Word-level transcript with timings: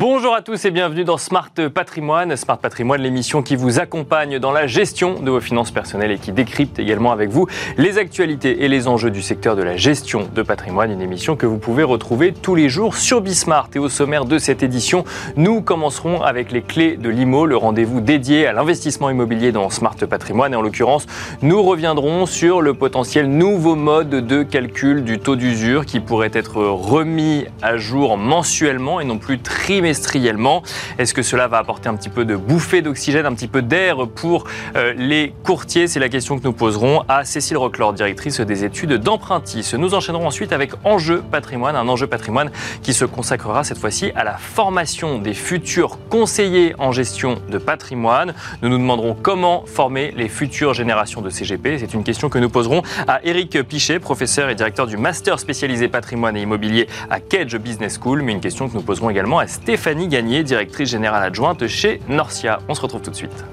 Bonjour 0.00 0.32
à 0.32 0.42
tous 0.42 0.64
et 0.64 0.70
bienvenue 0.70 1.02
dans 1.02 1.18
Smart 1.18 1.50
Patrimoine. 1.74 2.36
Smart 2.36 2.56
Patrimoine, 2.56 3.02
l'émission 3.02 3.42
qui 3.42 3.56
vous 3.56 3.80
accompagne 3.80 4.38
dans 4.38 4.52
la 4.52 4.68
gestion 4.68 5.18
de 5.20 5.28
vos 5.28 5.40
finances 5.40 5.72
personnelles 5.72 6.12
et 6.12 6.18
qui 6.18 6.30
décrypte 6.30 6.78
également 6.78 7.10
avec 7.10 7.30
vous 7.30 7.48
les 7.78 7.98
actualités 7.98 8.62
et 8.62 8.68
les 8.68 8.86
enjeux 8.86 9.10
du 9.10 9.22
secteur 9.22 9.56
de 9.56 9.64
la 9.64 9.76
gestion 9.76 10.28
de 10.32 10.42
patrimoine. 10.44 10.92
Une 10.92 11.00
émission 11.00 11.34
que 11.34 11.46
vous 11.46 11.58
pouvez 11.58 11.82
retrouver 11.82 12.32
tous 12.32 12.54
les 12.54 12.68
jours 12.68 12.94
sur 12.94 13.20
Bismart. 13.20 13.70
Et 13.74 13.80
au 13.80 13.88
sommaire 13.88 14.24
de 14.24 14.38
cette 14.38 14.62
édition, 14.62 15.02
nous 15.34 15.62
commencerons 15.62 16.22
avec 16.22 16.52
les 16.52 16.62
clés 16.62 16.96
de 16.96 17.08
l'IMO, 17.08 17.46
le 17.46 17.56
rendez-vous 17.56 18.00
dédié 18.00 18.46
à 18.46 18.52
l'investissement 18.52 19.10
immobilier 19.10 19.50
dans 19.50 19.68
Smart 19.68 19.96
Patrimoine. 19.96 20.52
Et 20.52 20.56
en 20.56 20.62
l'occurrence, 20.62 21.06
nous 21.42 21.60
reviendrons 21.60 22.26
sur 22.26 22.60
le 22.60 22.72
potentiel 22.72 23.28
nouveau 23.28 23.74
mode 23.74 24.10
de 24.10 24.44
calcul 24.44 25.02
du 25.02 25.18
taux 25.18 25.34
d'usure 25.34 25.84
qui 25.84 25.98
pourrait 25.98 26.30
être 26.34 26.62
remis 26.62 27.46
à 27.62 27.78
jour 27.78 28.16
mensuellement 28.16 29.00
et 29.00 29.04
non 29.04 29.18
plus 29.18 29.40
trimestriellement 29.40 29.87
Est-ce 29.88 31.14
que 31.14 31.22
cela 31.22 31.48
va 31.48 31.58
apporter 31.58 31.88
un 31.88 31.94
petit 31.94 32.08
peu 32.08 32.24
de 32.24 32.36
bouffée 32.36 32.82
d'oxygène, 32.82 33.26
un 33.26 33.34
petit 33.34 33.48
peu 33.48 33.62
d'air 33.62 34.08
pour 34.08 34.44
euh, 34.76 34.92
les 34.96 35.32
courtiers? 35.44 35.88
C'est 35.88 36.00
la 36.00 36.08
question 36.08 36.38
que 36.38 36.44
nous 36.44 36.52
poserons 36.52 37.04
à 37.08 37.24
Cécile 37.24 37.56
Roclor, 37.56 37.92
directrice 37.92 38.40
des 38.40 38.64
études 38.64 38.94
d'Empruntis. 38.94 39.72
Nous 39.78 39.94
enchaînerons 39.94 40.26
ensuite 40.26 40.52
avec 40.52 40.72
Enjeu 40.84 41.22
patrimoine, 41.30 41.76
un 41.76 41.88
enjeu 41.88 42.06
patrimoine 42.06 42.50
qui 42.82 42.94
se 42.94 43.04
consacrera 43.04 43.64
cette 43.64 43.78
fois-ci 43.78 44.12
à 44.14 44.24
la 44.24 44.36
formation 44.36 45.18
des 45.18 45.34
futurs 45.34 45.98
conseillers 46.08 46.74
en 46.78 46.92
gestion 46.92 47.38
de 47.50 47.58
patrimoine. 47.58 48.34
Nous 48.62 48.68
nous 48.68 48.78
demanderons 48.78 49.16
comment 49.20 49.64
former 49.66 50.12
les 50.16 50.28
futures 50.28 50.74
générations 50.74 51.20
de 51.20 51.30
CGP. 51.30 51.78
C'est 51.78 51.94
une 51.94 52.04
question 52.04 52.28
que 52.28 52.38
nous 52.38 52.50
poserons 52.50 52.82
à 53.06 53.20
Eric 53.24 53.62
Pichet, 53.62 53.98
professeur 53.98 54.48
et 54.50 54.54
directeur 54.54 54.86
du 54.86 54.96
master 54.96 55.38
spécialisé 55.38 55.88
patrimoine 55.88 56.36
et 56.36 56.42
immobilier 56.42 56.88
à 57.10 57.20
Kedge 57.20 57.56
Business 57.56 57.98
School, 58.02 58.22
mais 58.22 58.32
une 58.32 58.40
question 58.40 58.68
que 58.68 58.74
nous 58.74 58.82
poserons 58.82 59.10
également 59.10 59.38
à 59.38 59.46
Stéphanie 59.68 60.08
Gagné, 60.08 60.44
directrice 60.44 60.88
générale 60.88 61.22
adjointe 61.22 61.66
chez 61.66 62.00
Norcia. 62.08 62.60
On 62.68 62.74
se 62.74 62.80
retrouve 62.80 63.02
tout 63.02 63.10
de 63.10 63.14
suite. 63.14 63.44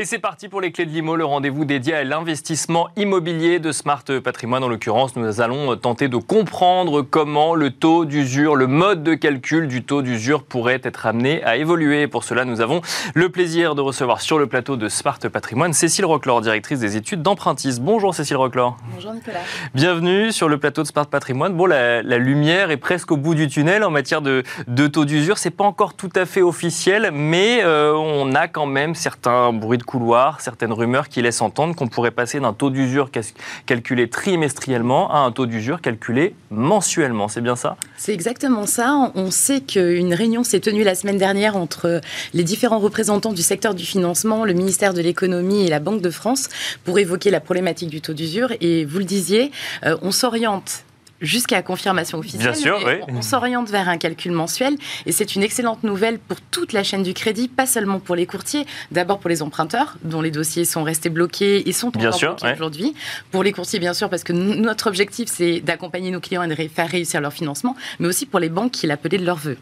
Et 0.00 0.06
c'est 0.06 0.18
parti 0.18 0.48
pour 0.48 0.62
les 0.62 0.72
clés 0.72 0.86
de 0.86 0.92
l'IMO, 0.92 1.14
le 1.14 1.26
rendez-vous 1.26 1.66
dédié 1.66 1.92
à 1.92 2.04
l'investissement 2.04 2.88
immobilier 2.96 3.58
de 3.58 3.70
Smart 3.70 4.02
Patrimoine. 4.24 4.64
En 4.64 4.68
l'occurrence, 4.68 5.14
nous 5.14 5.42
allons 5.42 5.76
tenter 5.76 6.08
de 6.08 6.16
comprendre 6.16 7.02
comment 7.02 7.54
le 7.54 7.70
taux 7.70 8.06
d'usure, 8.06 8.56
le 8.56 8.66
mode 8.66 9.02
de 9.02 9.12
calcul 9.12 9.68
du 9.68 9.84
taux 9.84 10.00
d'usure 10.00 10.42
pourrait 10.42 10.80
être 10.84 11.04
amené 11.04 11.44
à 11.44 11.58
évoluer. 11.58 12.06
Pour 12.06 12.24
cela, 12.24 12.46
nous 12.46 12.62
avons 12.62 12.80
le 13.12 13.28
plaisir 13.28 13.74
de 13.74 13.82
recevoir 13.82 14.22
sur 14.22 14.38
le 14.38 14.46
plateau 14.46 14.78
de 14.78 14.88
Smart 14.88 15.18
Patrimoine 15.18 15.74
Cécile 15.74 16.06
Roclor, 16.06 16.40
directrice 16.40 16.80
des 16.80 16.96
études 16.96 17.20
d'Empruntis. 17.20 17.78
Bonjour 17.78 18.14
Cécile 18.14 18.38
Roclor. 18.38 18.78
Bonjour 18.94 19.12
Nicolas. 19.12 19.40
Bienvenue 19.74 20.32
sur 20.32 20.48
le 20.48 20.56
plateau 20.56 20.80
de 20.80 20.86
Smart 20.86 21.08
Patrimoine. 21.08 21.52
Bon, 21.52 21.66
la, 21.66 22.00
lumière 22.00 22.70
est 22.70 22.78
presque 22.78 23.12
au 23.12 23.18
bout 23.18 23.34
du 23.34 23.48
tunnel 23.48 23.84
en 23.84 23.90
matière 23.90 24.22
de, 24.22 24.44
de 24.66 24.86
taux 24.86 25.04
d'usure. 25.04 25.36
C'est 25.36 25.50
pas 25.50 25.64
encore 25.64 25.92
tout 25.92 26.08
à 26.14 26.24
fait 26.24 26.40
officiel, 26.40 27.10
mais 27.12 27.60
euh, 27.64 27.92
on 27.92 28.34
a 28.34 28.48
quand 28.48 28.64
même 28.64 28.94
certains 28.94 29.52
bruits 29.52 29.76
de 29.76 29.89
certaines 30.38 30.72
rumeurs 30.72 31.08
qui 31.08 31.20
laissent 31.22 31.42
entendre 31.42 31.74
qu'on 31.74 31.88
pourrait 31.88 32.10
passer 32.10 32.40
d'un 32.40 32.52
taux 32.52 32.70
d'usure 32.70 33.10
calculé 33.66 34.08
trimestriellement 34.08 35.12
à 35.12 35.18
un 35.18 35.32
taux 35.32 35.46
d'usure 35.46 35.80
calculé 35.80 36.34
mensuellement. 36.50 37.28
C'est 37.28 37.40
bien 37.40 37.56
ça? 37.56 37.76
C'est 37.96 38.12
exactement 38.12 38.66
ça. 38.66 39.12
On 39.14 39.30
sait 39.30 39.60
qu'une 39.60 40.14
réunion 40.14 40.44
s'est 40.44 40.60
tenue 40.60 40.84
la 40.84 40.94
semaine 40.94 41.18
dernière 41.18 41.56
entre 41.56 42.00
les 42.34 42.44
différents 42.44 42.78
représentants 42.78 43.32
du 43.32 43.42
secteur 43.42 43.74
du 43.74 43.84
financement, 43.84 44.44
le 44.44 44.52
ministère 44.52 44.94
de 44.94 45.00
l'économie 45.00 45.66
et 45.66 45.68
la 45.68 45.80
Banque 45.80 46.02
de 46.02 46.10
France 46.10 46.48
pour 46.84 46.98
évoquer 46.98 47.30
la 47.30 47.40
problématique 47.40 47.90
du 47.90 48.00
taux 48.00 48.14
d'usure. 48.14 48.52
Et 48.60 48.84
vous 48.84 48.98
le 48.98 49.04
disiez, 49.04 49.50
euh, 49.84 49.96
on 50.02 50.12
s'oriente 50.12 50.84
jusqu'à 51.20 51.62
confirmation 51.62 52.18
officielle. 52.18 52.42
Bien 52.42 52.54
sûr, 52.54 52.80
oui. 52.86 52.94
On, 53.08 53.22
s'oriente 53.22 53.68
vers 53.68 53.88
un 53.88 53.98
calcul 53.98 54.32
mensuel 54.32 54.76
et 55.06 55.12
c'est 55.12 55.36
une 55.36 55.42
excellente 55.42 55.82
nouvelle 55.84 56.18
pour 56.18 56.40
toute 56.40 56.72
la 56.72 56.82
chaîne 56.82 57.02
du 57.02 57.14
crédit, 57.14 57.48
pas 57.48 57.66
seulement 57.66 58.00
pour 58.00 58.16
les 58.16 58.26
courtiers, 58.26 58.66
d'abord 58.90 59.18
pour 59.18 59.30
les 59.30 59.42
emprunteurs 59.42 59.96
dont 60.02 60.22
les 60.22 60.30
dossiers 60.30 60.64
sont 60.64 60.82
restés 60.82 61.10
bloqués 61.10 61.68
et 61.68 61.72
sont 61.72 61.88
encore 61.88 62.18
bloqués 62.18 62.52
aujourd'hui. 62.52 62.94
Pour 63.30 63.42
les 63.42 63.52
courtiers, 63.52 63.78
bien 63.78 63.94
sûr, 63.94 64.08
parce 64.08 64.24
que 64.24 64.32
notre 64.32 64.86
objectif 64.86 65.28
c'est 65.30 65.60
d'accompagner 65.60 66.10
nos 66.10 66.20
clients 66.20 66.42
et 66.42 66.48
de 66.48 66.54
faire 66.68 66.88
réussir 66.88 67.20
leur 67.20 67.32
financement, 67.32 67.76
mais 67.98 68.08
aussi 68.08 68.26
pour 68.26 68.40
les 68.40 68.48
banques 68.48 68.72
qui 68.72 68.86
l'appelaient 68.86 69.18
de 69.18 69.26
leur 69.26 69.36
vœu. 69.36 69.56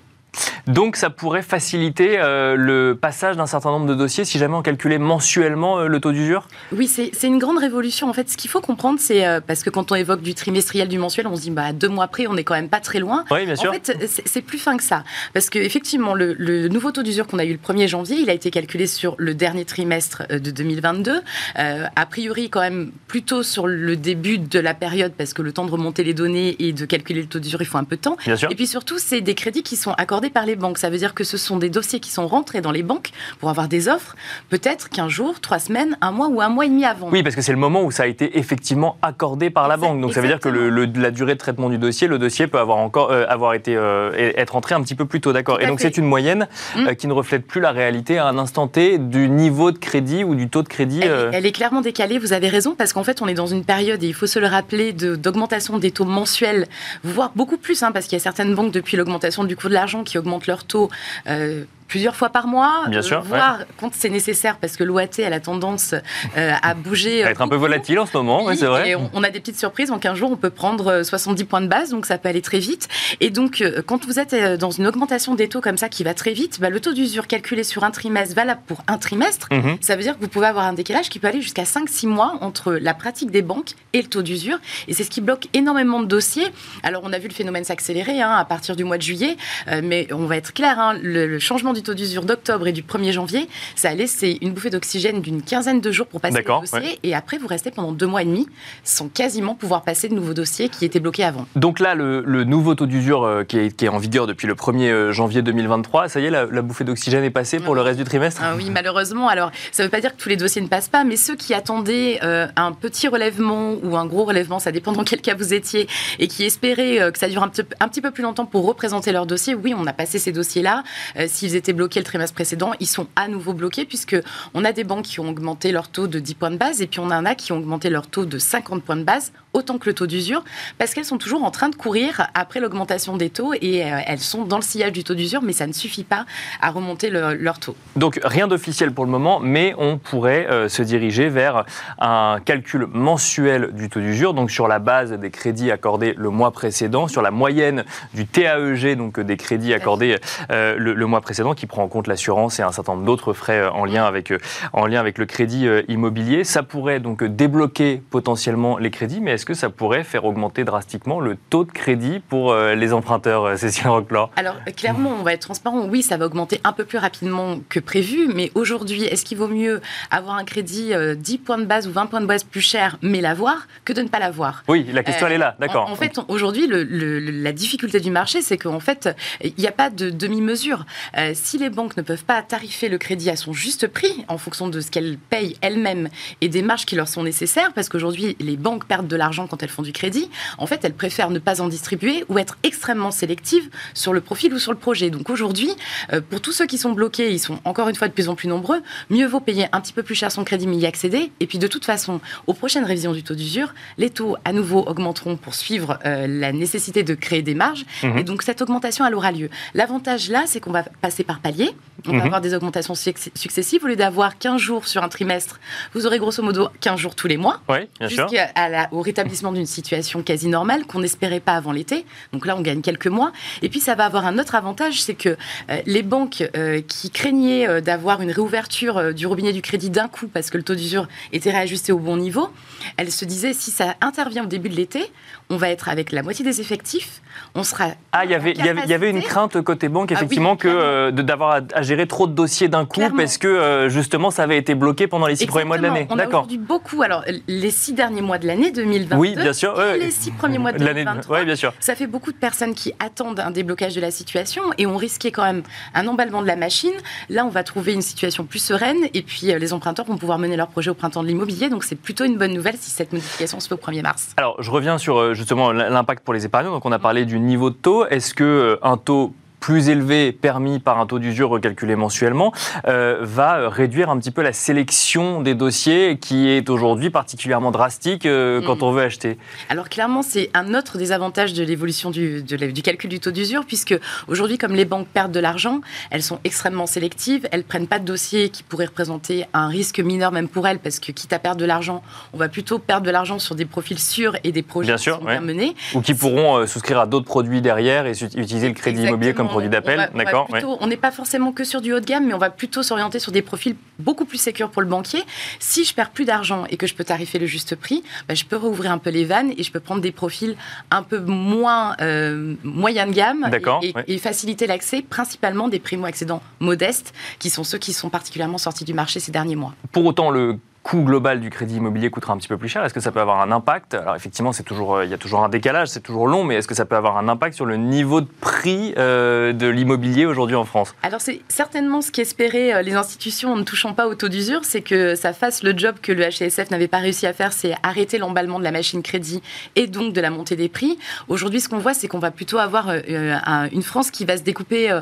Donc 0.68 0.96
ça 0.96 1.08
pourrait 1.08 1.42
faciliter 1.42 2.18
euh, 2.18 2.54
le 2.54 2.94
passage 2.94 3.36
d'un 3.36 3.46
certain 3.46 3.70
nombre 3.70 3.86
de 3.86 3.94
dossiers 3.94 4.26
si 4.26 4.38
jamais 4.38 4.54
on 4.54 4.62
calculait 4.62 4.98
mensuellement 4.98 5.78
euh, 5.78 5.86
le 5.86 5.98
taux 5.98 6.12
d'usure? 6.12 6.46
Oui, 6.72 6.86
c'est 6.86 7.26
une 7.26 7.38
grande 7.38 7.58
révolution. 7.58 8.08
En 8.08 8.12
fait, 8.12 8.28
ce 8.28 8.36
qu'il 8.36 8.50
faut 8.50 8.60
comprendre, 8.60 8.98
c'est 9.00 9.26
euh, 9.26 9.40
parce 9.40 9.62
que 9.62 9.70
quand 9.70 9.92
on 9.92 9.94
évoque 9.94 10.20
du 10.20 10.34
trimestriel, 10.34 10.88
du 10.88 10.98
mensuel, 10.98 11.26
on 11.26 11.36
se 11.36 11.42
dit 11.42 11.50
bah 11.50 11.72
deux 11.72 11.88
mois 11.88 12.04
après, 12.04 12.26
on 12.26 12.36
est 12.36 12.44
quand 12.44 12.54
même 12.54 12.68
pas 12.68 12.80
très 12.80 12.98
loin. 12.98 13.24
Oui, 13.30 13.46
bien 13.46 13.56
sûr. 13.56 13.70
En 13.70 13.72
fait, 13.72 13.98
c'est 14.06 14.42
plus 14.42 14.58
fin 14.58 14.76
que 14.76 14.82
ça. 14.82 15.04
Parce 15.32 15.48
qu'effectivement, 15.48 16.14
le, 16.14 16.34
le 16.34 16.68
nouveau 16.68 16.92
taux 16.92 17.02
d'usure 17.02 17.26
qu'on 17.26 17.38
a 17.38 17.44
eu 17.44 17.52
le 17.52 17.58
1er 17.58 17.88
janvier, 17.88 18.18
il 18.18 18.28
a 18.28 18.34
été 18.34 18.50
calculé 18.50 18.86
sur 18.86 19.14
le 19.18 19.34
dernier 19.34 19.64
trimestre 19.64 20.24
de 20.28 20.50
2022. 20.50 21.22
a 21.56 22.06
priori, 22.06 22.50
quand 22.50 22.60
même, 22.60 22.92
plutôt 23.06 23.42
sur 23.42 23.66
le 23.66 23.96
début 23.96 24.38
de 24.38 24.58
la 24.58 24.74
période, 24.74 25.12
parce 25.16 25.32
que 25.32 25.40
le 25.40 25.52
temps 25.52 25.64
de 25.64 25.70
remonter 25.70 26.04
les 26.04 26.14
données 26.14 26.56
et 26.58 26.72
de 26.72 26.84
calculer 26.84 27.22
le 27.22 27.28
taux 27.28 27.38
d'usure, 27.38 27.62
il 27.62 27.66
faut 27.66 27.78
un 27.78 27.84
peu 27.84 27.96
de 27.96 28.02
temps. 28.02 28.16
Bien 28.24 28.36
sûr. 28.36 28.50
Et 28.50 28.54
puis 28.54 28.66
surtout, 28.66 28.98
c'est 28.98 29.22
des 29.22 29.34
crédits 29.34 29.62
qui 29.62 29.76
sont 29.76 29.92
accordés 29.92 30.17
par 30.26 30.44
les 30.44 30.56
banques. 30.56 30.78
Ça 30.78 30.90
veut 30.90 30.98
dire 30.98 31.14
que 31.14 31.24
ce 31.24 31.36
sont 31.36 31.56
des 31.56 31.70
dossiers 31.70 32.00
qui 32.00 32.10
sont 32.10 32.26
rentrés 32.26 32.60
dans 32.60 32.72
les 32.72 32.82
banques 32.82 33.10
pour 33.38 33.48
avoir 33.48 33.68
des 33.68 33.88
offres, 33.88 34.16
peut-être 34.48 34.90
qu'un 34.90 35.08
jour, 35.08 35.40
trois 35.40 35.58
semaines, 35.58 35.96
un 36.00 36.10
mois 36.10 36.28
ou 36.28 36.40
un 36.40 36.48
mois 36.48 36.66
et 36.66 36.68
demi 36.68 36.84
avant. 36.84 37.08
Oui, 37.10 37.22
parce 37.22 37.36
que 37.36 37.42
c'est 37.42 37.52
le 37.52 37.58
moment 37.58 37.82
où 37.82 37.90
ça 37.90 38.02
a 38.02 38.06
été 38.06 38.38
effectivement 38.38 38.96
accordé 39.02 39.50
par 39.50 39.68
la 39.68 39.76
banque. 39.76 40.00
Donc 40.00 40.12
ça 40.12 40.20
veut 40.20 40.28
dire 40.28 40.40
que 40.40 40.48
le, 40.48 40.86
la 40.86 41.10
durée 41.10 41.34
de 41.34 41.38
traitement 41.38 41.68
du 41.68 41.78
dossier, 41.78 42.08
le 42.08 42.18
dossier 42.18 42.46
peut 42.46 42.58
avoir 42.58 42.78
encore 42.78 43.10
euh, 43.10 43.24
avoir 43.28 43.54
été 43.54 43.76
euh, 43.76 44.12
être 44.36 44.56
entré 44.56 44.74
un 44.74 44.82
petit 44.82 44.94
peu 44.94 45.04
plus 45.04 45.20
tôt, 45.20 45.32
d'accord. 45.32 45.60
Et 45.60 45.66
donc 45.66 45.80
c'est 45.80 45.96
une 45.96 46.06
moyenne 46.06 46.48
mmh. 46.76 46.88
euh, 46.88 46.94
qui 46.94 47.06
ne 47.06 47.12
reflète 47.12 47.46
plus 47.46 47.60
la 47.60 47.70
réalité 47.70 48.18
à 48.18 48.26
un 48.26 48.38
instant 48.38 48.66
T 48.66 48.98
du 48.98 49.28
niveau 49.28 49.70
de 49.70 49.78
crédit 49.78 50.24
ou 50.24 50.34
du 50.34 50.48
taux 50.48 50.62
de 50.62 50.68
crédit. 50.68 51.00
Elle, 51.02 51.30
elle 51.32 51.46
est 51.46 51.52
clairement 51.52 51.80
décalée. 51.80 52.18
Vous 52.18 52.32
avez 52.32 52.48
raison 52.48 52.74
parce 52.74 52.92
qu'en 52.92 53.04
fait 53.04 53.22
on 53.22 53.28
est 53.28 53.34
dans 53.34 53.46
une 53.46 53.64
période 53.64 54.02
et 54.02 54.06
il 54.08 54.14
faut 54.14 54.26
se 54.26 54.38
le 54.38 54.46
rappeler 54.46 54.92
d'augmentation 54.92 55.78
des 55.78 55.90
taux 55.90 56.04
mensuels, 56.04 56.66
voire 57.04 57.32
beaucoup 57.36 57.58
plus, 57.58 57.82
hein, 57.82 57.92
parce 57.92 58.06
qu'il 58.06 58.16
y 58.16 58.20
a 58.20 58.22
certaines 58.22 58.54
banques 58.54 58.72
depuis 58.72 58.96
l'augmentation 58.96 59.44
du 59.44 59.56
coût 59.56 59.68
de 59.68 59.74
l'argent 59.74 60.04
qui 60.08 60.18
augmentent 60.18 60.46
leur 60.46 60.64
taux 60.64 60.90
euh, 61.28 61.64
plusieurs 61.88 62.14
fois 62.14 62.28
par 62.28 62.46
mois, 62.46 62.84
Bien 62.88 63.02
sûr, 63.02 63.22
voire 63.22 63.60
quand 63.80 63.90
c'est 63.94 64.10
nécessaire, 64.10 64.58
parce 64.58 64.76
que 64.76 64.84
l'OAT 64.84 65.18
a 65.24 65.30
la 65.30 65.40
tendance 65.40 65.94
euh, 66.36 66.52
à 66.62 66.74
bouger. 66.74 67.24
À 67.24 67.30
être 67.30 67.40
un 67.40 67.48
peu 67.48 67.56
volatile 67.56 67.98
en 67.98 68.06
ce 68.06 68.16
moment, 68.16 68.44
oui, 68.44 68.56
c'est 68.56 68.66
vrai. 68.66 68.90
Et 68.90 68.94
on, 68.94 69.22
a 69.22 69.30
des 69.30 69.40
petites 69.40 69.58
surprises. 69.58 69.90
En 69.90 69.98
15 69.98 70.16
jours, 70.16 70.30
on 70.30 70.36
peut 70.36 70.50
prendre 70.50 71.02
70 71.02 71.44
points 71.44 71.60
de 71.62 71.66
base, 71.66 71.90
donc 71.90 72.06
ça 72.06 72.18
peut 72.18 72.28
aller 72.28 72.42
très 72.42 72.58
vite. 72.58 72.88
Et 73.20 73.30
donc, 73.30 73.62
euh, 73.62 73.82
quand 73.84 74.04
vous 74.04 74.18
êtes 74.18 74.34
euh, 74.34 74.56
dans 74.58 74.70
une 74.70 74.86
augmentation 74.86 75.34
des 75.34 75.48
taux 75.48 75.62
comme 75.62 75.78
ça 75.78 75.88
qui 75.88 76.04
va 76.04 76.12
très 76.12 76.32
vite, 76.34 76.60
bah, 76.60 76.68
le 76.68 76.78
taux 76.78 76.92
d'usure 76.92 77.26
calculé 77.26 77.64
sur 77.64 77.84
un 77.84 77.90
trimestre, 77.90 78.34
valable 78.34 78.60
pour 78.66 78.82
un 78.86 78.98
trimestre, 78.98 79.48
mhm. 79.50 79.78
ça 79.80 79.96
veut 79.96 80.02
dire 80.02 80.14
que 80.16 80.20
vous 80.20 80.28
pouvez 80.28 80.46
avoir 80.46 80.66
un 80.66 80.74
décalage 80.74 81.08
qui 81.08 81.18
peut 81.18 81.28
aller 81.28 81.40
jusqu'à 81.40 81.64
5-6 81.64 82.06
mois 82.06 82.34
entre 82.42 82.74
la 82.74 82.92
pratique 82.92 83.30
des 83.30 83.42
banques 83.42 83.72
et 83.94 84.02
le 84.02 84.08
taux 84.08 84.22
d'usure. 84.22 84.58
Et 84.88 84.92
c'est 84.92 85.04
ce 85.04 85.10
qui 85.10 85.22
bloque 85.22 85.48
énormément 85.54 86.02
de 86.02 86.06
dossiers. 86.06 86.48
Alors, 86.82 87.02
on 87.04 87.12
a 87.14 87.18
vu 87.18 87.28
le 87.28 87.34
phénomène 87.34 87.64
s'accélérer 87.64 88.20
hein, 88.20 88.32
à 88.32 88.44
partir 88.44 88.76
du 88.76 88.84
mois 88.84 88.98
de 88.98 89.02
juillet, 89.02 89.36
mais 89.82 90.06
on 90.12 90.26
va 90.26 90.36
être 90.36 90.52
clair, 90.52 90.78
hein, 90.78 90.98
le, 91.02 91.26
le 91.26 91.38
changement 91.38 91.72
du 91.78 91.84
taux 91.84 91.94
d'usure 91.94 92.24
d'octobre 92.24 92.66
et 92.66 92.72
du 92.72 92.82
1er 92.82 93.12
janvier, 93.12 93.48
ça 93.76 93.90
a 93.90 93.94
laissé 93.94 94.38
une 94.42 94.52
bouffée 94.52 94.70
d'oxygène 94.70 95.20
d'une 95.20 95.42
quinzaine 95.42 95.80
de 95.80 95.92
jours 95.92 96.06
pour 96.06 96.20
passer 96.20 96.38
le 96.38 96.60
dossier. 96.60 96.98
Et 97.04 97.14
après, 97.14 97.38
vous 97.38 97.46
restez 97.46 97.70
pendant 97.70 97.92
deux 97.92 98.06
mois 98.06 98.22
et 98.22 98.24
demi 98.24 98.48
sans 98.84 99.08
quasiment 99.08 99.54
pouvoir 99.54 99.82
passer 99.82 100.08
de 100.08 100.14
nouveaux 100.14 100.34
dossiers 100.34 100.68
qui 100.68 100.84
étaient 100.84 101.00
bloqués 101.00 101.24
avant. 101.24 101.46
Donc 101.54 101.78
là, 101.78 101.94
le, 101.94 102.44
nouveau 102.44 102.74
taux 102.74 102.86
d'usure 102.86 103.24
euh, 103.24 103.44
qui, 103.44 103.58
est, 103.58 103.88
en 103.88 103.98
vigueur 103.98 104.26
depuis 104.26 104.46
le 104.46 104.54
1er 104.54 104.90
euh, 104.90 105.12
janvier 105.12 105.42
2023, 105.42 106.08
ça 106.08 106.20
y 106.20 106.26
est, 106.26 106.30
la, 106.30 106.46
bouffée 106.62 106.84
d'oxygène 106.84 107.24
est 107.24 107.30
passée 107.30 107.60
pour 107.60 107.74
le 107.74 107.82
reste 107.82 107.98
du 107.98 108.04
trimestre? 108.04 108.40
Ah 108.44 108.54
Oui, 108.56 108.70
malheureusement. 108.70 109.28
Alors, 109.28 109.52
ça 109.70 109.82
ne 109.82 109.86
veut 109.86 109.90
pas 109.90 110.00
dire 110.00 110.16
que 110.16 110.20
tous 110.20 110.28
les 110.28 110.36
dossiers 110.36 110.62
ne 110.62 110.66
passent 110.66 110.88
pas, 110.88 111.04
mais 111.04 111.16
ceux 111.16 111.36
qui 111.36 111.54
attendaient 111.54 112.18
euh, 112.22 112.46
un 112.56 112.72
petit 112.72 113.06
relèvement 113.06 113.74
ou 113.82 113.96
un 113.96 114.06
gros 114.06 114.24
relèvement, 114.24 114.58
ça 114.58 114.72
dépend 114.72 114.92
dans 114.92 115.04
quel 115.04 115.20
cas 115.20 115.34
vous 115.34 115.54
étiez, 115.54 115.86
et 116.18 116.26
qui 116.26 116.44
espéraient 116.44 117.12
que 117.12 117.18
ça 117.18 117.28
dure 117.28 117.42
un 117.42 117.48
petit, 117.48 117.62
un 117.78 117.88
petit 117.88 118.00
peu 118.00 118.10
plus 118.10 118.22
longtemps 118.22 118.46
pour 118.46 118.66
représenter 118.66 119.12
leur 119.12 119.26
dossier, 119.26 119.54
oui, 119.54 119.74
on 119.76 119.86
a 119.86 119.92
passé 119.92 120.18
ces 120.18 120.32
dossiers-là. 120.32 120.82
S'ils 121.26 121.54
étaient 121.54 121.67
bloqués 121.72 122.00
le 122.00 122.04
trimestre 122.04 122.34
précédent, 122.34 122.72
ils 122.80 122.86
sont 122.86 123.06
à 123.16 123.28
nouveau 123.28 123.52
bloqués 123.52 123.84
puisque 123.84 124.16
on 124.54 124.64
a 124.64 124.72
des 124.72 124.84
banques 124.84 125.04
qui 125.04 125.20
ont 125.20 125.28
augmenté 125.28 125.72
leur 125.72 125.88
taux 125.88 126.06
de 126.06 126.18
10 126.18 126.34
points 126.34 126.50
de 126.50 126.56
base 126.56 126.82
et 126.82 126.86
puis 126.86 127.00
on 127.00 127.06
en 127.06 127.24
a 127.24 127.34
qui 127.34 127.52
ont 127.52 127.58
augmenté 127.58 127.90
leur 127.90 128.06
taux 128.06 128.24
de 128.24 128.38
50 128.38 128.82
points 128.82 128.96
de 128.96 129.04
base 129.04 129.32
autant 129.58 129.78
que 129.78 129.86
le 129.86 129.94
taux 129.94 130.06
d'usure, 130.06 130.42
parce 130.78 130.94
qu'elles 130.94 131.04
sont 131.04 131.18
toujours 131.18 131.44
en 131.44 131.50
train 131.50 131.68
de 131.68 131.74
courir 131.74 132.28
après 132.34 132.60
l'augmentation 132.60 133.16
des 133.16 133.28
taux 133.28 133.52
et 133.60 133.84
euh, 133.84 133.98
elles 134.06 134.20
sont 134.20 134.44
dans 134.44 134.56
le 134.56 134.62
sillage 134.62 134.92
du 134.92 135.04
taux 135.04 135.14
d'usure, 135.14 135.42
mais 135.42 135.52
ça 135.52 135.66
ne 135.66 135.72
suffit 135.72 136.04
pas 136.04 136.24
à 136.62 136.70
remonter 136.70 137.10
leur 137.10 137.58
taux. 137.58 137.76
Donc 137.96 138.20
rien 138.22 138.46
d'officiel 138.46 138.92
pour 138.92 139.04
le 139.04 139.10
moment, 139.10 139.40
mais 139.40 139.74
on 139.76 139.98
pourrait 139.98 140.46
euh, 140.48 140.68
se 140.68 140.82
diriger 140.82 141.28
vers 141.28 141.64
un 141.98 142.38
calcul 142.44 142.86
mensuel 142.86 143.72
du 143.72 143.88
taux 143.88 144.00
d'usure, 144.00 144.32
donc 144.32 144.50
sur 144.50 144.68
la 144.68 144.78
base 144.78 145.12
des 145.12 145.30
crédits 145.30 145.70
accordés 145.70 146.14
le 146.16 146.30
mois 146.30 146.52
précédent, 146.52 147.08
sur 147.08 147.22
la 147.22 147.30
moyenne 147.30 147.84
du 148.14 148.26
TAEG, 148.26 148.96
donc 148.96 149.18
des 149.18 149.36
crédits 149.36 149.74
accordés 149.74 150.16
euh, 150.50 150.76
le, 150.78 151.06
mois 151.06 151.20
précédent, 151.20 151.54
qui 151.54 151.66
prend 151.66 151.82
en 151.82 151.88
compte 151.88 152.06
l'assurance 152.06 152.60
et 152.60 152.62
un 152.62 152.72
certain 152.72 152.92
nombre 152.92 153.06
d'autres 153.06 153.32
frais 153.32 153.66
en 153.66 153.84
lien 153.84 154.04
avec, 154.04 154.32
en 154.72 154.86
lien 154.86 155.00
avec 155.00 155.18
le 155.18 155.26
crédit 155.26 155.66
immobilier. 155.88 156.44
Ça 156.44 156.62
pourrait 156.62 157.00
donc 157.00 157.24
débloquer 157.24 158.00
potentiellement 158.10 158.78
les 158.78 158.90
crédits, 158.90 159.20
mais 159.20 159.32
est-ce 159.32 159.46
que 159.48 159.54
ça 159.54 159.70
pourrait 159.70 160.04
faire 160.04 160.26
augmenter 160.26 160.62
drastiquement 160.64 161.20
le 161.20 161.38
taux 161.48 161.64
de 161.64 161.72
crédit 161.72 162.20
pour 162.20 162.52
euh, 162.52 162.74
les 162.74 162.92
emprunteurs, 162.92 163.44
euh, 163.44 163.56
Cécile 163.56 163.88
Roquelaure? 163.88 164.30
Alors, 164.36 164.56
clairement, 164.76 165.16
on 165.18 165.22
va 165.22 165.32
être 165.32 165.40
transparent. 165.40 165.86
Oui, 165.86 166.02
ça 166.02 166.18
va 166.18 166.26
augmenter 166.26 166.60
un 166.64 166.74
peu 166.74 166.84
plus 166.84 166.98
rapidement 166.98 167.58
que 167.70 167.80
prévu, 167.80 168.28
mais 168.28 168.52
aujourd'hui, 168.54 169.04
est-ce 169.04 169.24
qu'il 169.24 169.38
vaut 169.38 169.48
mieux 169.48 169.80
avoir 170.10 170.36
un 170.36 170.44
crédit 170.44 170.92
10 171.16 171.38
points 171.38 171.56
de 171.56 171.64
base 171.64 171.88
ou 171.88 171.92
20 171.92 172.06
points 172.06 172.20
de 172.20 172.26
base 172.26 172.44
plus 172.44 172.60
cher, 172.60 172.98
mais 173.00 173.22
l'avoir, 173.22 173.66
que 173.86 173.94
de 173.94 174.02
ne 174.02 174.08
pas 174.08 174.18
l'avoir? 174.18 174.64
Oui, 174.68 174.86
la 174.92 175.02
question, 175.02 175.26
elle 175.26 175.32
est 175.32 175.38
là, 175.38 175.56
d'accord. 175.58 175.88
En, 175.90 175.96
fait, 175.96 176.20
aujourd'hui, 176.28 176.68
la 176.68 177.52
difficulté 177.52 178.00
du 178.00 178.10
marché, 178.10 178.42
c'est 178.42 178.58
qu'en 178.58 178.80
fait, 178.80 179.08
il 179.42 179.54
n'y 179.56 179.66
a 179.66 179.72
pas 179.72 179.88
de 179.88 180.10
demi-mesure. 180.10 180.84
si 181.32 181.56
les 181.56 181.70
banques 181.70 181.96
ne 181.96 182.02
peuvent 182.02 182.24
pas 182.24 182.42
tarifer 182.42 182.90
le 182.90 182.98
crédit 182.98 183.30
à 183.30 183.36
son 183.36 183.54
juste 183.54 183.88
prix, 183.88 184.26
en 184.28 184.36
fonction 184.36 184.68
de 184.68 184.82
ce 184.82 184.90
qu'elles 184.90 185.16
payent 185.16 185.56
elles-mêmes 185.62 186.10
et 186.42 186.50
des 186.50 186.60
marges 186.60 186.84
qui 186.84 186.96
leur 186.96 187.08
sont 187.08 187.22
nécessaires, 187.22 187.72
parce 187.72 187.88
qu'aujourd'hui, 187.88 188.36
les 188.40 188.58
banques 188.58 188.84
perdent 188.84 189.08
de 189.08 189.16
l'argent 189.16 189.27
quand 189.46 189.62
elles 189.62 189.68
font 189.68 189.82
du 189.82 189.92
crédit, 189.92 190.30
en 190.58 190.66
fait, 190.66 190.84
elles 190.84 190.94
préfèrent 190.94 191.30
ne 191.30 191.38
pas 191.38 191.60
en 191.60 191.68
distribuer 191.68 192.24
ou 192.28 192.38
être 192.38 192.58
extrêmement 192.62 193.10
sélectives 193.10 193.68
sur 193.94 194.12
le 194.12 194.20
profil 194.20 194.52
ou 194.52 194.58
sur 194.58 194.72
le 194.72 194.78
projet. 194.78 195.10
Donc 195.10 195.30
aujourd'hui, 195.30 195.70
euh, 196.12 196.20
pour 196.20 196.40
tous 196.40 196.52
ceux 196.52 196.66
qui 196.66 196.78
sont 196.78 196.92
bloqués, 196.92 197.32
ils 197.32 197.38
sont 197.38 197.58
encore 197.64 197.88
une 197.88 197.94
fois 197.94 198.08
de 198.08 198.12
plus 198.12 198.28
en 198.28 198.34
plus 198.34 198.48
nombreux, 198.48 198.80
mieux 199.10 199.26
vaut 199.26 199.40
payer 199.40 199.66
un 199.72 199.80
petit 199.80 199.92
peu 199.92 200.02
plus 200.02 200.14
cher 200.14 200.32
son 200.32 200.44
crédit 200.44 200.66
mais 200.66 200.76
y 200.76 200.86
accéder. 200.86 201.32
Et 201.40 201.46
puis 201.46 201.58
de 201.58 201.66
toute 201.66 201.84
façon, 201.84 202.20
aux 202.46 202.54
prochaines 202.54 202.84
révisions 202.84 203.12
du 203.12 203.22
taux 203.22 203.34
d'usure, 203.34 203.74
les 203.96 204.10
taux 204.10 204.36
à 204.44 204.52
nouveau 204.52 204.84
augmenteront 204.86 205.36
pour 205.36 205.54
suivre 205.54 205.98
euh, 206.04 206.26
la 206.26 206.52
nécessité 206.52 207.02
de 207.02 207.14
créer 207.14 207.42
des 207.42 207.54
marges. 207.54 207.84
Mhm. 208.02 208.18
Et 208.18 208.24
donc 208.24 208.42
cette 208.42 208.62
augmentation, 208.62 209.06
elle 209.06 209.14
aura 209.14 209.32
lieu. 209.32 209.50
L'avantage 209.74 210.30
là, 210.30 210.44
c'est 210.46 210.60
qu'on 210.60 210.72
va 210.72 210.84
passer 211.00 211.24
par 211.24 211.40
palier. 211.40 211.70
On 212.06 212.12
va 212.12 212.18
mhm. 212.18 212.26
avoir 212.26 212.40
des 212.40 212.54
augmentations 212.54 212.94
successives. 212.94 213.84
Au 213.84 213.88
lieu 213.88 213.96
d'avoir 213.96 214.38
15 214.38 214.60
jours 214.60 214.86
sur 214.86 215.02
un 215.02 215.08
trimestre, 215.08 215.60
vous 215.94 216.06
aurez 216.06 216.18
grosso 216.18 216.42
modo 216.42 216.68
15 216.80 216.98
jours 216.98 217.14
tous 217.14 217.26
les 217.26 217.36
mois. 217.36 217.60
Oui, 217.68 217.88
Jusqu'au 218.00 219.02
rétablissement 219.18 219.50
d'une 219.50 219.66
situation 219.66 220.22
quasi 220.22 220.46
normale 220.48 220.86
qu'on 220.86 221.00
n'espérait 221.00 221.40
pas 221.40 221.54
avant 221.54 221.72
l'été. 221.72 222.04
Donc 222.32 222.46
là, 222.46 222.56
on 222.56 222.60
gagne 222.60 222.82
quelques 222.82 223.08
mois. 223.08 223.32
Et 223.62 223.68
puis, 223.68 223.80
ça 223.80 223.96
va 223.96 224.04
avoir 224.04 224.26
un 224.26 224.38
autre 224.38 224.54
avantage, 224.54 225.02
c'est 225.02 225.14
que 225.14 225.30
euh, 225.30 225.80
les 225.86 226.02
banques 226.02 226.44
euh, 226.56 226.80
qui 226.86 227.10
craignaient 227.10 227.68
euh, 227.68 227.80
d'avoir 227.80 228.22
une 228.22 228.30
réouverture 228.30 229.12
du 229.12 229.26
robinet 229.26 229.52
du 229.52 229.60
crédit 229.60 229.90
d'un 229.90 230.06
coup 230.06 230.28
parce 230.28 230.50
que 230.50 230.56
le 230.56 230.62
taux 230.62 230.76
d'usure 230.76 231.08
était 231.32 231.50
réajusté 231.50 231.90
au 231.90 231.98
bon 231.98 232.16
niveau, 232.16 232.48
elles 232.96 233.10
se 233.10 233.24
disaient 233.24 233.52
si 233.52 233.72
ça 233.72 233.96
intervient 234.00 234.44
au 234.44 234.46
début 234.46 234.68
de 234.68 234.76
l'été, 234.76 235.10
on 235.50 235.56
va 235.56 235.70
être 235.70 235.88
avec 235.88 236.12
la 236.12 236.22
moitié 236.22 236.44
des 236.44 236.60
effectifs, 236.60 237.20
on 237.56 237.64
sera. 237.64 237.88
Ah, 238.12 238.24
il 238.24 238.30
y 238.30 238.34
avait, 238.34 238.52
y 238.52 238.94
avait 238.94 239.10
une 239.10 239.22
crainte 239.22 239.60
côté 239.62 239.88
banque, 239.88 240.12
ah 240.12 240.14
effectivement, 240.14 240.56
que 240.56 241.10
d'avoir 241.10 241.62
à, 241.74 241.82
gérer 241.82 242.06
trop 242.06 242.26
de 242.26 242.32
dossiers 242.32 242.68
d'un 242.68 242.84
coup 242.84 243.00
parce 243.16 243.38
que 243.38 243.88
justement, 243.88 244.30
ça 244.30 244.44
avait 244.44 244.58
été 244.58 244.74
bloqué 244.74 245.08
pendant 245.08 245.26
les 245.26 245.36
six 245.36 245.46
premiers 245.46 245.64
mois 245.64 245.78
de 245.78 245.82
l'année. 245.82 246.06
On 246.10 246.18
a 246.18 246.26
aujourd'hui 246.26 246.58
beaucoup. 246.58 247.02
Alors, 247.02 247.24
les 247.46 247.70
six 247.70 247.94
derniers 247.94 248.22
mois 248.22 248.38
de 248.38 248.46
l'année 248.46 248.70
2022, 249.08 249.20
oui, 249.20 249.42
bien 249.42 249.52
sûr, 249.52 249.74
les 249.98 250.10
six 250.10 250.30
premiers 250.30 250.58
mois 250.58 250.72
de 250.72 250.78
2023, 250.78 251.38
oui, 251.38 251.44
bien 251.44 251.56
sûr. 251.56 251.72
ça 251.80 251.94
fait 251.94 252.06
beaucoup 252.06 252.32
de 252.32 252.36
personnes 252.36 252.74
qui 252.74 252.92
attendent 252.98 253.40
un 253.40 253.50
déblocage 253.50 253.94
de 253.94 254.00
la 254.00 254.10
situation 254.10 254.62
et 254.78 254.86
on 254.86 254.96
risquait 254.96 255.30
quand 255.30 255.44
même 255.44 255.62
un 255.94 256.06
emballement 256.06 256.42
de 256.42 256.46
la 256.46 256.56
machine. 256.56 256.92
Là, 257.28 257.44
on 257.44 257.48
va 257.48 257.62
trouver 257.62 257.92
une 257.92 258.02
situation 258.02 258.44
plus 258.44 258.58
sereine 258.58 258.96
et 259.14 259.22
puis 259.22 259.52
euh, 259.52 259.58
les 259.58 259.72
emprunteurs 259.72 260.06
vont 260.06 260.18
pouvoir 260.18 260.38
mener 260.38 260.56
leur 260.56 260.68
projet 260.68 260.90
au 260.90 260.94
printemps 260.94 261.22
de 261.22 261.28
l'immobilier. 261.28 261.68
Donc, 261.68 261.84
c'est 261.84 261.96
plutôt 261.96 262.24
une 262.24 262.36
bonne 262.36 262.52
nouvelle 262.52 262.76
si 262.78 262.90
cette 262.90 263.12
modification 263.12 263.60
se 263.60 263.68
fait 263.68 263.74
au 263.74 263.78
1er 263.78 264.02
mars. 264.02 264.30
Alors, 264.36 264.62
je 264.62 264.70
reviens 264.70 264.98
sur 264.98 265.18
euh, 265.18 265.34
justement 265.34 265.72
l'impact 265.72 266.24
pour 266.24 266.34
les 266.34 266.44
épargnants. 266.44 266.70
Donc, 266.70 266.84
on 266.84 266.92
a 266.92 266.98
parlé 266.98 267.24
du 267.24 267.38
niveau 267.40 267.70
de 267.70 267.76
taux. 267.76 268.06
Est-ce 268.06 268.34
que 268.34 268.44
euh, 268.44 268.76
un 268.82 268.96
taux 268.96 269.34
plus 269.60 269.88
élevé 269.88 270.32
permis 270.32 270.78
par 270.78 270.98
un 270.98 271.06
taux 271.06 271.18
d'usure 271.18 271.50
recalculé 271.50 271.96
mensuellement 271.96 272.52
euh, 272.86 273.18
va 273.22 273.68
réduire 273.68 274.10
un 274.10 274.18
petit 274.18 274.30
peu 274.30 274.42
la 274.42 274.52
sélection 274.52 275.42
des 275.42 275.54
dossiers 275.54 276.18
qui 276.18 276.48
est 276.48 276.70
aujourd'hui 276.70 277.10
particulièrement 277.10 277.70
drastique 277.70 278.26
euh, 278.26 278.60
quand 278.64 278.80
mm. 278.80 278.84
on 278.84 278.92
veut 278.92 279.02
acheter. 279.02 279.38
Alors 279.68 279.88
clairement, 279.88 280.22
c'est 280.22 280.50
un 280.54 280.74
autre 280.74 280.98
des 280.98 281.12
avantages 281.12 281.52
de 281.52 281.62
l'évolution 281.62 282.10
du, 282.10 282.42
du, 282.42 282.82
calcul 282.82 283.10
du 283.10 283.20
taux 283.20 283.30
d'usure, 283.30 283.64
puisque 283.66 283.98
aujourd'hui, 284.28 284.58
comme 284.58 284.74
les 284.74 284.84
banques 284.84 285.08
perdent 285.08 285.32
de 285.32 285.40
l'argent, 285.40 285.80
elles 286.10 286.22
sont 286.22 286.38
extrêmement 286.44 286.86
sélectives, 286.86 287.48
elles 287.52 287.64
prennent 287.64 287.86
pas 287.86 287.98
de 287.98 288.04
dossiers 288.04 288.48
qui 288.50 288.62
pourraient 288.62 288.86
représenter 288.86 289.46
un 289.52 289.68
risque 289.68 290.00
mineur 290.00 290.32
même 290.32 290.48
pour 290.48 290.66
elles, 290.66 290.78
parce 290.78 291.00
que 291.00 291.12
quitte 291.12 291.32
à 291.32 291.38
perdre 291.38 291.60
de 291.60 291.66
l'argent, 291.66 292.02
on 292.32 292.38
va 292.38 292.48
plutôt 292.48 292.78
perdre 292.78 293.06
de 293.06 293.10
l'argent 293.10 293.38
sur 293.38 293.54
des 293.54 293.64
profils 293.64 293.98
sûrs 293.98 294.36
et 294.44 294.52
des 294.52 294.62
projets 294.62 294.94
qui 294.94 295.04
sont 295.04 295.24
bien 295.24 295.40
menés. 295.40 295.74
Ou 295.94 296.00
qui 296.00 296.14
pourront 296.14 296.58
euh, 296.58 296.66
souscrire 296.66 297.00
à 297.00 297.06
d'autres 297.06 297.26
produits 297.26 297.60
derrière 297.60 298.06
et 298.06 298.12
utiliser 298.12 298.68
le 298.68 298.74
crédit 298.74 299.02
immobilier 299.02 299.34
comme 299.34 299.47
produit 299.48 299.68
d'appel, 299.68 300.10
d'accord 300.14 300.48
On 300.80 300.86
n'est 300.86 300.96
pas 300.96 301.10
forcément 301.10 301.52
que 301.52 301.64
sur 301.64 301.80
du 301.80 301.92
haut 301.92 302.00
de 302.00 302.04
gamme, 302.04 302.26
mais 302.26 302.34
on 302.34 302.38
va 302.38 302.50
plutôt 302.50 302.82
s'orienter 302.82 303.18
sur 303.18 303.32
des 303.32 303.42
profils 303.42 303.76
beaucoup 303.98 304.24
plus 304.24 304.38
sécurs 304.38 304.70
pour 304.70 304.82
le 304.82 304.88
banquier. 304.88 305.22
Si 305.58 305.84
je 305.84 305.94
perds 305.94 306.10
plus 306.10 306.24
d'argent 306.24 306.64
et 306.70 306.76
que 306.76 306.86
je 306.86 306.94
peux 306.94 307.04
tarifer 307.04 307.38
le 307.38 307.46
juste 307.46 307.76
prix, 307.76 308.02
bah, 308.28 308.34
je 308.34 308.44
peux 308.44 308.56
rouvrir 308.56 308.92
un 308.92 308.98
peu 308.98 309.10
les 309.10 309.24
vannes 309.24 309.52
et 309.56 309.62
je 309.62 309.72
peux 309.72 309.80
prendre 309.80 310.00
des 310.00 310.12
profils 310.12 310.56
un 310.90 311.02
peu 311.02 311.18
moins 311.18 311.96
euh, 312.00 312.54
moyen 312.62 313.06
de 313.06 313.12
gamme 313.12 313.50
et, 313.82 313.94
et, 314.06 314.18
faciliter 314.18 314.66
l'accès, 314.66 315.02
principalement 315.02 315.68
des 315.68 315.78
primo-accédants 315.78 316.42
modestes, 316.60 317.14
qui 317.38 317.50
sont 317.50 317.64
ceux 317.64 317.78
qui 317.78 317.92
sont 317.92 318.10
particulièrement 318.10 318.58
sortis 318.58 318.84
du 318.84 318.94
marché 318.94 319.20
ces 319.20 319.32
derniers 319.32 319.56
mois. 319.56 319.74
Pour 319.92 320.04
autant, 320.04 320.30
le 320.30 320.58
coût 320.88 321.02
global 321.02 321.40
du 321.40 321.50
crédit 321.50 321.76
immobilier 321.76 322.08
coûtera 322.08 322.32
un 322.32 322.38
petit 322.38 322.48
peu 322.48 322.56
plus 322.56 322.70
cher 322.70 322.82
Est-ce 322.82 322.94
que 322.94 323.00
ça 323.00 323.12
peut 323.12 323.20
avoir 323.20 323.42
un 323.42 323.52
impact? 323.52 323.92
Alors 323.92 324.16
effectivement, 324.16 324.52
c'est 324.52 324.62
toujours, 324.62 324.96
euh, 324.96 325.04
il 325.04 325.10
y 325.10 325.14
a 325.14 325.18
toujours 325.18 325.44
un 325.44 325.50
décalage, 325.50 325.88
c'est 325.88 326.00
toujours 326.00 326.26
long, 326.26 326.44
mais 326.44 326.54
est-ce 326.54 326.66
que 326.66 326.74
ça 326.74 326.86
peut 326.86 326.96
avoir 326.96 327.18
un 327.18 327.28
impact 327.28 327.54
sur 327.54 327.66
le 327.66 327.76
niveau 327.76 328.22
de 328.22 328.28
prix 328.40 328.94
euh, 328.96 329.52
de 329.52 329.66
l'immobilier 329.66 330.24
aujourd'hui 330.24 330.56
en 330.56 330.64
France? 330.64 330.94
Alors 331.02 331.20
c'est 331.20 331.42
certainement 331.48 332.00
ce 332.00 332.10
qu'espéraient 332.10 332.72
euh, 332.72 332.80
les 332.80 332.94
institutions 332.94 333.52
en 333.52 333.56
ne 333.56 333.64
touchant 333.64 333.92
pas 333.92 334.08
au 334.08 334.14
taux 334.14 334.30
d'usure, 334.30 334.64
c'est 334.64 334.80
que 334.80 335.14
ça 335.14 335.34
fasse 335.34 335.62
le 335.62 335.76
job 335.76 335.96
que 336.00 336.10
le 336.10 336.24
HSF 336.24 336.70
n'avait 336.70 336.88
pas 336.88 337.00
réussi 337.00 337.26
à 337.26 337.34
faire, 337.34 337.52
c'est 337.52 337.74
arrêter 337.82 338.16
l'emballement 338.16 338.58
de 338.58 338.64
la 338.64 338.72
machine 338.72 339.02
crédit 339.02 339.42
et 339.76 339.88
donc 339.88 340.14
de 340.14 340.20
la 340.22 340.30
montée 340.30 340.56
des 340.56 340.70
prix. 340.70 340.98
Aujourd'hui, 341.28 341.60
ce 341.60 341.68
qu'on 341.68 341.80
voit, 341.80 341.92
c'est 341.92 342.08
qu'on 342.08 342.18
va 342.18 342.30
plutôt 342.30 342.56
avoir 342.56 342.90
une 342.90 343.82
France 343.82 344.10
qui 344.10 344.24
va 344.24 344.38
se 344.38 344.42
découper 344.42 344.98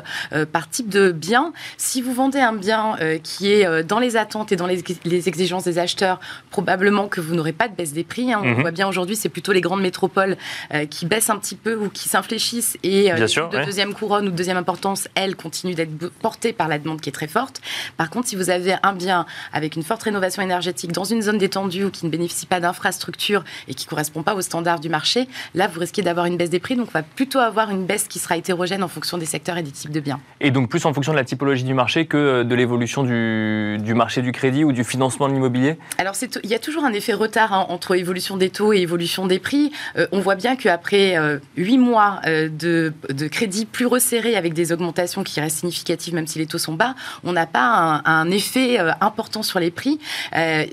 par 0.51 0.69
type 0.69 0.89
de 0.89 1.11
bien. 1.11 1.53
Si 1.77 2.01
vous 2.01 2.13
vendez 2.13 2.39
un 2.39 2.53
bien 2.53 2.97
qui 3.23 3.51
est 3.51 3.83
dans 3.83 3.99
les 3.99 4.17
attentes 4.17 4.51
et 4.51 4.55
dans 4.55 4.67
les 4.67 5.27
exigences 5.29 5.63
des 5.63 5.76
acheteurs, 5.79 6.19
probablement 6.51 7.07
que 7.07 7.21
vous 7.21 7.35
n'aurez 7.35 7.53
pas 7.53 7.67
de 7.67 7.75
baisse 7.75 7.93
des 7.93 8.03
prix. 8.03 8.33
Hein. 8.33 8.41
On 8.43 8.47
mhm. 8.47 8.61
voit 8.61 8.71
bien 8.71 8.87
aujourd'hui, 8.87 9.15
c'est 9.15 9.29
plutôt 9.29 9.51
les 9.51 9.61
grandes 9.61 9.81
métropoles 9.81 10.37
euh, 10.73 10.85
qui 10.85 11.05
baissent 11.05 11.29
un 11.29 11.37
petit 11.37 11.55
peu 11.55 11.75
ou 11.75 11.89
qui 11.89 12.09
s'infléchissent 12.09 12.77
et 12.83 13.11
euh, 13.11 13.15
les 13.15 13.25
de 13.25 13.65
deuxième 13.65 13.93
couronne 13.93 14.27
ou 14.27 14.31
de 14.31 14.35
deuxième 14.35 14.57
importance, 14.57 15.07
elles 15.15 15.35
continuent 15.35 15.75
d'être 15.75 16.09
portées 16.19 16.53
par 16.53 16.67
la 16.67 16.79
demande 16.79 17.01
qui 17.01 17.09
est 17.09 17.13
très 17.13 17.27
forte. 17.27 17.61
Par 17.97 18.09
contre, 18.09 18.27
si 18.27 18.35
vous 18.35 18.49
avez 18.49 18.75
un 18.83 18.93
bien 18.93 19.25
avec 19.53 19.75
une 19.75 19.83
forte 19.83 20.03
rénovation 20.03 20.41
énergétique 20.41 20.91
dans 20.91 21.03
une 21.03 21.21
zone 21.21 21.37
détendue 21.37 21.85
ou 21.85 21.91
qui 21.91 22.05
ne 22.05 22.11
bénéficie 22.11 22.45
pas 22.45 22.59
d'infrastructures 22.59 23.43
et 23.67 23.73
qui 23.73 23.85
ne 23.85 23.89
correspond 23.89 24.23
pas 24.23 24.35
aux 24.35 24.41
standards 24.41 24.79
du 24.79 24.89
marché, 24.89 25.27
là, 25.55 25.67
vous 25.67 25.79
risquez 25.79 26.01
d'avoir 26.01 26.25
une 26.25 26.37
baisse 26.37 26.49
des 26.49 26.59
prix. 26.59 26.75
Donc, 26.75 26.87
on 26.89 26.97
va 26.97 27.03
plutôt 27.03 27.39
avoir 27.39 27.69
une 27.69 27.85
baisse 27.85 28.07
qui 28.07 28.19
sera 28.19 28.37
hétérogène 28.37 28.83
en 28.83 28.87
fonction 28.87 29.17
des 29.17 29.25
secteurs 29.25 29.57
et 29.57 29.63
des 29.63 29.71
types 29.71 29.91
de 29.91 29.99
biens. 29.99 30.19
Et 30.39 30.51
donc, 30.51 30.69
plus 30.69 30.85
en 30.85 30.93
fonction 30.93 31.11
de 31.11 31.17
la 31.17 31.23
typologie 31.23 31.63
du 31.63 31.73
marché 31.73 32.05
que 32.05 32.43
de 32.43 32.55
l'évolution 32.55 33.03
du, 33.03 33.77
du 33.79 33.93
marché 33.93 34.21
du 34.21 34.31
crédit 34.31 34.63
ou 34.63 34.71
du 34.71 34.83
financement 34.83 35.27
de 35.27 35.33
l'immobilier 35.33 35.56
alors, 35.97 36.13
il 36.43 36.49
y 36.49 36.55
a 36.55 36.59
toujours 36.59 36.85
un 36.85 36.93
effet 36.93 37.13
retard 37.13 37.53
hein, 37.53 37.65
entre 37.69 37.95
évolution 37.95 38.37
des 38.37 38.49
taux 38.49 38.73
et 38.73 38.77
évolution 38.77 39.27
des 39.27 39.39
prix. 39.39 39.71
Euh, 39.97 40.07
on 40.11 40.19
voit 40.19 40.35
bien 40.35 40.55
qu'après 40.55 41.17
euh, 41.17 41.39
huit 41.55 41.77
mois 41.77 42.19
euh, 42.25 42.49
de, 42.49 42.93
crédit 43.27 43.65
plus 43.65 43.85
resserré 43.85 44.35
avec 44.35 44.53
des 44.53 44.71
augmentations 44.71 45.23
qui 45.23 45.39
restent 45.39 45.59
significatives, 45.59 46.13
même 46.13 46.27
si 46.27 46.39
les 46.39 46.45
taux 46.45 46.57
sont 46.57 46.73
bas, 46.73 46.95
on 47.23 47.33
n'a 47.33 47.45
pas 47.45 48.01
un, 48.05 48.29
effet 48.31 48.77
important 49.01 49.41
sur 49.41 49.59
les 49.59 49.71
prix. 49.71 49.99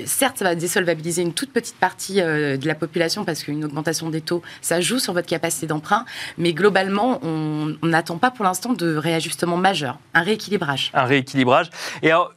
certes, 0.04 0.38
ça 0.38 0.44
va 0.44 0.54
désolvabiliser 0.54 1.22
une 1.22 1.32
toute 1.32 1.52
petite 1.52 1.76
partie 1.76 2.16
de 2.16 2.66
la 2.66 2.74
population 2.74 3.24
parce 3.24 3.42
qu'une 3.44 3.64
augmentation 3.64 4.10
des 4.10 4.20
taux, 4.20 4.42
ça 4.60 4.80
joue 4.80 4.98
sur 4.98 5.12
votre 5.12 5.28
capacité 5.28 5.66
d'emprunt. 5.66 6.04
Mais 6.36 6.52
globalement, 6.52 7.20
on 7.22 7.76
n'attend 7.82 8.18
pas 8.18 8.30
pour 8.30 8.44
l'instant 8.44 8.72
de 8.72 8.96
réajustement 8.96 9.56
majeur, 9.56 9.98
un 10.14 10.22
rééquilibrage. 10.22 10.90
Un 10.94 11.04
rééquilibrage. 11.04 11.70
Et 12.02 12.10
alors, 12.10 12.32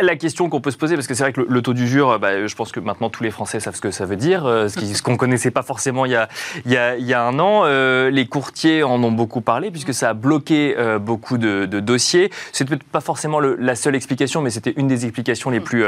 la, 0.00 0.16
question 0.16 0.48
qu'on 0.48 0.60
peut 0.60 0.70
se 0.70 0.76
poser, 0.76 0.94
parce 0.94 1.06
que 1.06 1.14
c'est 1.14 1.22
vrai 1.22 1.32
que 1.32 1.40
le, 1.40 1.62
taux 1.62 1.74
d'usure, 1.74 2.18
bah, 2.18 2.46
je 2.46 2.54
pense 2.54 2.72
que 2.72 2.80
maintenant 2.80 3.10
tous 3.10 3.22
les 3.22 3.30
Français 3.30 3.60
savent 3.60 3.74
ce 3.74 3.80
que 3.80 3.90
ça 3.90 4.06
veut 4.06 4.16
dire, 4.16 4.46
euh, 4.46 4.68
ce 4.68 5.02
qu'on 5.02 5.12
ne 5.12 5.16
connaissait 5.16 5.50
pas 5.50 5.62
forcément 5.62 6.06
il 6.06 6.12
y 6.12 6.76
a, 6.76 7.22
un 7.22 7.38
an. 7.38 7.62
Euh, 7.64 8.10
les 8.10 8.26
courtiers 8.26 8.82
en 8.82 9.02
ont 9.02 9.12
beaucoup 9.12 9.40
parlé, 9.40 9.70
puisque 9.70 9.94
ça 9.94 10.10
a 10.10 10.14
bloqué 10.14 10.74
euh, 10.78 10.98
beaucoup 10.98 11.38
de, 11.38 11.66
dossiers. 11.66 12.30
C'est 12.52 12.64
peut-être 12.64 12.84
pas 12.84 13.00
forcément 13.00 13.40
la 13.40 13.74
seule 13.74 13.94
explication, 13.94 14.42
mais 14.42 14.50
c'était 14.50 14.74
une 14.76 14.86
des 14.86 15.04
explications 15.04 15.50
les 15.50 15.60
plus, 15.60 15.84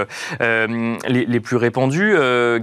répandues. 1.57 2.15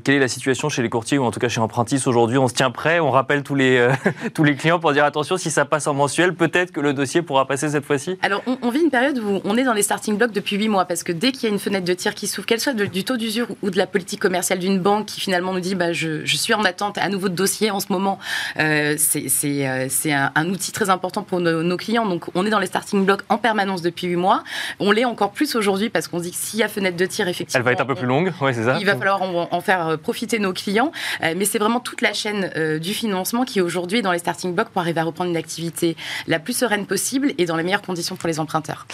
quelle 0.04 0.16
est 0.16 0.20
la 0.20 0.28
situation 0.28 0.70
chez 0.70 0.82
les 0.82 0.90
courtiers, 0.90 1.18
ou 1.18 1.24
en 1.24 1.32
tout 1.32 1.40
cas 1.40 1.50
chez 1.50 1.62
Empruntis 1.62 2.02
aujourd'hui? 2.06 2.38
On 2.38 2.48
se 2.48 2.54
tient 2.54 2.72
prêt, 2.72 3.00
on 3.00 3.12
rappelle 3.12 3.44
tous 3.44 3.56
les, 3.56 4.56
clients 4.58 4.80
pour 4.80 4.94
dire 4.94 5.06
attention, 5.06 5.38
si 5.38 5.52
ça 5.52 5.66
passe 5.66 5.88
en 5.88 5.94
mensuel, 5.94 6.34
peut-être 6.34 6.72
que 6.72 6.82
le 6.82 6.94
dossier 6.94 7.22
pourra 7.22 7.48
passer 7.48 7.70
cette 7.70 7.86
fois-ci? 7.86 8.18
Alors, 8.22 8.42
on, 8.48 8.58
on 8.62 8.70
vit 8.70 8.82
une 8.82 8.90
période 8.90 9.20
où 9.20 9.42
on 9.44 9.58
est 9.58 9.64
dans 9.64 9.74
les 9.74 9.84
starting 9.84 10.18
blocks 10.18 10.32
depuis 10.32 10.58
8 10.58 10.70
mois, 10.70 10.86
parce 10.86 11.04
que 11.04 11.12
dès 11.22 11.32
qu'il 11.32 11.44
y 11.44 11.46
a 11.46 11.50
une 11.50 11.60
fenêtre 11.60 11.86
de 11.86 11.94
tir 11.94 12.16
qui 12.16 12.28
s'ouvre, 12.28 12.48
qu'elle 12.48 12.60
soit 12.60 12.74
du 12.74 13.04
taux 13.04 13.16
d'usure 13.16 13.48
ou 13.62 13.70
de 13.70 13.78
la 13.78 13.86
politique 13.86 14.20
commerciale 14.20 14.60
d'une 14.60 14.80
banque 14.80 15.06
qui 15.06 15.22
finalement 15.22 15.54
nous 15.54 15.60
dit 15.60 15.76
bah, 15.76 15.94
je, 15.94 16.26
suis 16.26 16.54
en 16.56 16.64
attente 16.64 16.98
à 16.98 17.08
nouveau 17.08 17.30
de 17.30 17.36
dossier 17.36 17.70
en 17.70 17.80
ce 17.80 17.88
moment, 17.90 18.18
euh, 18.60 18.96
c'est 18.98 20.12
un, 20.12 20.32
un, 20.34 20.50
outil 20.50 20.72
très 20.72 20.90
important 20.90 21.22
pour 21.22 21.40
nos, 21.40 21.78
clients. 21.78 22.08
Donc 22.08 22.26
on 22.34 22.46
est 22.46 22.50
dans 22.50 22.60
les 22.60 22.66
starting 22.66 23.06
blocks 23.06 23.22
en 23.30 23.38
permanence 23.38 23.84
depuis 23.84 24.08
8 24.08 24.16
mois. 24.16 24.44
On 24.80 24.92
l'est 24.92 25.06
encore 25.06 25.32
plus 25.32 25.56
aujourd'hui 25.56 25.90
parce 25.90 26.08
qu'on 26.08 26.20
dit 26.20 26.32
que 26.32 26.38
s'il 26.38 26.60
y 26.60 26.64
a 26.64 26.68
fenêtre 26.68 26.98
de 26.98 27.06
tir, 27.06 27.28
effectivement. 27.28 27.60
Elle 27.60 27.66
va 27.66 27.72
être 27.72 27.82
un 27.82 27.86
peu 27.86 27.96
plus 27.96 28.08
longue, 28.08 28.34
ouais, 28.42 28.54
c'est 28.54 28.64
ça. 28.64 28.78
Il 28.80 28.86
va 28.86 28.96
falloir 28.96 29.22
en, 29.22 29.62
faire 29.62 30.00
profiter 30.00 30.40
nos 30.40 30.54
clients. 30.54 30.92
mais 31.22 31.46
c'est 31.46 31.60
vraiment 31.60 31.80
toute 31.80 32.02
la 32.02 32.14
chaîne 32.14 32.80
du 32.80 32.94
financement 32.96 33.46
qui 33.46 33.62
aujourd'hui 33.62 34.02
dans 34.02 34.12
les 34.12 34.20
starting 34.20 34.56
blocks 34.56 34.70
pour 34.70 34.82
arriver 34.82 35.00
à 35.00 35.04
reprendre 35.04 35.30
une 35.30 35.38
activité 35.38 35.96
la 36.28 36.40
plus 36.40 36.58
sereine 36.58 36.88
possible 36.88 37.34
et 37.38 37.46
dans 37.46 37.56
les 37.56 37.64
meilleures 37.64 37.84
conditions 37.84 38.16
pour 38.16 38.28
les 38.28 38.40
emprunteurs. 38.40 38.88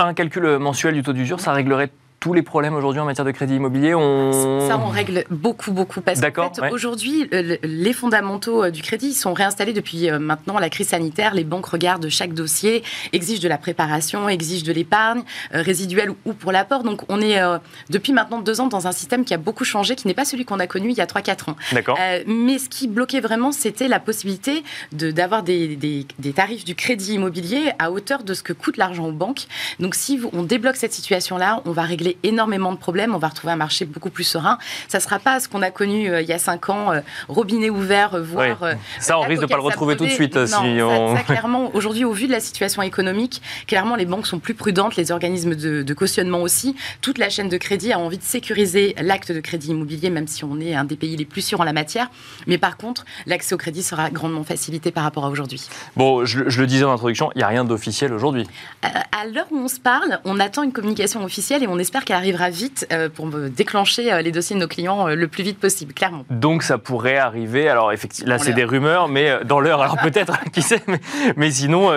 Un 0.00 0.14
calcul 0.14 0.58
mensuel 0.58 0.94
du 0.94 1.02
taux 1.02 1.12
d'usure, 1.12 1.40
ça 1.40 1.52
réglerait 1.52 1.90
tous 2.20 2.32
les 2.32 2.42
problèmes 2.42 2.74
aujourd'hui 2.74 3.00
en 3.00 3.04
matière 3.04 3.24
de 3.24 3.30
crédit 3.30 3.56
immobilier 3.56 3.94
on... 3.94 4.68
Ça, 4.68 4.78
on 4.78 4.88
règle 4.88 5.24
beaucoup, 5.30 5.70
beaucoup. 5.70 6.00
Parce 6.00 6.20
qu'en 6.20 6.52
fait, 6.52 6.72
aujourd'hui, 6.72 7.28
les 7.30 7.92
fondamentaux 7.92 8.64
euh, 8.64 8.70
du 8.70 8.82
crédit 8.82 9.14
sont 9.14 9.32
réinstallés 9.32 9.72
depuis 9.72 10.10
euh, 10.10 10.18
maintenant 10.18 10.58
la 10.58 10.68
crise 10.68 10.88
sanitaire. 10.88 11.34
Les 11.34 11.44
banques 11.44 11.66
regardent 11.66 12.08
chaque 12.08 12.34
dossier, 12.34 12.82
exigent 13.12 13.42
de 13.42 13.48
la 13.48 13.58
préparation, 13.58 14.28
exigent 14.28 14.66
de 14.66 14.72
l'épargne 14.72 15.22
euh, 15.54 15.62
résiduelle 15.62 16.10
ou 16.24 16.32
pour 16.32 16.50
l'apport. 16.50 16.82
Donc, 16.82 17.02
on 17.08 17.20
est 17.20 17.38
depuis 17.90 18.12
maintenant 18.12 18.40
deux 18.40 18.60
ans 18.60 18.66
dans 18.66 18.86
un 18.86 18.92
système 18.92 19.24
qui 19.24 19.34
a 19.34 19.36
beaucoup 19.36 19.64
changé, 19.64 19.94
qui 19.94 20.06
n'est 20.06 20.14
pas 20.14 20.24
celui 20.24 20.44
qu'on 20.44 20.58
a 20.58 20.66
connu 20.66 20.90
il 20.90 20.96
y 20.96 21.00
a 21.00 21.06
3-4 21.06 21.50
ans. 21.50 21.56
D'accord. 21.72 21.98
mais 22.26 22.58
ce 22.58 22.68
qui 22.68 22.88
bloquait 22.88 23.20
vraiment, 23.20 23.52
c'était 23.52 23.88
la 23.88 24.00
possibilité 24.00 24.64
d'avoir 24.92 25.42
des, 25.42 25.76
des, 25.76 26.06
des, 26.18 26.32
tarifs 26.32 26.64
du 26.64 26.74
crédit 26.74 27.14
immobilier 27.14 27.72
à 27.78 27.90
hauteur 27.90 28.22
de 28.22 28.34
ce 28.34 28.42
que 28.42 28.52
coûte 28.52 28.76
l'argent 28.76 29.06
aux 29.06 29.12
banques. 29.12 29.46
Donc, 29.80 29.94
si 29.94 30.20
on 30.32 30.42
débloque 30.42 30.76
cette 30.76 30.92
situation-là, 30.92 31.62
on 31.64 31.72
va 31.72 31.82
régler 31.82 32.17
énormément 32.22 32.72
de 32.72 32.78
problèmes. 32.78 33.14
On 33.14 33.18
va 33.18 33.28
retrouver 33.28 33.52
un 33.52 33.56
marché 33.56 33.84
beaucoup 33.84 34.10
plus 34.10 34.24
serein. 34.24 34.58
Ça 34.88 34.98
ne 34.98 35.02
sera 35.02 35.18
pas 35.18 35.40
ce 35.40 35.48
qu'on 35.48 35.62
a 35.62 35.70
connu 35.70 36.10
euh, 36.10 36.20
il 36.20 36.28
y 36.28 36.32
a 36.32 36.38
cinq 36.38 36.68
ans, 36.68 36.92
euh, 36.92 37.00
robinet 37.28 37.70
ouvert, 37.70 38.14
euh, 38.14 38.22
voire. 38.22 38.58
ça, 39.00 39.18
on 39.18 39.22
risque 39.22 39.42
de 39.42 39.46
ne 39.46 39.50
pas 39.50 39.56
le 39.56 39.62
retrouver 39.62 39.96
tout 39.96 40.04
de 40.04 40.10
suite. 40.10 40.36
Non, 40.36 40.46
si 40.46 40.82
on... 40.82 41.16
ça, 41.16 41.22
clairement, 41.22 41.70
aujourd'hui, 41.74 42.04
au 42.04 42.12
vu 42.12 42.26
de 42.26 42.32
la 42.32 42.40
situation 42.40 42.82
économique, 42.82 43.42
clairement, 43.66 43.96
les 43.96 44.06
banques 44.06 44.26
sont 44.26 44.38
plus 44.38 44.54
prudentes, 44.54 44.96
les 44.96 45.12
organismes 45.12 45.54
de, 45.54 45.82
de, 45.82 45.94
cautionnement 45.94 46.42
aussi. 46.42 46.76
Toute 47.00 47.18
la 47.18 47.28
chaîne 47.28 47.48
de 47.48 47.56
crédit 47.56 47.92
a 47.92 47.98
envie 47.98 48.18
de 48.18 48.22
sécuriser 48.22 48.94
l'acte 49.00 49.32
de 49.32 49.40
crédit 49.40 49.70
immobilier, 49.70 50.10
même 50.10 50.26
si 50.26 50.44
on 50.44 50.60
est 50.60 50.74
un 50.74 50.84
des 50.84 50.96
pays 50.96 51.16
les 51.16 51.24
plus 51.24 51.42
sûrs 51.42 51.60
en 51.60 51.64
la 51.64 51.72
matière. 51.72 52.10
Mais 52.46 52.58
par 52.58 52.76
contre, 52.76 53.04
l'accès 53.26 53.54
au 53.54 53.58
crédit 53.58 53.82
sera 53.82 54.10
grandement 54.10 54.44
facilité 54.44 54.90
par 54.90 55.04
rapport 55.04 55.24
à 55.24 55.30
aujourd'hui. 55.30 55.68
Bon, 55.96 56.24
je, 56.24 56.40
le 56.42 56.66
disais 56.66 56.84
en 56.84 56.92
introduction, 56.92 57.30
il 57.34 57.38
n'y 57.38 57.44
a 57.44 57.48
rien 57.48 57.64
d'officiel 57.64 58.12
aujourd'hui. 58.12 58.46
à 58.82 59.26
l'heure 59.26 59.46
où 59.50 59.58
on 59.58 59.68
se 59.68 59.80
parle, 59.80 60.20
on 60.24 60.40
attend 60.40 60.62
une 60.62 60.72
communication 60.72 61.24
officielle 61.24 61.62
et 61.62 61.66
on 61.66 61.78
espère 61.78 61.97
qu'elle 62.04 62.16
arrivera 62.16 62.50
vite 62.50 62.86
euh, 62.92 63.08
pour 63.08 63.26
déclencher 63.26 64.12
euh, 64.12 64.22
les 64.22 64.32
dossiers 64.32 64.56
de 64.56 64.60
nos 64.60 64.68
clients 64.68 65.08
euh, 65.08 65.14
le 65.14 65.28
plus 65.28 65.42
vite 65.42 65.58
possible, 65.58 65.92
clairement. 65.92 66.24
Donc 66.30 66.62
ça 66.62 66.78
pourrait 66.78 67.16
arriver, 67.16 67.68
alors 67.68 67.92
effectivement, 67.92 68.30
là 68.30 68.38
c'est 68.38 68.52
des 68.52 68.64
rumeurs, 68.64 69.08
mais 69.08 69.44
dans 69.44 69.60
l'heure, 69.60 69.80
alors 69.80 69.98
peut-être, 69.98 70.38
qui 70.52 70.62
sait, 70.62 70.82
mais, 71.36 71.50
sinon, 71.50 71.90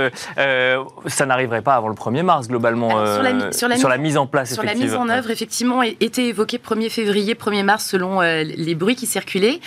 ça 1.08 1.26
n'arriverait 1.26 1.62
pas 1.62 1.76
avant 1.76 1.90
le 1.90 1.96
1er 1.96 2.24
mars, 2.24 2.48
globalement, 2.48 2.90
sur, 3.52 3.90
la, 3.90 3.98
mise 3.98 4.18
en 4.18 4.28
place. 4.28 4.54
Sur 4.54 4.64
la 4.64 4.76
mise 4.76 4.96
en 4.96 5.10
œuvre, 5.10 5.30
effectivement, 5.32 5.82
était 5.82 6.26
évoqué 6.26 6.58
1er 6.58 6.90
février, 6.90 7.36
1er 7.36 7.64
mars, 7.64 7.86
selon 7.86 8.22
les 8.22 8.76
bruits 8.76 8.96
qui 8.96 9.06
circulaient. 9.06 9.60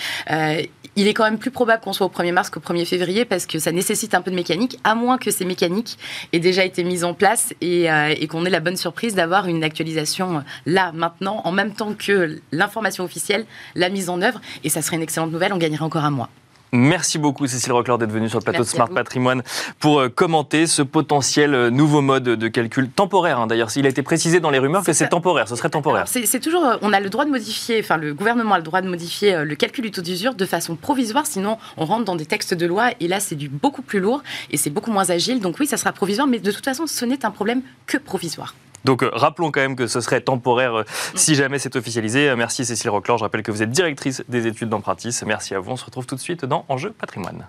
Il 0.97 1.09
est 1.09 1.15
quand 1.15 1.25
même 1.25 1.39
plus 1.39 1.51
probable 1.51 1.83
qu'on 1.83 1.93
soit 1.93 2.07
au 2.07 2.11
1er 2.11 2.33
mars 2.33 2.51
qu'au 2.51 2.61
1er 2.61 2.85
février, 2.85 3.25
parce 3.25 3.47
que 3.47 3.59
ça 3.59 3.73
nécessite 3.73 4.15
un 4.15 4.23
peu 4.23 4.31
de 4.31 4.37
mécanique, 4.37 4.79
à 4.85 4.95
moins 4.95 5.19
que 5.19 5.31
ces 5.31 5.45
mécaniques 5.45 5.99
aient 6.33 6.39
déjà 6.41 6.65
été 6.65 6.85
mises 6.85 7.05
en 7.05 7.15
place 7.15 7.55
et, 7.61 7.87
et 7.87 8.27
qu'on 8.29 8.45
ait 8.45 8.51
la 8.51 8.61
bonne 8.61 8.77
surprise 8.77 9.15
d'avoir 9.15 9.47
une 9.47 9.65
actualisation 9.65 10.45
là, 10.67 10.93
maintenant, 10.93 11.41
en 11.45 11.53
même 11.53 11.73
temps 11.73 11.95
que 11.95 12.41
l'information 12.53 13.05
officielle, 13.05 13.47
la 13.75 13.89
mise 13.89 14.09
en 14.09 14.23
œuvre. 14.23 14.41
Et 14.63 14.69
ça 14.69 14.83
serait 14.83 14.97
une 14.97 15.03
excellente 15.03 15.33
nouvelle, 15.33 15.53
on 15.53 15.59
gagnerait 15.59 15.85
encore 15.85 16.05
un 16.05 16.11
mois. 16.11 16.31
Merci 16.75 17.19
beaucoup 17.19 17.47
Cécile 17.47 17.71
Rockler 17.71 17.99
d'être 17.99 18.11
venue 18.11 18.29
sur 18.29 18.41
le 18.41 18.43
plateau 18.43 18.65
de 18.65 18.69
Smart 18.69 18.89
Patrimoine 18.89 19.45
pour 19.79 20.01
euh, 20.01 20.09
commenter 20.09 20.67
ce 20.67 20.83
potentiel 20.83 21.55
euh, 21.55 21.71
nouveau 21.71 22.01
mode 22.01 22.25
de 22.25 22.49
calcul 22.49 22.91
temporaire. 22.91 23.39
Hein. 23.39 23.47
D'ailleurs, 23.47 23.69
il 23.77 23.87
a 23.87 23.89
été 23.89 24.03
précisé 24.03 24.41
dans 24.41 24.51
les 24.51 24.59
rumeurs 24.59 24.83
que 24.83 24.93
c'est 24.93 25.09
temporaire, 25.09 25.47
ce 25.47 25.55
serait 25.55 25.71
temporaire. 25.71 26.09
C'est 26.09 26.41
toujours, 26.41 26.65
euh, 26.65 26.77
on 26.83 26.93
a 26.93 26.99
le 26.99 27.11
droit 27.11 27.27
de 27.27 27.31
modifier, 27.31 27.79
enfin 27.79 27.97
le 27.97 28.13
gouvernement 28.13 28.57
a 28.57 28.59
le 28.59 28.65
droit 28.65 28.81
de 28.81 28.89
modifier 28.89 29.45
le 29.45 29.55
calcul 29.55 29.85
du 29.85 29.93
taux 29.93 30.03
d'usure 30.03 30.35
de 30.35 30.47
façon 30.47 30.75
provisoire, 30.75 31.27
sinon 31.27 31.59
on 31.77 31.85
rentre 31.85 32.07
dans 32.07 32.17
des 32.17 32.27
textes 32.27 32.55
de 32.55 32.67
loi 32.67 32.91
et 32.99 33.07
là 33.07 33.21
c'est 33.21 33.37
du 33.37 33.49
beaucoup 33.49 33.83
plus 33.83 34.01
lourd 34.01 34.25
et 34.51 34.57
c'est 34.57 34.71
beaucoup 34.71 34.91
moins 34.91 35.11
agile. 35.11 35.39
Donc 35.39 35.61
oui, 35.61 35.69
ça 35.69 35.77
sera 35.77 35.93
provisoire, 35.93 36.27
mais 36.27 36.41
de 36.41 36.51
toute 36.51 36.65
façon 36.65 36.89
ce 36.89 37.05
n'est 37.05 37.25
un 37.25 37.31
problème 37.31 37.63
que 37.87 37.99
provisoire. 37.99 38.53
Donc 38.85 39.03
euh, 39.03 39.11
rappelons 39.13 39.51
quand 39.51 39.61
même 39.61 39.77
que 39.77 39.87
ce 39.87 40.01
serait 40.01 40.21
temporaire 40.21 40.81
euh, 40.81 40.85
si 41.15 41.35
jamais 41.35 41.59
c'est 41.59 41.77
officialisé. 41.77 42.29
Euh, 42.29 42.37
merci 42.37 42.65
Cécile 42.65 42.91
Roclor. 42.91 43.19
Je 43.19 43.25
rappelle 43.25 43.43
que 43.43 43.51
vous 43.51 43.63
êtes 43.63 43.71
directrice 43.71 44.23
des 44.29 44.47
études 44.47 44.69
d'Empratis. 44.69 45.21
Merci 45.27 45.55
à 45.55 45.61
vous. 45.61 45.73
On 45.73 45.77
se 45.77 45.85
retrouve 45.85 46.07
tout 46.07 46.15
de 46.15 46.21
suite 46.21 46.45
dans 46.45 46.65
Enjeu 46.69 46.91
patrimoine. 46.91 47.45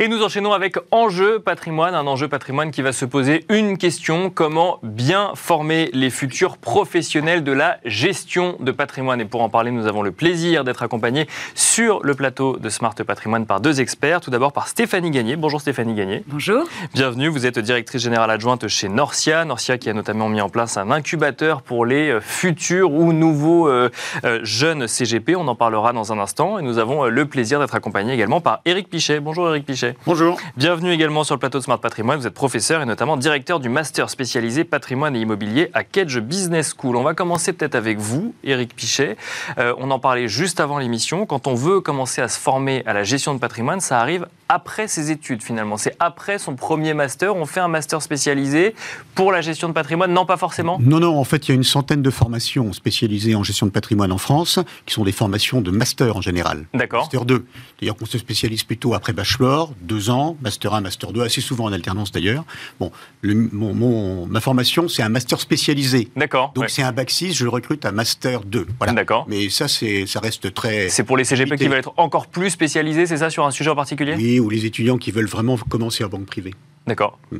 Et 0.00 0.08
nous 0.08 0.24
enchaînons 0.24 0.52
avec 0.52 0.76
Enjeu 0.90 1.38
patrimoine, 1.38 1.94
un 1.94 2.06
enjeu 2.08 2.26
patrimoine 2.26 2.72
qui 2.72 2.82
va 2.82 2.90
se 2.90 3.04
poser 3.04 3.44
une 3.48 3.78
question, 3.78 4.28
comment 4.28 4.80
bien 4.82 5.30
former 5.36 5.88
les 5.92 6.10
futurs 6.10 6.56
professionnels 6.56 7.44
de 7.44 7.52
la 7.52 7.78
gestion 7.84 8.56
de 8.58 8.72
patrimoine? 8.72 9.20
Et 9.20 9.24
pour 9.24 9.42
en 9.42 9.48
parler, 9.48 9.70
nous 9.70 9.86
avons 9.86 10.02
le 10.02 10.10
plaisir 10.10 10.64
d'être 10.64 10.82
accompagnés 10.82 11.28
sur 11.54 12.02
le 12.02 12.14
plateau 12.14 12.56
de 12.56 12.68
Smart 12.70 12.94
Patrimoine 12.94 13.46
par 13.46 13.60
deux 13.60 13.80
experts. 13.80 14.20
Tout 14.20 14.32
d'abord 14.32 14.52
par 14.52 14.66
Stéphanie 14.66 15.12
Gagné. 15.12 15.36
Bonjour 15.36 15.60
Stéphanie 15.60 15.94
Gagné. 15.94 16.24
Bonjour. 16.26 16.64
Bienvenue, 16.92 17.28
vous 17.28 17.46
êtes 17.46 17.60
directrice 17.60 18.02
générale 18.02 18.32
adjointe 18.32 18.66
chez 18.66 18.88
Norcia. 18.88 19.44
Norcia 19.44 19.78
qui 19.78 19.90
a 19.90 19.92
notamment 19.92 20.28
mis 20.28 20.40
en 20.40 20.48
place 20.48 20.76
un 20.76 20.90
incubateur 20.90 21.62
pour 21.62 21.86
les 21.86 22.10
euh, 22.10 22.20
futurs 22.20 22.92
ou 22.92 23.12
nouveaux 23.12 23.68
euh, 23.68 23.90
euh, 24.24 24.40
jeunes 24.42 24.88
CGP. 24.88 25.36
On 25.36 25.46
en 25.46 25.54
parlera 25.54 25.92
dans 25.92 26.12
un 26.12 26.18
instant. 26.18 26.58
Et 26.58 26.62
nous 26.62 26.78
avons 26.78 27.04
le 27.04 27.26
plaisir 27.26 27.60
d'être 27.60 27.76
accompagnés 27.76 28.12
également 28.12 28.40
par 28.40 28.60
Éric 28.64 28.88
Pichet. 28.88 29.20
Bonjour 29.20 29.48
Éric 29.48 29.66
Pichet. 29.66 29.83
Bonjour. 30.06 30.38
Bienvenue 30.56 30.92
également 30.92 31.24
sur 31.24 31.34
le 31.34 31.38
plateau 31.38 31.58
de 31.58 31.64
Smart 31.64 31.80
Patrimoine. 31.80 32.18
Vous 32.18 32.26
êtes 32.26 32.34
professeur 32.34 32.82
et 32.82 32.86
notamment 32.86 33.16
directeur 33.16 33.60
du 33.60 33.68
master 33.68 34.10
spécialisé 34.10 34.64
patrimoine 34.64 35.16
et 35.16 35.20
immobilier 35.20 35.70
à 35.74 35.84
Kedge 35.84 36.18
Business 36.18 36.74
School. 36.76 36.96
On 36.96 37.02
va 37.02 37.14
commencer 37.14 37.52
peut-être 37.52 37.74
avec 37.74 37.98
vous, 37.98 38.34
Éric 38.44 38.74
Pichet. 38.74 39.16
Euh, 39.58 39.74
on 39.78 39.90
en 39.90 39.98
parlait 39.98 40.28
juste 40.28 40.60
avant 40.60 40.78
l'émission. 40.78 41.26
Quand 41.26 41.46
on 41.46 41.54
veut 41.54 41.80
commencer 41.80 42.22
à 42.22 42.28
se 42.28 42.38
former 42.38 42.82
à 42.86 42.92
la 42.92 43.04
gestion 43.04 43.34
de 43.34 43.38
patrimoine, 43.38 43.80
ça 43.80 44.00
arrive 44.00 44.26
après 44.48 44.88
ses 44.88 45.10
études 45.10 45.42
finalement. 45.42 45.76
C'est 45.76 45.96
après 45.98 46.38
son 46.38 46.54
premier 46.54 46.94
master. 46.94 47.36
On 47.36 47.46
fait 47.46 47.60
un 47.60 47.68
master 47.68 48.02
spécialisé 48.02 48.74
pour 49.14 49.32
la 49.32 49.40
gestion 49.40 49.68
de 49.68 49.72
patrimoine 49.72 50.12
Non, 50.12 50.26
pas 50.26 50.36
forcément 50.36 50.78
Non, 50.80 51.00
non. 51.00 51.18
En 51.18 51.24
fait, 51.24 51.48
il 51.48 51.50
y 51.50 51.52
a 51.52 51.54
une 51.54 51.64
centaine 51.64 52.02
de 52.02 52.10
formations 52.10 52.72
spécialisées 52.72 53.34
en 53.34 53.42
gestion 53.42 53.66
de 53.66 53.72
patrimoine 53.72 54.12
en 54.12 54.18
France, 54.18 54.58
qui 54.86 54.94
sont 54.94 55.04
des 55.04 55.12
formations 55.12 55.60
de 55.60 55.70
master 55.70 56.16
en 56.16 56.20
général. 56.20 56.66
D'accord. 56.74 57.02
Master 57.02 57.24
2. 57.24 57.46
C'est-à-dire 57.78 57.96
qu'on 57.96 58.06
se 58.06 58.18
spécialise 58.18 58.64
plutôt 58.64 58.94
après 58.94 59.12
bachelor, 59.12 59.72
deux 59.80 60.10
ans, 60.10 60.36
master 60.42 60.74
1, 60.74 60.80
master 60.80 61.12
2, 61.12 61.22
assez 61.22 61.40
souvent 61.40 61.64
en 61.64 61.72
alternance 61.72 62.12
d'ailleurs. 62.12 62.44
Bon, 62.80 62.90
mon, 63.22 64.26
ma 64.26 64.40
formation, 64.40 64.88
c'est 64.88 65.02
un 65.02 65.08
master 65.08 65.40
spécialisé. 65.40 66.08
D'accord. 66.16 66.52
Donc 66.54 66.70
c'est 66.70 66.82
un 66.82 66.92
bac 66.92 67.10
6, 67.10 67.34
je 67.34 67.44
le 67.44 67.50
recrute 67.50 67.84
à 67.84 67.92
master 67.92 68.44
2. 68.44 68.66
Voilà. 68.78 68.92
D'accord. 68.92 69.26
Mais 69.28 69.48
ça, 69.48 69.68
ça 69.68 70.20
reste 70.20 70.52
très. 70.54 70.88
C'est 70.88 71.04
pour 71.04 71.16
les 71.16 71.24
CGP 71.24 71.56
qui 71.56 71.68
veulent 71.68 71.78
être 71.78 71.94
encore 71.96 72.26
plus 72.26 72.50
spécialisés, 72.50 73.06
c'est 73.06 73.18
ça, 73.18 73.30
sur 73.30 73.44
un 73.46 73.50
sujet 73.50 73.70
en 73.70 73.76
particulier? 73.76 74.14
Oui, 74.16 74.33
ou 74.40 74.50
les 74.50 74.66
étudiants 74.66 74.98
qui 74.98 75.10
veulent 75.10 75.26
vraiment 75.26 75.56
commencer 75.56 76.04
en 76.04 76.08
banque 76.08 76.26
privée. 76.26 76.54
D'accord. 76.86 77.18
Hmm. 77.30 77.38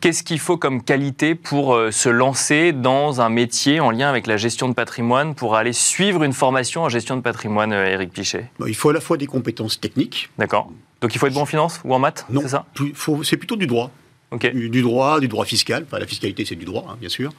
Qu'est-ce 0.00 0.22
qu'il 0.22 0.38
faut 0.38 0.56
comme 0.56 0.82
qualité 0.82 1.34
pour 1.34 1.74
euh, 1.74 1.90
se 1.90 2.08
lancer 2.08 2.72
dans 2.72 3.20
un 3.20 3.28
métier 3.28 3.80
en 3.80 3.90
lien 3.90 4.08
avec 4.08 4.26
la 4.26 4.36
gestion 4.36 4.68
de 4.68 4.74
patrimoine, 4.74 5.34
pour 5.34 5.54
aller 5.54 5.72
suivre 5.72 6.24
une 6.24 6.32
formation 6.32 6.82
en 6.82 6.88
gestion 6.88 7.16
de 7.16 7.22
patrimoine, 7.22 7.72
Eric 7.72 8.10
euh, 8.10 8.12
Pichet? 8.12 8.50
Il 8.66 8.74
faut 8.74 8.90
à 8.90 8.92
la 8.92 9.00
fois 9.00 9.16
des 9.16 9.26
compétences 9.26 9.80
techniques. 9.80 10.28
D'accord. 10.38 10.70
Donc 11.00 11.14
il 11.14 11.18
faut 11.18 11.26
être 11.26 11.34
bon 11.34 11.42
en 11.42 11.46
finance 11.46 11.80
ou 11.84 11.94
en 11.94 11.98
maths 11.98 12.26
Non, 12.30 12.40
c'est 12.42 12.48
ça? 12.48 12.66
C'est 13.22 13.36
plutôt 13.36 13.56
du 13.56 13.66
droit. 13.66 13.90
Du, 14.40 14.80
droit, 14.80 15.20
du 15.20 15.28
droit 15.28 15.44
fiscal. 15.44 15.84
Enfin, 15.86 15.98
la 15.98 16.06
fiscalité, 16.06 16.46
c'est 16.46 16.56
du 16.56 16.64
droit, 16.64 16.86
hein, 16.88 16.96
bien 16.98 17.10
sûr. 17.10 17.32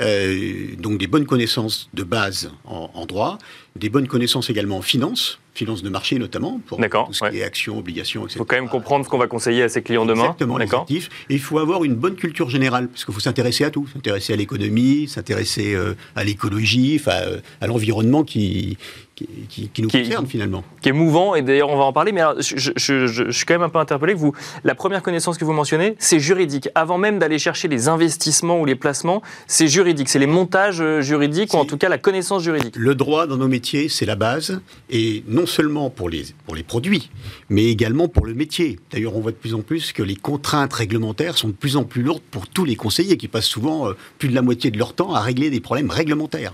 Euh, 0.00 0.76
donc 0.76 0.98
des 0.98 1.06
bonnes 1.06 1.24
connaissances 1.24 1.88
de 1.94 2.02
base 2.02 2.52
en, 2.66 3.06
droit, 3.06 3.38
des 3.74 3.88
bonnes 3.88 4.06
connaissances 4.06 4.50
également 4.50 4.76
en 4.76 4.82
finance, 4.82 5.40
finance 5.56 5.82
de 5.82 5.88
marché 5.88 6.18
notamment, 6.18 6.60
pour 6.66 6.78
tout 6.78 7.12
ce 7.12 7.30
qui 7.30 7.38
est 7.38 7.42
actions, 7.42 7.78
obligations, 7.78 8.22
etc. 8.22 8.34
Il 8.36 8.38
faut 8.38 8.44
quand 8.44 8.56
même 8.56 8.68
comprendre 8.68 9.04
ce 9.04 9.10
qu'on 9.10 9.18
va 9.18 9.26
conseiller 9.26 9.62
à 9.62 9.68
ses 9.68 9.82
clients 9.82 10.04
demain. 10.04 10.24
Exactement, 10.24 10.58
les 10.58 10.72
actifs. 10.72 11.08
Et 11.30 11.34
il 11.34 11.40
faut 11.40 11.58
avoir 11.58 11.84
une 11.84 11.94
bonne 11.94 12.16
culture 12.16 12.50
générale, 12.50 12.88
parce 12.88 13.04
qu'il 13.04 13.14
faut 13.14 13.20
s'intéresser 13.20 13.64
à 13.64 13.70
tout. 13.70 13.86
S'intéresser 13.92 14.32
à 14.32 14.36
l'économie, 14.36 15.08
s'intéresser 15.08 15.74
euh, 15.74 15.94
à 16.14 16.24
l'écologie, 16.24 16.98
enfin, 17.00 17.18
euh, 17.22 17.40
à 17.60 17.66
l'environnement 17.66 18.24
qui, 18.24 18.76
qui, 19.16 19.70
nous 19.78 19.88
concerne 19.88 20.26
finalement. 20.26 20.62
Qui 20.82 20.90
est 20.90 20.92
mouvant, 20.92 21.34
et 21.34 21.42
d'ailleurs 21.42 21.70
on 21.70 21.76
va 21.76 21.84
en 21.84 21.92
parler, 21.92 22.12
mais 22.12 22.20
je, 22.40 23.30
suis 23.30 23.46
quand 23.46 23.54
même 23.54 23.62
un 23.62 23.68
peu 23.70 23.78
interpellé 23.78 24.12
que 24.12 24.18
vous, 24.18 24.34
la 24.62 24.74
première 24.74 25.02
connaissance 25.02 25.38
que 25.38 25.44
vous 25.44 25.54
mentionnez, 25.54 25.96
c'est 25.98 26.20
juridique. 26.20 26.68
Avant 26.74 26.98
même 26.98 27.18
d'aller 27.18 27.38
chercher 27.38 27.68
les 27.68 27.88
investissements 27.88 28.60
ou 28.60 28.66
les 28.66 28.74
placements, 28.74 29.22
c'est 29.46 29.68
juridique, 29.68 30.10
c'est 30.10 30.18
les 30.18 30.26
montages 30.26 30.82
euh, 30.82 31.00
juridiques, 31.00 31.54
ou 31.54 31.56
en 31.56 31.64
tout 31.64 31.78
cas 31.78 31.88
la 31.88 31.98
connaissance 31.98 32.42
juridique. 32.42 32.76
Le 32.76 32.94
droit 32.94 33.26
dans 33.26 33.38
nos 33.38 33.48
métiers, 33.48 33.88
c'est 33.88 34.06
la 34.06 34.16
base, 34.16 34.60
et 34.90 35.24
non 35.28 35.46
seulement 35.46 35.88
pour 35.88 36.10
les, 36.10 36.24
pour 36.44 36.54
les 36.54 36.62
produits, 36.62 37.10
mais 37.48 37.64
également 37.64 38.08
pour 38.08 38.26
le 38.26 38.34
métier. 38.34 38.78
D'ailleurs, 38.90 39.16
on 39.16 39.20
voit 39.20 39.32
de 39.32 39.36
plus 39.36 39.54
en 39.54 39.62
plus 39.62 39.92
que 39.92 40.02
les 40.02 40.16
contraintes 40.16 40.74
réglementaires 40.74 41.38
sont 41.38 41.48
de 41.48 41.54
plus 41.54 41.76
en 41.76 41.84
plus 41.84 42.02
lourdes 42.02 42.22
pour 42.30 42.48
tous 42.48 42.66
les 42.66 42.76
conseillers, 42.76 43.16
qui 43.16 43.28
passent 43.28 43.46
souvent 43.46 43.88
euh, 43.88 43.92
plus 44.18 44.28
de 44.28 44.34
la 44.34 44.42
moitié 44.42 44.70
de 44.70 44.78
leur 44.78 44.92
temps 44.92 45.14
à 45.14 45.20
régler 45.20 45.48
des 45.48 45.60
problèmes 45.60 45.90
réglementaires. 45.90 46.52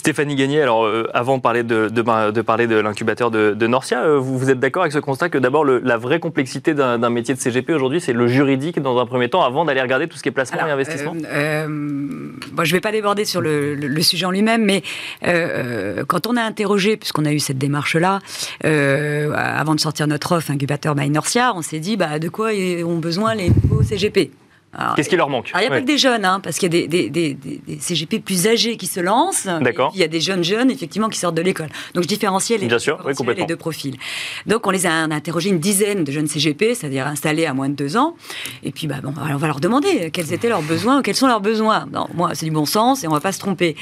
Stéphanie 0.00 0.34
Gagné, 0.34 0.62
alors 0.62 0.86
euh, 0.86 1.10
avant 1.12 1.36
de 1.36 1.42
parler 1.42 1.62
de, 1.62 1.90
de, 1.90 2.40
parler 2.40 2.66
de 2.66 2.76
l'incubateur 2.76 3.30
de, 3.30 3.66
Norcia, 3.66 4.02
euh, 4.02 4.18
vous, 4.18 4.38
vous, 4.38 4.48
êtes 4.48 4.58
d'accord 4.58 4.82
avec 4.82 4.94
ce 4.94 4.98
constat 4.98 5.28
que 5.28 5.36
d'abord 5.36 5.62
la 5.66 5.98
vraie 5.98 6.20
complexité 6.20 6.72
d'un 6.72 7.10
métier 7.10 7.34
de 7.34 7.38
CGP 7.38 7.74
aujourd'hui, 7.74 8.00
c'est 8.00 8.14
le 8.14 8.26
juridique 8.26 8.80
dans 8.80 8.98
un 8.98 9.04
premier 9.04 9.28
temps, 9.28 9.42
avant 9.42 9.66
d'aller 9.66 9.82
regarder 9.82 10.08
tout 10.08 10.16
ce 10.16 10.22
qui 10.22 10.30
est 10.30 10.32
placement 10.32 10.66
et 10.66 10.70
investissement? 10.70 11.14
euh, 11.30 11.66
bon, 11.68 12.64
Je 12.64 12.70
ne 12.70 12.76
vais 12.76 12.80
pas 12.80 12.92
déborder 12.92 13.26
sur 13.26 13.42
le, 13.42 14.00
sujet 14.00 14.24
en 14.24 14.30
lui-même, 14.30 14.64
mais 14.64 14.82
quand 16.08 16.26
on 16.26 16.36
a 16.38 16.42
interrogé, 16.42 16.96
puisqu'on 16.96 17.26
a 17.26 17.32
eu 17.32 17.38
cette 17.38 17.58
démarche-là, 17.58 18.20
avant 18.64 19.74
de 19.74 19.80
sortir 19.80 20.06
notre 20.06 20.32
offre 20.32 20.50
incubateur 20.50 20.94
by 20.94 21.10
Norcia, 21.10 21.52
on 21.54 21.60
s'est 21.60 21.78
dit 21.78 21.98
bah, 21.98 22.18
de 22.18 22.30
quoi 22.30 22.52
ont 22.86 22.98
besoin 22.98 23.34
les 23.34 23.50
nouveaux 23.50 23.82
CGP 23.82 24.30
Qu'est-ce 24.94 25.08
qui 25.08 25.16
leur 25.16 25.28
manque 25.28 25.50
Il 25.54 25.60
n'y 25.60 25.66
a 25.66 25.68
pas 25.68 25.80
que 25.80 25.86
des 25.86 25.98
jeunes, 25.98 26.24
hein, 26.24 26.40
parce 26.40 26.58
qu'il 26.58 26.72
y 26.72 26.84
a 26.84 26.86
des, 26.86 27.36
CGP 27.80 28.20
plus 28.20 28.46
âgés 28.46 28.76
qui 28.76 28.86
se 28.86 29.00
lancent. 29.00 29.46
D'accord. 29.46 29.90
Il 29.94 30.00
y 30.00 30.04
a 30.04 30.08
des 30.08 30.20
jeunes 30.20 30.44
jeunes, 30.44 30.70
effectivement, 30.70 31.08
qui 31.08 31.18
sortent 31.18 31.34
de 31.34 31.42
l'école. 31.42 31.68
Donc 31.94 32.04
je 32.04 32.08
différenciais 32.08 32.56
les, 32.56 32.68
les 32.68 33.46
deux 33.46 33.56
profils. 33.56 33.96
Donc 34.46 34.66
on 34.66 34.70
les 34.70 34.86
a 34.86 34.92
interrogés 34.92 35.50
une 35.50 35.58
dizaine 35.58 36.04
de 36.04 36.12
jeunes 36.12 36.28
CGP, 36.28 36.74
c'est-à-dire 36.74 37.06
installés 37.06 37.46
à 37.46 37.54
moins 37.54 37.68
de 37.68 37.74
deux 37.74 37.96
ans. 37.96 38.14
Et 38.62 38.70
puis 38.70 38.86
bah, 38.86 39.00
bon, 39.02 39.12
on 39.16 39.36
va 39.36 39.46
leur 39.46 39.60
demander 39.60 40.10
quels 40.12 40.32
étaient 40.32 40.48
leurs 40.48 40.62
besoins, 40.62 41.02
quels 41.02 41.16
sont 41.16 41.26
leurs 41.26 41.40
besoins. 41.40 41.86
Non, 41.92 42.06
moi, 42.14 42.30
c'est 42.34 42.46
du 42.46 42.52
bon 42.52 42.66
sens 42.66 43.02
et 43.02 43.08
on 43.08 43.10
ne 43.10 43.16
va 43.16 43.20
pas 43.20 43.32
se 43.32 43.40
tromper. 43.40 43.76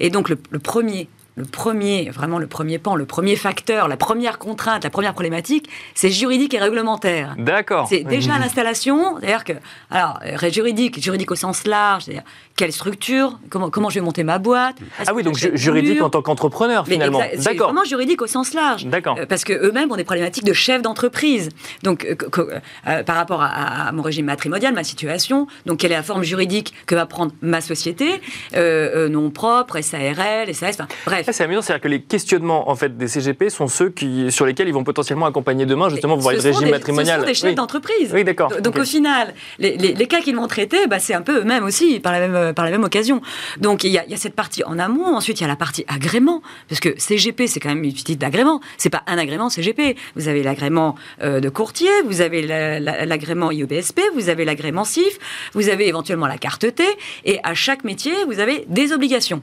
Et 0.00 0.10
donc 0.10 0.28
le 0.28 0.58
premier 0.58 1.08
le 1.36 1.44
premier, 1.44 2.10
vraiment 2.10 2.38
le 2.38 2.46
premier 2.46 2.78
pan, 2.78 2.94
le 2.94 3.06
premier 3.06 3.36
facteur, 3.36 3.88
la 3.88 3.96
première 3.96 4.38
contrainte, 4.38 4.84
la 4.84 4.90
première 4.90 5.14
problématique, 5.14 5.68
c'est 5.94 6.10
juridique 6.10 6.54
et 6.54 6.58
réglementaire. 6.58 7.34
D'accord. 7.38 7.86
C'est 7.88 8.04
déjà 8.04 8.38
l'installation, 8.38 9.18
c'est-à-dire 9.18 9.44
que, 9.44 9.52
alors, 9.90 10.20
juridique, 10.50 11.02
juridique 11.02 11.30
au 11.30 11.36
sens 11.36 11.66
large, 11.66 12.04
c'est-à-dire 12.04 12.24
quelle 12.56 12.72
structure, 12.72 13.38
comment, 13.50 13.68
comment 13.68 13.90
je 13.90 13.96
vais 13.96 14.04
monter 14.04 14.22
ma 14.22 14.38
boîte. 14.38 14.76
Ah 15.06 15.12
oui, 15.12 15.22
donc 15.24 15.36
juridique 15.36 16.00
en 16.00 16.10
tant 16.10 16.22
qu'entrepreneur 16.22 16.86
finalement. 16.86 17.20
D'accord. 17.38 17.68
Vraiment 17.68 17.84
juridique 17.84 18.22
au 18.22 18.26
sens 18.26 18.54
large. 18.54 18.86
D'accord. 18.86 19.16
Euh, 19.18 19.26
parce 19.26 19.44
que 19.44 19.52
eux-mêmes 19.52 19.90
ont 19.90 19.96
des 19.96 20.04
problématiques 20.04 20.44
de 20.44 20.52
chef 20.52 20.82
d'entreprise. 20.82 21.48
Donc, 21.82 22.04
euh, 22.04 22.60
euh, 22.86 23.02
par 23.02 23.16
rapport 23.16 23.42
à, 23.42 23.90
mon 23.92 24.02
régime 24.02 24.26
matrimonial, 24.26 24.72
ma 24.72 24.84
situation, 24.84 25.46
donc 25.66 25.78
quelle 25.78 25.92
est 25.92 25.96
la 25.96 26.02
forme 26.02 26.22
juridique 26.22 26.74
que 26.86 26.94
va 26.94 27.06
prendre 27.06 27.32
ma 27.42 27.60
société, 27.60 28.20
nom 28.54 29.30
propre, 29.30 29.80
SARL, 29.80 30.54
SAS, 30.54 30.74
enfin, 30.74 30.88
bref. 31.06 31.23
C'est 31.32 31.44
amusant, 31.44 31.62
c'est-à-dire 31.62 31.82
que 31.82 31.88
les 31.88 32.02
questionnements 32.02 32.68
en 32.70 32.76
fait 32.76 32.96
des 32.96 33.08
CGP 33.08 33.48
sont 33.48 33.68
ceux 33.68 33.90
qui, 33.90 34.30
sur 34.30 34.46
lesquels 34.46 34.68
ils 34.68 34.74
vont 34.74 34.84
potentiellement 34.84 35.26
accompagner 35.26 35.66
demain 35.66 35.88
justement 35.88 36.16
vous 36.16 36.22
voyez 36.22 36.38
le 36.38 36.44
régime 36.44 36.70
matrimonial. 36.70 37.16
Ce 37.16 37.20
sont 37.20 37.26
des 37.26 37.34
chefs 37.34 37.54
d'entreprise. 37.54 38.10
Oui, 38.12 38.24
d'accord. 38.24 38.52
Donc 38.60 38.76
au 38.76 38.84
final, 38.84 39.34
les, 39.58 39.76
les, 39.76 40.06
cas 40.06 40.20
qu'ils 40.20 40.36
m'ont 40.36 40.46
traités, 40.46 40.86
bah, 40.86 40.98
c'est 40.98 41.14
un 41.14 41.22
peu 41.22 41.40
eux-mêmes 41.40 41.64
aussi 41.64 42.00
par 42.00 42.12
la 42.12 42.28
même 42.28 42.54
par 42.54 42.64
la 42.64 42.70
même 42.70 42.84
occasion. 42.84 43.20
Donc 43.58 43.84
il 43.84 43.90
y, 43.90 43.98
a, 43.98 44.04
il 44.04 44.10
y, 44.10 44.14
a, 44.14 44.16
cette 44.16 44.34
partie 44.34 44.62
en 44.64 44.78
amont. 44.78 45.16
Ensuite 45.16 45.40
il 45.40 45.42
y 45.42 45.46
a 45.46 45.48
la 45.48 45.56
partie 45.56 45.84
agrément, 45.88 46.42
parce 46.68 46.80
que 46.80 46.98
CGP 46.98 47.46
c'est 47.46 47.60
quand 47.60 47.68
même 47.68 47.84
une 47.84 47.92
petite 47.92 48.20
d'agrément. 48.20 48.60
C'est 48.76 48.90
pas 48.90 49.02
un 49.06 49.18
agrément 49.18 49.48
CGP. 49.48 49.96
Vous 50.16 50.28
avez 50.28 50.42
l'agrément 50.42 50.94
euh, 51.22 51.40
de 51.40 51.48
courtier, 51.48 51.90
vous 52.04 52.20
avez 52.20 52.42
l'agrément 52.42 53.50
IEBSP, 53.50 54.00
vous 54.14 54.28
avez 54.28 54.44
l'agrément 54.44 54.84
CIF, 54.84 55.18
vous 55.52 55.68
avez 55.68 55.88
éventuellement 55.88 56.26
la 56.26 56.38
carte 56.38 56.74
T, 56.74 56.84
et 57.24 57.40
à 57.42 57.54
chaque 57.54 57.84
métier 57.84 58.12
vous 58.26 58.40
avez 58.40 58.64
des 58.68 58.92
obligations. 58.92 59.42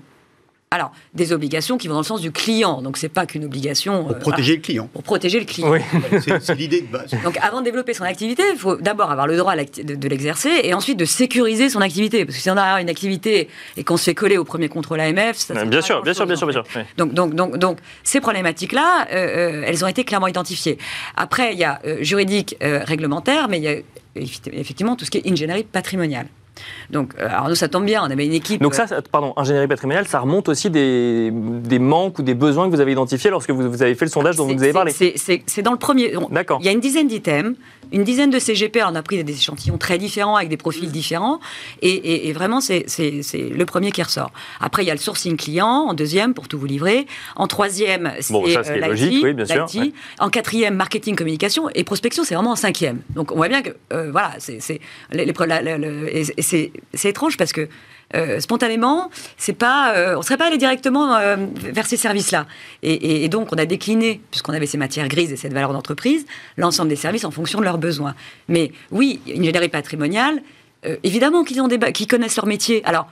Alors, 0.73 0.93
des 1.13 1.33
obligations 1.33 1.77
qui 1.77 1.89
vont 1.89 1.95
dans 1.95 1.99
le 1.99 2.05
sens 2.05 2.21
du 2.21 2.31
client. 2.31 2.81
Donc, 2.81 2.95
c'est 2.95 3.09
pas 3.09 3.25
qu'une 3.25 3.43
obligation. 3.43 4.05
Pour 4.05 4.15
euh, 4.15 4.19
protéger 4.19 4.55
le 4.55 4.61
client. 4.61 4.87
Pour 4.93 5.03
protéger 5.03 5.37
le 5.41 5.45
client. 5.45 5.69
Oui. 5.69 5.79
c'est 6.39 6.55
l'idée 6.55 6.79
de 6.79 6.87
base. 6.87 7.11
Donc, 7.25 7.37
avant 7.41 7.59
de 7.59 7.65
développer 7.65 7.93
son 7.93 8.05
activité, 8.05 8.43
il 8.53 8.57
faut 8.57 8.77
d'abord 8.77 9.11
avoir 9.11 9.27
le 9.27 9.35
droit 9.35 9.53
de, 9.53 10.07
l'exercer 10.07 10.61
et 10.63 10.73
ensuite 10.73 10.97
de 10.97 11.03
sécuriser 11.03 11.69
son 11.69 11.81
activité. 11.81 12.23
Parce 12.23 12.37
que 12.37 12.41
si 12.41 12.49
on 12.49 12.55
a 12.55 12.79
une 12.79 12.89
activité 12.89 13.49
et 13.75 13.83
qu'on 13.83 13.97
se 13.97 14.05
fait 14.05 14.15
coller 14.15 14.37
au 14.37 14.45
premier 14.45 14.69
contrôle 14.69 15.01
AMF, 15.01 15.35
ça. 15.35 15.65
Bien 15.65 15.81
sûr, 15.81 16.01
bien 16.03 16.13
sûr, 16.13 16.25
bien 16.25 16.37
sûr, 16.37 16.47
bien 16.47 16.63
sûr. 16.63 16.85
Donc, 16.95 17.13
donc, 17.13 17.35
donc, 17.35 17.57
donc, 17.57 17.79
ces 18.05 18.21
problématiques-là, 18.21 19.07
euh, 19.11 19.15
euh, 19.15 19.63
elles 19.67 19.83
ont 19.83 19.89
été 19.89 20.05
clairement 20.05 20.27
identifiées. 20.27 20.77
Après, 21.17 21.51
il 21.51 21.59
y 21.59 21.65
a 21.65 21.81
juridique, 21.99 22.55
réglementaire, 22.61 23.49
mais 23.49 23.57
il 23.57 23.63
y 23.63 23.67
a 23.67 23.75
effectivement 24.15 24.95
tout 24.95 25.03
ce 25.03 25.11
qui 25.11 25.17
est 25.17 25.29
ingénierie 25.29 25.65
patrimoniale. 25.65 26.27
Donc, 26.89 27.13
euh, 27.17 27.27
alors 27.29 27.49
nous, 27.49 27.55
ça 27.55 27.67
tombe 27.67 27.85
bien, 27.85 28.01
on 28.03 28.11
avait 28.11 28.25
une 28.25 28.33
équipe. 28.33 28.61
Donc, 28.61 28.75
ça, 28.75 28.85
pardon, 29.11 29.33
ingénierie 29.37 29.67
patrimoniale, 29.67 30.07
ça 30.07 30.19
remonte 30.19 30.49
aussi 30.49 30.69
des, 30.69 31.31
des, 31.31 31.79
manques 31.79 32.19
ou 32.19 32.23
des 32.23 32.33
besoins 32.33 32.69
que 32.69 32.75
vous 32.75 32.81
avez 32.81 32.91
identifiés 32.91 33.29
lorsque 33.29 33.51
vous, 33.51 33.81
avez 33.81 33.95
fait 33.95 34.05
le 34.05 34.11
sondage 34.11 34.35
dont 34.35 34.45
vous 34.45 34.53
nous 34.53 34.63
avez 34.63 34.73
parlé 34.73 34.91
C'est 34.91 35.61
dans 35.61 35.71
le 35.71 35.77
premier. 35.77 36.13
D'accord. 36.29 36.59
Il 36.61 36.65
y 36.65 36.69
a 36.69 36.71
une 36.71 36.79
dizaine 36.79 37.07
d'items, 37.07 37.55
une 37.91 38.03
dizaine 38.03 38.29
de 38.29 38.39
CGP. 38.39 38.79
Alors, 38.79 38.91
on 38.91 38.95
a 38.95 39.03
pris 39.03 39.23
des 39.23 39.33
échantillons 39.33 39.77
très 39.77 39.97
différents 39.97 40.35
avec 40.35 40.49
des 40.49 40.57
profils 40.57 40.87
mmh. 40.87 40.91
différents. 40.91 41.39
Et, 41.81 42.31
vraiment, 42.33 42.61
c'est 42.61 42.85
le 42.87 43.63
premier 43.65 43.91
qui 43.91 44.03
ressort. 44.03 44.31
Après, 44.59 44.83
il 44.83 44.87
y 44.87 44.91
a 44.91 44.95
le 44.95 44.99
sourcing 44.99 45.37
client, 45.37 45.67
en 45.67 45.93
deuxième, 45.93 46.33
pour 46.33 46.47
tout 46.47 46.57
vous 46.57 46.65
livrer. 46.65 47.05
En 47.35 47.47
troisième, 47.47 48.11
c'est 48.19 48.33
bon, 48.33 48.43
euh, 48.47 48.87
logique, 48.87 49.23
oui, 49.23 49.33
bien 49.33 49.45
sûr. 49.45 49.67
En 50.19 50.29
quatrième, 50.29 50.75
marketing, 50.75 51.15
communication. 51.15 51.69
Et 51.75 51.83
prospection, 51.83 52.23
c'est 52.23 52.35
vraiment 52.35 52.51
en 52.51 52.55
cinquième. 52.55 53.01
Donc, 53.15 53.31
on 53.31 53.35
voit 53.35 53.49
bien 53.49 53.61
que, 53.61 53.71
voilà, 54.11 54.33
c'est. 54.39 54.79
Les, 55.11 55.25
les, 55.25 55.33
c'est 56.37 57.09
étrange 57.09 57.37
parce 57.37 57.53
que 57.53 57.67
euh, 58.15 58.39
spontanément, 58.39 59.09
c'est 59.37 59.53
pas, 59.53 59.95
euh, 59.95 60.17
on 60.17 60.21
serait 60.21 60.37
pas 60.37 60.47
allé 60.47 60.57
directement 60.57 61.15
euh, 61.15 61.37
vers 61.55 61.85
ces 61.85 61.97
services-là. 61.97 62.45
Et, 62.83 63.27
donc, 63.29 63.53
on 63.53 63.57
a 63.57 63.65
décliné, 63.65 64.21
puisqu'on 64.31 64.53
avait 64.53 64.65
ces 64.65 64.77
matières 64.77 65.07
grises 65.07 65.31
et 65.31 65.37
cette 65.37 65.53
valeur 65.53 65.73
d'entreprise, 65.73 66.25
l'ensemble 66.57 66.89
des 66.89 66.95
services 66.95 67.25
en 67.25 67.31
fonction 67.31 67.59
de 67.59 67.63
leurs 67.63 67.77
besoins. 67.77 68.15
Mais 68.47 68.71
oui, 68.91 69.21
une 69.27 69.43
générie 69.43 69.69
patrimoniale, 69.69 70.41
évidemment 71.03 71.43
qu'ils 71.43 71.61
ont 71.61 71.67
des, 71.67 71.79
qu'ils 71.91 72.07
connaissent 72.07 72.35
leur 72.35 72.47
métier. 72.47 72.83
Alors, 72.85 73.07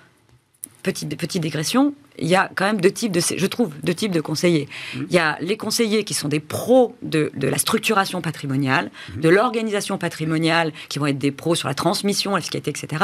petite, 0.84 1.16
petite 1.18 1.42
digression, 1.42 1.94
il 2.22 2.28
y 2.28 2.36
a 2.36 2.50
quand 2.56 2.66
même 2.66 2.82
deux 2.82 2.92
types 2.92 3.12
de, 3.12 3.20
je 3.20 3.46
trouve, 3.46 3.72
deux 3.84 3.94
types 3.94 4.12
de 4.12 4.22
conseillers. 4.22 4.68
Mmh. 4.96 5.00
Il 5.10 5.16
y 5.16 5.20
a 5.20 5.38
les 5.42 5.58
conseillers 5.58 6.04
qui 6.04 6.14
sont 6.14 6.28
des 6.28 6.40
pros 6.40 6.96
de, 7.02 7.32
de 7.36 7.48
la 7.48 7.58
structuration 7.58 8.22
patrimoniale, 8.22 8.90
mmh. 8.90 9.22
de 9.22 9.30
l'organisation 9.30 9.98
patrimoniale, 9.98 10.72
qui 10.90 11.00
vont 11.00 11.08
être 11.08 11.18
des 11.18 11.32
pros 11.32 11.56
sur 11.56 11.68
la 11.68 11.74
transmission, 11.74 12.36
la 12.36 12.42
fiscalité, 12.42 12.72
etc. 12.72 13.04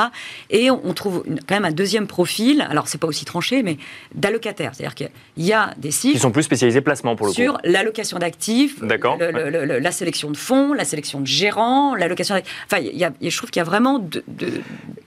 Et 0.50 0.70
on, 0.72 0.94
trouve 0.94 1.24
quand 1.48 1.56
même 1.56 1.66
un 1.66 1.72
deuxième 1.72 2.08
profil, 2.08 2.66
alors 2.70 2.88
c'est 2.88 2.98
pas 2.98 3.08
aussi 3.08 3.26
tranché, 3.26 3.64
mais 3.64 3.78
d'allocataires. 4.14 4.72
C'est-à-dire 4.74 4.96
qu'il 4.96 5.10
y 5.38 5.54
a 5.54 5.74
des 5.78 5.92
sites... 5.92 6.14
Qui 6.14 6.20
sont 6.20 6.32
plus 6.32 6.44
spécialisés 6.44 6.82
placement 6.82 7.16
pour 7.16 7.28
le 7.28 7.34
coup. 7.34 7.42
Sur 7.42 7.58
l'allocation 7.64 8.18
d'actifs, 8.18 8.82
la 8.82 9.92
sélection 9.92 10.32
de 10.32 10.38
fonds, 10.38 10.74
la 10.74 10.86
sélection 10.86 11.22
de 11.22 11.28
gérants, 11.28 11.96
l'allocation... 11.96 12.36
Enfin, 12.66 12.82
il 12.82 12.98
y 12.98 13.04
a, 13.04 13.12
je 13.22 13.38
trouve 13.38 13.50
qu'il 13.50 13.60
y 13.60 13.62
a 13.62 13.66
vraiment... 13.66 14.00
De, 14.00 14.24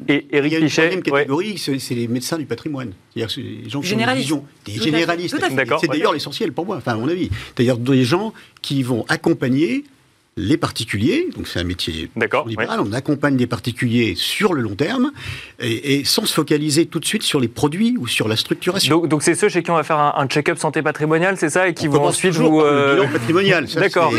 Et 0.08 0.26
Eric 0.32 0.52
il 0.52 0.74
y 0.74 0.80
a 0.80 0.92
une 0.92 1.02
catégorie, 1.02 1.58
c'est 1.58 1.94
les 1.94 2.08
médecins 2.08 2.38
du 2.38 2.46
patrimoine. 2.46 2.92
C'est-à-dire 3.14 3.34
les 3.38 3.68
gens 3.70 3.80
qui 3.80 3.88
des 3.98 4.72
généralistes. 4.72 5.36
C'est 5.80 5.88
d'ailleurs 5.88 6.12
l'essentiel 6.12 6.52
pour 6.52 6.66
moi, 6.66 6.76
enfin 6.76 6.92
à 6.92 6.96
mon 6.96 7.08
avis. 7.08 7.30
D'ailleurs 7.56 7.78
des 7.78 8.04
gens 8.04 8.32
qui 8.62 8.82
vont 8.82 9.04
accompagner 9.08 9.84
les 10.38 10.56
particuliers, 10.56 11.28
donc 11.36 11.48
c'est 11.48 11.58
un 11.58 11.64
métier 11.64 12.08
libéral, 12.46 12.80
on 12.80 12.92
accompagne 12.92 13.36
des 13.36 13.48
particuliers 13.48 14.14
sur 14.16 14.54
le 14.54 14.62
long 14.62 14.76
terme 14.76 15.10
et, 15.60 16.04
sans 16.04 16.26
se 16.26 16.32
focaliser 16.32 16.86
tout 16.86 17.00
de 17.00 17.04
suite 17.04 17.24
sur 17.24 17.40
les 17.40 17.48
produits 17.48 17.96
ou 17.98 18.06
sur 18.06 18.28
la 18.28 18.36
structuration. 18.36 19.04
Donc 19.06 19.22
c'est 19.24 19.34
ceux 19.34 19.48
chez 19.48 19.62
qui 19.62 19.70
on 19.70 19.74
va 19.74 19.82
faire 19.82 19.98
un, 19.98 20.26
check-up 20.28 20.58
santé 20.58 20.80
patrimoniale, 20.82 21.36
c'est 21.36 21.50
ça, 21.50 21.68
et 21.68 21.74
qui 21.74 21.88
vont 21.88 22.04
ensuite 22.04 22.34
vous... 22.34 22.60
Euh... 22.60 22.90
Le 22.90 23.00
bilan 23.00 23.12
patrimonial, 23.12 23.66
D'accord, 23.74 24.12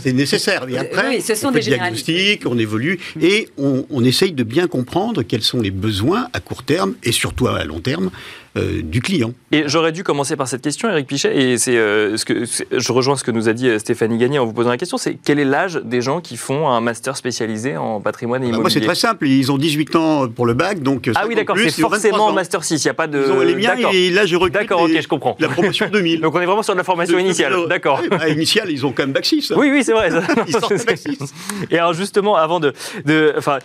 c'est 0.00 0.12
nécessaire. 0.12 0.66
Et 0.68 0.76
après, 0.76 1.20
ce 1.20 1.34
sont 1.34 1.48
on 1.48 1.52
fait 1.52 1.60
des 1.60 1.66
diagnostic, 1.66 2.46
on 2.46 2.58
évolue 2.58 2.98
et 3.20 3.48
on, 3.56 3.86
on 3.90 4.04
essaye 4.04 4.32
de 4.32 4.42
bien 4.42 4.66
comprendre 4.66 5.22
quels 5.22 5.42
sont 5.42 5.60
les 5.60 5.70
besoins 5.70 6.28
à 6.32 6.40
court 6.40 6.64
terme 6.64 6.94
et 7.04 7.12
surtout 7.12 7.46
à 7.46 7.64
long 7.64 7.80
terme 7.80 8.10
euh, 8.56 8.82
du 8.84 9.00
client. 9.00 9.32
Et 9.50 9.64
j'aurais 9.66 9.90
dû 9.90 10.04
commencer 10.04 10.36
par 10.36 10.46
cette 10.46 10.62
question, 10.62 10.88
Eric 10.88 11.08
Pichet, 11.08 11.36
et 11.36 11.58
c'est 11.58 11.76
euh, 11.76 12.16
ce 12.16 12.24
que 12.24 12.44
je 12.44 12.92
rejoins 12.92 13.16
ce 13.16 13.24
que 13.24 13.32
nous 13.32 13.48
a 13.48 13.52
dit 13.52 13.68
euh, 13.68 13.80
Stéphanie 13.80 14.16
Gagné 14.16 14.38
en 14.38 14.46
vous 14.46 14.52
posant 14.52 14.70
la 14.70 14.76
question, 14.76 14.96
c'est 14.96 15.18
quel 15.24 15.40
est 15.40 15.44
l'âge 15.44 15.80
des 15.82 16.00
gens 16.00 16.20
qui 16.20 16.36
font 16.36 16.68
un 16.68 16.80
master 16.80 17.16
spécialisé 17.16 17.76
en 17.76 18.00
patrimoine 18.00 18.44
et 18.44 18.46
immobilier? 18.46 18.62
Moi, 18.62 18.70
c'est 18.70 18.80
très 18.80 18.94
simple, 18.94 19.26
ils 19.26 19.50
ont 19.50 19.58
18 19.58 19.96
ans 19.96 20.28
pour 20.28 20.46
le 20.46 20.54
bac, 20.54 20.80
donc 20.84 21.10
ah 21.16 21.24
oui, 21.26 21.34
d'accord, 21.34 21.56
c'est 21.58 21.80
forcément 21.80 22.32
master 22.32 22.62
6, 22.62 22.84
il 22.84 22.86
n'y 22.86 22.90
a 22.90 22.94
pas 22.94 23.08
de. 23.08 23.24
Ils 23.26 23.32
ont 23.32 23.40
les 23.40 23.56
miens 23.56 23.74
et 23.92 24.10
là 24.10 24.24
je 24.24 24.36
recrute. 24.36 24.54
D'accord, 24.54 24.82
ok, 24.82 25.00
je 25.00 25.08
comprends. 25.08 25.34
La 25.40 25.48
promotion 25.48 25.88
2000. 25.90 26.20
donc 26.20 26.32
on 26.36 26.40
est 26.40 26.46
vraiment 26.46 26.62
sur 26.62 26.74
de 26.74 26.78
la 26.78 26.84
formation 26.84 27.18
initiale, 27.18 27.54
d'accord. 27.68 28.02
Bah, 28.08 28.28
initiale, 28.28 28.70
ils 28.70 28.86
ont 28.86 28.92
quand 28.92 29.02
même 29.02 29.12
bac 29.12 29.26
6. 29.26 29.52
Oui, 29.56 29.68
oui, 29.72 29.82
c'est 29.82 29.94
vrai. 29.94 30.10
ils 30.46 30.52
sortent 30.52 30.86
bac 30.86 30.96
6. 30.96 31.18
Et 31.72 31.78
alors 31.78 31.92
justement, 31.92 32.36
avant 32.36 32.60
de, 32.60 32.72
de 33.04 33.34
enfin, 33.36 33.58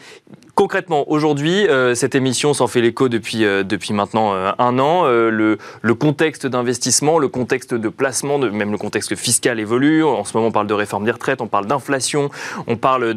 concrètement, 0.56 1.12
aujourd'hui, 1.12 1.68
cette 1.94 2.16
émission 2.16 2.56
s'en 2.56 2.66
fait 2.66 2.82
l'écho 2.82 3.08
depuis 3.08 3.42
depuis 3.42 3.94
maintenant 3.94 4.34
un 4.34 4.79
intervenants, 4.80 5.58
le, 5.82 5.94
contexte 5.96 6.48
d'investissement, 6.48 7.20
le 7.20 7.28
contexte 7.28 7.74
de 7.74 7.90
placement, 7.90 8.40
même 8.40 8.72
le 8.72 8.78
contexte 8.78 9.16
fiscal 9.16 9.60
évolue. 9.60 10.04
En 10.04 10.24
ce 10.24 10.36
moment, 10.36 10.48
on 10.48 10.52
parle 10.52 10.68
de 10.68 10.74
réforme 10.74 11.06
des 11.06 11.12
retraites, 11.12 11.42
on 11.42 11.48
parle 11.48 11.68
d'inflation, 11.68 12.30
on 12.68 12.78
parle 12.78 13.16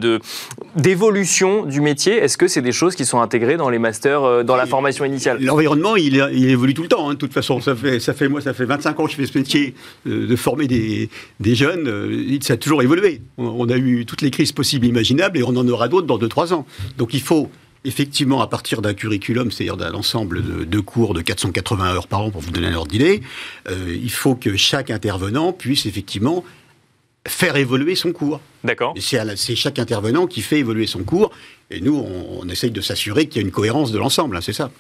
d'évolution 0.76 1.64
du 1.64 1.80
métier. 1.80 2.14
Est-ce 2.16 2.36
que 2.36 2.48
c'est 2.48 2.62
des 2.62 2.72
choses 2.72 2.96
qui 2.96 3.04
sont 3.04 3.20
intégrées 3.20 3.56
dans 3.56 3.70
les 3.70 3.78
masters, 3.78 4.44
dans 4.44 4.56
la 4.56 4.66
formation 4.66 5.04
initiale? 5.04 5.38
L'environnement, 5.40 5.96
il, 5.96 6.16
évolue 6.16 6.74
tout 6.74 6.82
le 6.82 6.88
temps. 6.88 7.08
Hein, 7.08 7.14
de 7.14 7.18
toute 7.18 7.32
façon, 7.32 7.60
ça 7.60 7.74
fait, 7.74 8.00
ça 8.00 8.14
fait 8.14 8.28
moi, 8.28 8.40
ça 8.40 8.54
fait 8.54 8.64
25 8.64 9.00
ans 9.00 9.04
que 9.04 9.12
je 9.12 9.16
fais 9.16 9.26
ce 9.26 9.38
métier 9.38 9.74
de 10.06 10.36
former 10.36 10.66
des, 10.66 11.08
jeunes. 11.54 12.38
ça 12.40 12.54
a 12.54 12.56
toujours 12.56 12.82
évolué. 12.82 13.22
On, 13.38 13.68
a 13.68 13.76
eu 13.76 14.04
toutes 14.06 14.22
les 14.22 14.30
crises 14.30 14.52
possibles 14.52 14.86
imaginables 14.86 15.38
et 15.38 15.42
on 15.42 15.56
en 15.56 15.68
aura 15.68 15.88
d'autres 15.88 16.06
dans 16.06 16.18
2-3 16.18 16.54
ans. 16.54 16.66
Donc 16.98 17.14
il 17.14 17.20
faut 17.20 17.48
effectivement, 17.84 18.40
à 18.40 18.46
partir 18.46 18.82
d'un 18.82 18.94
curriculum, 18.94 19.50
c'est-à-dire 19.50 19.76
d'un 19.76 19.94
ensemble 19.94 20.66
de, 20.66 20.80
cours 20.80 21.14
de 21.14 21.20
480 21.20 21.94
heures 21.94 22.06
par 22.06 22.20
an, 22.20 22.30
pour 22.30 22.40
vous 22.40 22.50
donner 22.50 22.68
un 22.68 22.74
ordre 22.74 22.90
d'idée, 22.90 23.22
euh, 23.68 23.96
il 24.00 24.10
faut 24.10 24.34
que 24.34 24.56
chaque 24.56 24.90
intervenant 24.90 25.52
puisse 25.52 25.86
effectivement 25.86 26.44
faire 27.26 27.56
évoluer 27.56 27.94
son 27.94 28.12
cours. 28.12 28.40
D'accord. 28.64 28.94
C'est 28.98 29.56
chaque 29.56 29.78
intervenant 29.78 30.26
qui 30.26 30.42
fait 30.42 30.58
évoluer 30.58 30.86
son 30.86 31.04
cours, 31.04 31.30
et 31.70 31.80
nous, 31.80 31.96
on, 31.96 32.48
essaye 32.48 32.70
de 32.70 32.80
s'assurer 32.80 33.26
qu'il 33.26 33.40
y 33.40 33.44
a 33.44 33.46
une 33.46 33.52
cohérence 33.52 33.92
de 33.92 33.98
l'ensemble, 33.98 34.36
hein, 34.36 34.40
c'est 34.42 34.52
ça. 34.52 34.70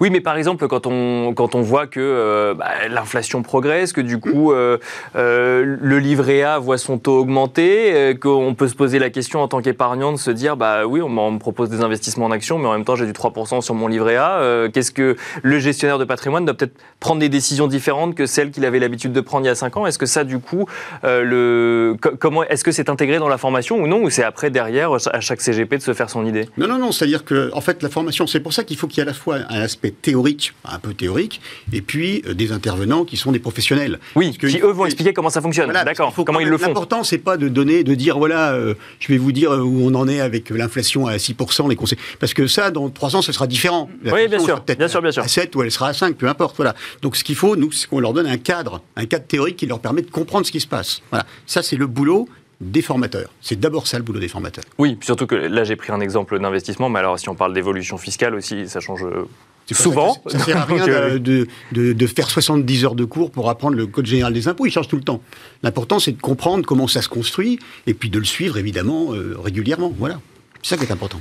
Oui, 0.00 0.10
mais 0.10 0.20
par 0.20 0.36
exemple, 0.36 0.66
quand 0.68 0.86
on, 0.86 1.34
quand 1.34 1.54
voit 1.60 1.86
que 1.86 2.00
euh, 2.00 2.54
bah, 2.54 2.66
l'inflation 2.88 3.42
progresse, 3.42 3.92
que 3.92 4.00
du 4.00 4.18
coup 4.18 4.52
euh, 4.52 4.78
euh, 5.16 5.76
le 5.80 5.98
livret 5.98 6.42
A 6.42 6.58
voit 6.58 6.78
son 6.78 6.98
taux 6.98 7.18
augmenter, 7.18 8.16
qu'on 8.20 8.54
peut 8.54 8.68
se 8.68 8.74
poser 8.74 8.98
la 8.98 9.10
question 9.10 9.40
en 9.40 9.48
tant 9.48 9.60
qu'épargnant 9.60 10.12
de 10.12 10.16
se 10.18 10.30
dire 10.30 10.56
bah 10.56 10.86
oui, 10.86 11.00
on, 11.02 11.08
me 11.08 11.38
propose 11.38 11.68
des 11.68 11.80
investissements 11.82 12.26
en 12.26 12.30
actions, 12.30 12.58
mais 12.58 12.66
en 12.66 12.72
même 12.72 12.84
temps 12.84 12.96
j'ai 12.96 13.06
du 13.06 13.12
3% 13.12 13.60
sur 13.60 13.74
mon 13.74 13.88
livret 13.88 14.16
A. 14.16 14.68
Qu'est-ce 14.72 14.92
que 14.92 15.16
le 15.42 15.58
gestionnaire 15.58 15.98
de 15.98 16.04
patrimoine 16.04 16.44
doit 16.44 16.54
peut-être 16.54 16.76
prendre 17.00 17.20
des 17.20 17.28
décisions 17.28 17.66
différentes 17.66 18.14
que 18.14 18.26
celles 18.26 18.50
qu'il 18.50 18.64
avait 18.64 18.78
l'habitude 18.78 19.12
de 19.12 19.20
prendre 19.20 19.44
il 19.44 19.48
y 19.48 19.52
a 19.52 19.54
5 19.54 19.76
ans? 19.76 19.86
Est-ce 19.86 19.98
que 19.98 20.06
ça, 20.06 20.24
du 20.24 20.38
coup, 20.38 20.66
est-ce 21.04 22.64
que 22.64 22.72
c'est 22.72 22.88
intégré 22.88 23.18
dans 23.18 23.28
la 23.28 23.38
formation 23.38 23.76
ou 23.76 23.86
non? 23.86 24.02
Ou 24.02 24.10
c'est 24.10 24.24
après, 24.24 24.50
derrière, 24.50 24.92
à 24.92 25.20
chaque 25.20 25.40
CGP 25.40 25.78
de 25.78 25.82
se 25.82 25.94
faire 25.94 26.10
son 26.10 26.26
idée? 26.26 26.48
Non, 26.56 26.68
non, 26.68 26.78
non. 26.78 26.92
C'est-à-dire 26.92 27.24
que, 27.24 27.50
en 27.54 27.60
fait, 27.60 27.82
la 27.82 27.88
formation, 27.88 28.26
c'est 28.26 28.40
pour 28.40 28.52
ça 28.52 28.64
qu'il 28.64 28.76
faut 28.76 28.86
qu'il 28.86 28.98
y 28.98 29.00
ait 29.00 29.08
à 29.08 29.12
la 29.12 29.14
fois 29.14 29.38
un 29.52 29.60
aspect 29.60 29.90
théorique, 29.90 30.52
un 30.64 30.78
peu 30.78 30.94
théorique, 30.94 31.40
et 31.72 31.82
puis 31.82 32.22
euh, 32.26 32.34
des 32.34 32.52
intervenants 32.52 33.04
qui 33.04 33.16
sont 33.16 33.32
des 33.32 33.38
professionnels. 33.38 34.00
Oui, 34.16 34.36
qui 34.36 34.58
eux 34.58 34.72
vont 34.72 34.86
expliquer 34.86 35.12
comment 35.12 35.30
ça 35.30 35.40
fonctionne. 35.40 35.72
D'accord. 35.72 36.14
Comment 36.26 36.40
ils 36.40 36.48
le 36.48 36.58
font. 36.58 36.68
L'important, 36.68 37.04
c'est 37.04 37.18
pas 37.18 37.36
de 37.36 37.48
donner, 37.48 37.84
de 37.84 37.94
dire 37.94 38.18
voilà, 38.18 38.52
euh, 38.52 38.74
je 38.98 39.08
vais 39.08 39.18
vous 39.18 39.32
dire 39.32 39.52
où 39.52 39.86
on 39.86 39.94
en 39.94 40.08
est 40.08 40.20
avec 40.20 40.50
l'inflation 40.50 41.06
à 41.06 41.16
6%, 41.16 41.68
les 41.68 41.76
conseils. 41.76 41.98
Parce 42.18 42.34
que 42.34 42.46
ça, 42.46 42.70
dans 42.70 42.88
3 42.88 43.16
ans, 43.16 43.22
ce 43.22 43.32
sera 43.32 43.46
différent. 43.46 43.88
oui, 44.04 44.28
bien 44.28 44.38
sûr. 44.38 44.62
Bien 44.78 44.88
sûr, 44.88 45.02
bien 45.02 45.12
sûr. 45.12 45.22
À 45.22 45.28
7 45.28 45.54
ou 45.56 45.62
elle 45.62 45.70
sera 45.70 45.88
à 45.88 45.92
5, 45.92 46.16
peu 46.16 46.28
importe. 46.28 46.56
Voilà. 46.56 46.74
Donc 47.02 47.16
ce 47.16 47.24
qu'il 47.24 47.36
faut, 47.36 47.56
nous, 47.56 47.72
c'est 47.72 47.88
qu'on 47.88 48.00
leur 48.00 48.12
donne 48.12 48.26
un 48.26 48.38
cadre, 48.38 48.82
un 48.96 49.06
cadre 49.06 49.26
théorique 49.26 49.56
qui 49.56 49.66
leur 49.66 49.80
permet 49.80 50.02
de 50.02 50.10
comprendre 50.10 50.46
ce 50.46 50.52
qui 50.52 50.60
se 50.60 50.66
passe. 50.66 51.02
Voilà. 51.10 51.26
Ça, 51.46 51.62
c'est 51.62 51.76
le 51.76 51.86
boulot 51.86 52.28
des 52.62 52.82
formateurs. 52.82 53.30
C'est 53.40 53.58
d'abord 53.58 53.86
ça 53.86 53.98
le 53.98 54.04
boulot 54.04 54.20
des 54.20 54.28
formateurs. 54.28 54.64
Oui, 54.78 54.96
surtout 55.02 55.26
que 55.26 55.34
là 55.34 55.64
j'ai 55.64 55.76
pris 55.76 55.92
un 55.92 56.00
exemple 56.00 56.38
d'investissement, 56.38 56.88
mais 56.88 57.00
alors 57.00 57.18
si 57.18 57.28
on 57.28 57.34
parle 57.34 57.52
d'évolution 57.52 57.98
fiscale 57.98 58.34
aussi, 58.34 58.68
ça 58.68 58.80
change 58.80 59.04
euh, 59.04 59.28
souvent. 59.72 60.16
Ça, 60.26 60.38
ne 60.38 60.42
sert 60.42 60.56
à 60.56 60.64
rien 60.64 60.86
de, 61.18 61.46
de, 61.72 62.06
faire 62.06 62.30
70 62.30 62.84
heures 62.84 62.94
de 62.94 63.04
cours 63.04 63.30
pour 63.30 63.50
apprendre 63.50 63.76
le 63.76 63.86
code 63.86 64.06
général 64.06 64.32
des 64.32 64.48
impôts, 64.48 64.66
il 64.66 64.70
change 64.70 64.88
tout 64.88 64.96
le 64.96 65.02
temps. 65.02 65.20
L'important 65.62 65.98
c'est 65.98 66.12
de 66.12 66.20
comprendre 66.20 66.64
comment 66.64 66.86
ça 66.86 67.02
se 67.02 67.08
construit 67.08 67.58
et 67.86 67.94
puis 67.94 68.10
de 68.10 68.18
le 68.18 68.24
suivre 68.24 68.56
évidemment 68.56 69.12
euh, 69.12 69.36
régulièrement. 69.42 69.92
Voilà, 69.98 70.20
c'est 70.62 70.76
ça 70.76 70.76
qui 70.76 70.88
est 70.88 70.92
important. 70.92 71.20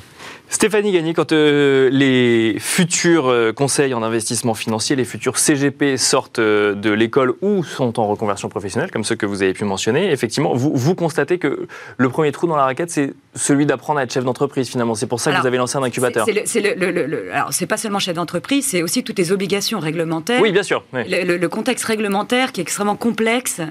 Stéphanie 0.51 0.91
Gagné, 0.91 1.13
quand 1.13 1.31
euh, 1.31 1.89
les 1.89 2.59
futurs 2.59 3.29
euh, 3.29 3.53
conseils 3.53 3.93
en 3.93 4.03
investissement 4.03 4.53
financier, 4.53 4.97
les 4.97 5.05
futurs 5.05 5.37
CGP 5.37 5.95
sortent 5.95 6.39
euh, 6.39 6.75
de 6.75 6.91
l'école 6.91 7.35
ou 7.41 7.63
sont 7.63 8.01
en 8.01 8.07
reconversion 8.07 8.49
professionnelle, 8.49 8.91
comme 8.91 9.05
ceux 9.05 9.15
que 9.15 9.25
vous 9.25 9.43
avez 9.43 9.53
pu 9.53 9.63
mentionner, 9.63 10.11
effectivement, 10.11 10.53
vous, 10.53 10.73
vous 10.75 10.93
constatez 10.93 11.37
que 11.37 11.67
le 11.95 12.09
premier 12.09 12.33
trou 12.33 12.47
dans 12.47 12.57
la 12.57 12.65
raquette, 12.65 12.91
c'est 12.91 13.13
celui 13.35 13.65
d'apprendre 13.65 13.99
à 13.99 14.03
être 14.03 14.13
chef 14.13 14.23
d'entreprise, 14.23 14.69
finalement. 14.69 14.95
C'est 14.95 15.07
pour 15.07 15.19
ça 15.19 15.31
que 15.31 15.39
vous 15.39 15.47
avez 15.47 15.57
lancé 15.57 15.77
un 15.77 15.83
incubateur. 15.83 16.25
C'est 16.45 16.61
le, 16.61 17.33
alors, 17.33 17.53
c'est 17.53 17.65
pas 17.65 17.77
seulement 17.77 17.99
chef 17.99 18.15
d'entreprise, 18.15 18.67
c'est 18.67 18.83
aussi 18.83 19.03
toutes 19.03 19.17
les 19.17 19.31
obligations 19.31 19.79
réglementaires. 19.79 20.41
Oui, 20.41 20.51
bien 20.51 20.63
sûr. 20.63 20.83
Le, 20.93 21.47
contexte 21.47 21.85
réglementaire 21.85 22.51
qui 22.51 22.61
est 22.61 22.63
extrêmement 22.63 22.95
complexe 22.95 23.61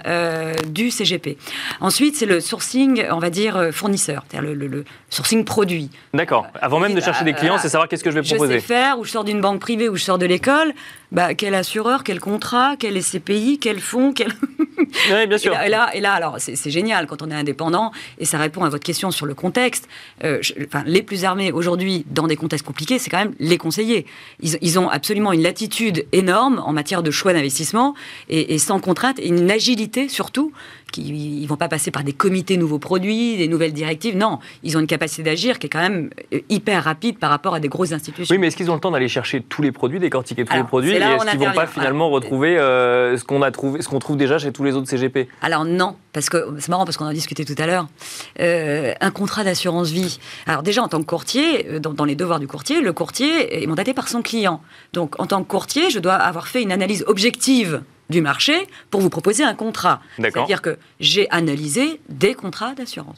du 0.68 0.90
CGP. 0.90 1.36
Ensuite, 1.80 2.16
c'est 2.16 2.26
le 2.26 2.40
sourcing, 2.40 3.04
on 3.10 3.18
va 3.18 3.30
dire, 3.30 3.68
fournisseur, 3.72 4.24
c'est-à-dire 4.28 4.52
le, 4.54 4.84
sourcing 5.08 5.44
produit. 5.44 5.90
D'accord. 6.14 6.46
Avant 6.60 6.80
même 6.80 6.94
de 6.94 7.00
chercher 7.00 7.24
des 7.24 7.32
clients, 7.32 7.58
c'est 7.58 7.68
savoir 7.68 7.88
qu'est-ce 7.88 8.04
que 8.04 8.10
je 8.10 8.18
vais 8.18 8.22
proposer. 8.22 8.54
Je 8.54 8.60
sais 8.60 8.66
faire, 8.66 8.98
ou 8.98 9.04
je 9.04 9.10
sors 9.10 9.24
d'une 9.24 9.40
banque 9.40 9.60
privée, 9.60 9.88
ou 9.88 9.96
je 9.96 10.04
sors 10.04 10.18
de 10.18 10.26
l'école. 10.26 10.72
Bah, 11.12 11.34
quel 11.34 11.54
assureur, 11.54 12.04
quel 12.04 12.20
contrat, 12.20 12.76
quel 12.78 13.02
SCPI, 13.02 13.58
quel 13.60 13.80
fonds, 13.80 14.12
quel... 14.12 14.28
oui, 14.78 15.26
bien 15.26 15.38
sûr. 15.38 15.58
Et 15.60 15.68
là, 15.68 15.90
et 15.92 16.00
là, 16.00 16.12
alors, 16.12 16.36
c'est 16.38 16.70
génial 16.70 17.06
quand 17.08 17.20
on 17.22 17.30
est 17.30 17.34
indépendant, 17.34 17.90
et 18.18 18.24
ça 18.24 18.38
répond 18.38 18.62
à 18.62 18.68
votre 18.68 18.84
question 18.84 19.10
sur 19.10 19.26
le 19.26 19.34
contexte. 19.34 19.88
Euh, 20.22 20.40
enfin, 20.66 20.84
les 20.86 21.02
plus 21.02 21.24
armés 21.24 21.50
aujourd'hui, 21.50 22.04
dans 22.08 22.28
des 22.28 22.36
contextes 22.36 22.64
compliqués, 22.64 23.00
c'est 23.00 23.10
quand 23.10 23.18
même 23.18 23.34
les 23.40 23.58
conseillers. 23.58 24.06
Ils, 24.40 24.56
ils, 24.60 24.78
ont 24.78 24.88
absolument 24.88 25.32
une 25.32 25.42
latitude 25.42 26.06
énorme 26.12 26.62
en 26.64 26.72
matière 26.72 27.02
de 27.02 27.10
choix 27.10 27.32
d'investissement, 27.32 27.94
et, 28.28 28.54
et, 28.54 28.58
sans 28.58 28.78
contrainte, 28.78 29.18
et 29.18 29.26
une 29.26 29.50
agilité 29.50 30.08
surtout, 30.08 30.52
ils 30.98 31.42
ne 31.42 31.46
vont 31.46 31.56
pas 31.56 31.68
passer 31.68 31.90
par 31.90 32.04
des 32.04 32.12
comités 32.12 32.56
nouveaux 32.56 32.78
produits, 32.78 33.36
des 33.36 33.48
nouvelles 33.48 33.72
directives. 33.72 34.16
Non, 34.16 34.38
ils 34.62 34.76
ont 34.76 34.80
une 34.80 34.86
capacité 34.86 35.22
d'agir 35.22 35.58
qui 35.58 35.66
est 35.66 35.70
quand 35.70 35.80
même 35.80 36.10
euh, 36.32 36.40
hyper 36.48 36.84
rapide 36.84 37.18
par 37.18 37.30
rapport 37.30 37.54
à 37.54 37.60
des 37.60 37.68
grosses 37.68 37.92
institutions. 37.92 38.34
Oui, 38.34 38.38
mais 38.38 38.48
est-ce 38.48 38.56
qu'ils 38.56 38.70
ont 38.70 38.74
le 38.74 38.80
temps 38.80 38.90
d'aller 38.90 39.08
chercher 39.08 39.40
tous 39.40 39.62
les 39.62 39.72
produits, 39.72 39.98
décortiquer 39.98 40.44
tous 40.44 40.54
les 40.54 40.64
produits, 40.64 40.92
et 40.92 40.96
est-ce 40.96 41.30
qu'ils 41.30 41.40
ne 41.40 41.46
vont 41.46 41.52
pas 41.52 41.66
finalement 41.66 42.10
retrouver 42.10 42.58
euh, 42.58 43.16
ce 43.16 43.24
qu'on 43.24 43.42
a 43.42 43.50
trouvé, 43.50 43.82
ce 43.82 43.88
qu'on 43.88 43.98
trouve 43.98 44.16
déjà 44.16 44.38
chez 44.38 44.52
tous 44.52 44.64
les 44.64 44.74
autres 44.74 44.88
CGP 44.88 45.28
Alors 45.42 45.64
non, 45.64 45.96
parce 46.12 46.28
que 46.28 46.38
c'est 46.58 46.68
marrant 46.68 46.84
parce 46.84 46.96
qu'on 46.96 47.06
en 47.06 47.12
discutait 47.12 47.44
tout 47.44 47.54
à 47.58 47.66
l'heure. 47.66 47.88
Euh, 48.40 48.94
un 49.00 49.10
contrat 49.10 49.44
d'assurance 49.44 49.90
vie. 49.90 50.18
Alors 50.46 50.62
déjà 50.62 50.82
en 50.82 50.88
tant 50.88 51.00
que 51.00 51.06
courtier, 51.06 51.80
dans, 51.80 51.92
dans 51.92 52.04
les 52.04 52.16
devoirs 52.16 52.40
du 52.40 52.46
courtier, 52.46 52.80
le 52.80 52.92
courtier 52.92 53.62
est 53.62 53.66
mandaté 53.66 53.94
par 53.94 54.08
son 54.08 54.22
client. 54.22 54.60
Donc 54.92 55.20
en 55.20 55.26
tant 55.26 55.42
que 55.42 55.48
courtier, 55.48 55.90
je 55.90 55.98
dois 55.98 56.14
avoir 56.14 56.48
fait 56.48 56.62
une 56.62 56.72
analyse 56.72 57.04
objective 57.06 57.82
du 58.10 58.20
marché 58.20 58.66
pour 58.90 59.00
vous 59.00 59.10
proposer 59.10 59.44
un 59.44 59.54
contrat. 59.54 60.00
C'est-à-dire 60.18 60.62
que 60.62 60.76
j'ai 60.98 61.30
analysé 61.30 62.00
des 62.08 62.34
contrats 62.34 62.74
d'assurance. 62.74 63.16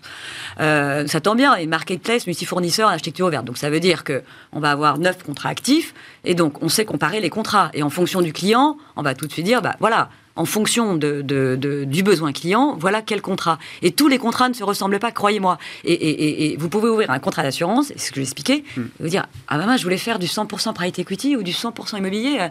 Euh, 0.60 1.06
ça 1.06 1.20
tombe 1.20 1.38
bien, 1.38 1.54
et 1.54 1.66
marketplace, 1.66 2.26
multi-fournisseurs, 2.26 2.88
architecture 2.88 3.26
ouverte. 3.26 3.44
Donc 3.44 3.58
ça 3.58 3.70
veut 3.70 3.80
dire 3.80 4.04
qu'on 4.04 4.60
va 4.60 4.70
avoir 4.70 4.98
neuf 4.98 5.22
contrats 5.24 5.48
actifs, 5.48 5.94
et 6.24 6.34
donc 6.34 6.62
on 6.62 6.68
sait 6.68 6.84
comparer 6.84 7.20
les 7.20 7.30
contrats. 7.30 7.70
Et 7.74 7.82
en 7.82 7.90
fonction 7.90 8.20
du 8.20 8.32
client, 8.32 8.76
on 8.96 9.02
va 9.02 9.14
tout 9.14 9.26
de 9.26 9.32
suite 9.32 9.46
dire, 9.46 9.62
bah 9.62 9.76
voilà, 9.80 10.10
en 10.36 10.44
fonction 10.44 10.96
de, 10.96 11.84
du 11.84 12.02
besoin 12.02 12.32
client, 12.32 12.76
voilà 12.78 13.02
quel 13.02 13.20
contrat. 13.20 13.58
Et 13.82 13.92
tous 13.92 14.08
les 14.08 14.18
contrats 14.18 14.48
ne 14.48 14.54
se 14.54 14.64
ressemblent 14.64 14.98
pas, 14.98 15.12
croyez-moi. 15.12 15.58
Et, 15.84 16.56
vous 16.58 16.68
pouvez 16.68 16.88
ouvrir 16.88 17.10
un 17.10 17.18
contrat 17.18 17.42
d'assurance, 17.42 17.88
c'est 17.88 17.98
ce 17.98 18.10
que 18.10 18.16
j'ai 18.16 18.22
expliqué, 18.22 18.64
hmm. 18.76 18.80
et 18.80 19.02
vous 19.02 19.08
dire, 19.08 19.26
ah 19.48 19.58
moi 19.58 19.76
je 19.76 19.82
voulais 19.82 19.98
faire 19.98 20.18
du 20.18 20.26
100% 20.26 20.72
private 20.74 20.98
equity 20.98 21.36
ou 21.36 21.42
du 21.42 21.52
100% 21.52 21.98
immobilier. 21.98 22.48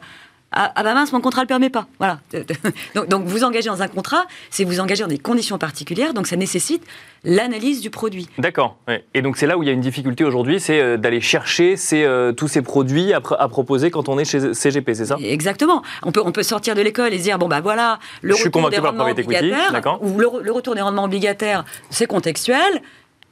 Ah, 0.53 0.71
ah, 0.75 0.83
bah 0.83 0.93
mince, 0.93 1.13
mon 1.13 1.21
contrat 1.21 1.41
ne 1.41 1.45
le 1.45 1.47
permet 1.47 1.69
pas. 1.69 1.87
Voilà. 1.97 2.19
donc, 2.95 3.07
donc, 3.07 3.23
vous 3.25 3.45
engagez 3.45 3.69
dans 3.69 3.81
un 3.81 3.87
contrat, 3.87 4.25
c'est 4.49 4.65
vous 4.65 4.81
engager 4.81 5.03
dans 5.03 5.09
des 5.09 5.17
conditions 5.17 5.57
particulières, 5.57 6.13
donc 6.13 6.27
ça 6.27 6.35
nécessite 6.35 6.83
l'analyse 7.23 7.79
du 7.79 7.89
produit. 7.89 8.27
D'accord. 8.37 8.77
Et 9.13 9.21
donc 9.21 9.37
c'est 9.37 9.47
là 9.47 9.57
où 9.57 9.63
il 9.63 9.67
y 9.67 9.69
a 9.69 9.73
une 9.73 9.81
difficulté 9.81 10.25
aujourd'hui, 10.25 10.59
c'est 10.59 10.81
euh, 10.81 10.97
d'aller 10.97 11.21
chercher 11.21 11.75
euh, 11.93 12.33
tous 12.33 12.49
ces 12.49 12.61
produits 12.61 13.13
à, 13.13 13.21
proposer 13.21 13.91
quand 13.91 14.09
on 14.09 14.19
est 14.19 14.25
chez 14.25 14.53
CGP, 14.53 14.93
c'est 14.93 15.05
ça? 15.05 15.17
Exactement. 15.23 15.83
On 16.03 16.11
peut, 16.11 16.21
on 16.23 16.33
peut 16.33 16.43
sortir 16.43 16.75
de 16.75 16.81
l'école 16.81 17.13
et 17.13 17.19
se 17.19 17.23
dire, 17.23 17.39
bon 17.39 17.47
bah 17.47 17.61
voilà, 17.61 17.99
le 18.21 18.35
retour 18.35 18.69
des 18.69 18.77
rendements 18.79 19.05
obligataires, 19.05 19.99
ou 20.01 20.19
le, 20.19 20.27
le, 20.41 20.51
retour 20.51 20.75
des 20.75 20.81
rendements 20.81 21.05
obligataires, 21.05 21.63
c'est 21.89 22.07
contextuel. 22.07 22.81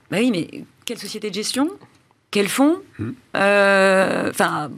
Bah 0.10 0.18
oui, 0.20 0.32
mais 0.32 0.64
quelle 0.86 0.98
société 0.98 1.30
de 1.30 1.36
gestion? 1.36 1.70
Quels 2.32 2.48
fonds 2.48 2.78
hmm. 3.00 3.10
euh, 3.38 4.30
Enfin, 4.30 4.70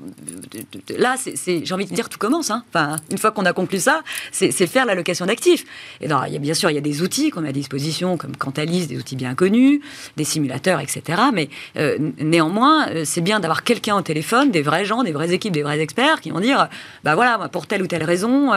là, 0.98 1.16
c'est, 1.18 1.66
j'ai 1.66 1.74
envie 1.74 1.86
de 1.86 1.94
dire, 1.94 2.08
tout 2.08 2.18
commence. 2.18 2.50
Hein. 2.50 2.64
Enfin, 2.70 2.96
une 3.12 3.18
fois 3.18 3.32
qu'on 3.32 3.46
a 3.46 3.52
conclu 3.52 3.80
ça, 3.80 4.02
c'est, 4.32 4.52
faire 4.52 4.86
l'allocation 4.86 5.26
d'actifs. 5.26 5.66
Et 6.00 6.06
il 6.06 6.10
y 6.10 6.36
a, 6.36 6.40
bien 6.40 6.54
sûr, 6.54 6.70
il 6.70 6.76
y 6.76 6.78
a 6.78 6.82
des 6.82 7.02
outils 7.02 7.30
qu'on 7.30 7.44
a 7.44 7.50
à 7.50 7.52
disposition, 7.52 8.16
comme 8.18 8.36
Cantalis, 8.38 8.88
des 8.88 8.98
outils 8.98 9.18
bien 9.18 9.36
connus, 9.36 9.82
des 10.16 10.24
simulateurs, 10.24 10.80
etc. 10.80 11.22
Mais 11.34 11.50
euh, 11.78 11.98
néanmoins, 12.20 12.88
euh, 12.90 13.02
c'est 13.06 13.22
bien 13.22 13.42
d'avoir 13.42 13.64
quelqu'un 13.64 13.98
au 13.98 14.02
téléphone, 14.02 14.52
des 14.52 14.62
vrais 14.62 14.86
gens, 14.86 15.04
des 15.04 15.12
vraies 15.12 15.34
équipes, 15.34 15.54
des 15.54 15.64
vrais 15.64 15.80
experts 15.80 16.22
qui 16.22 16.32
vont 16.32 16.40
dire, 16.40 16.70
bah 17.04 17.16
voilà, 17.16 17.50
pour 17.50 17.68
telle 17.68 17.82
ou 17.82 17.88
telle 17.88 18.04
raison. 18.04 18.52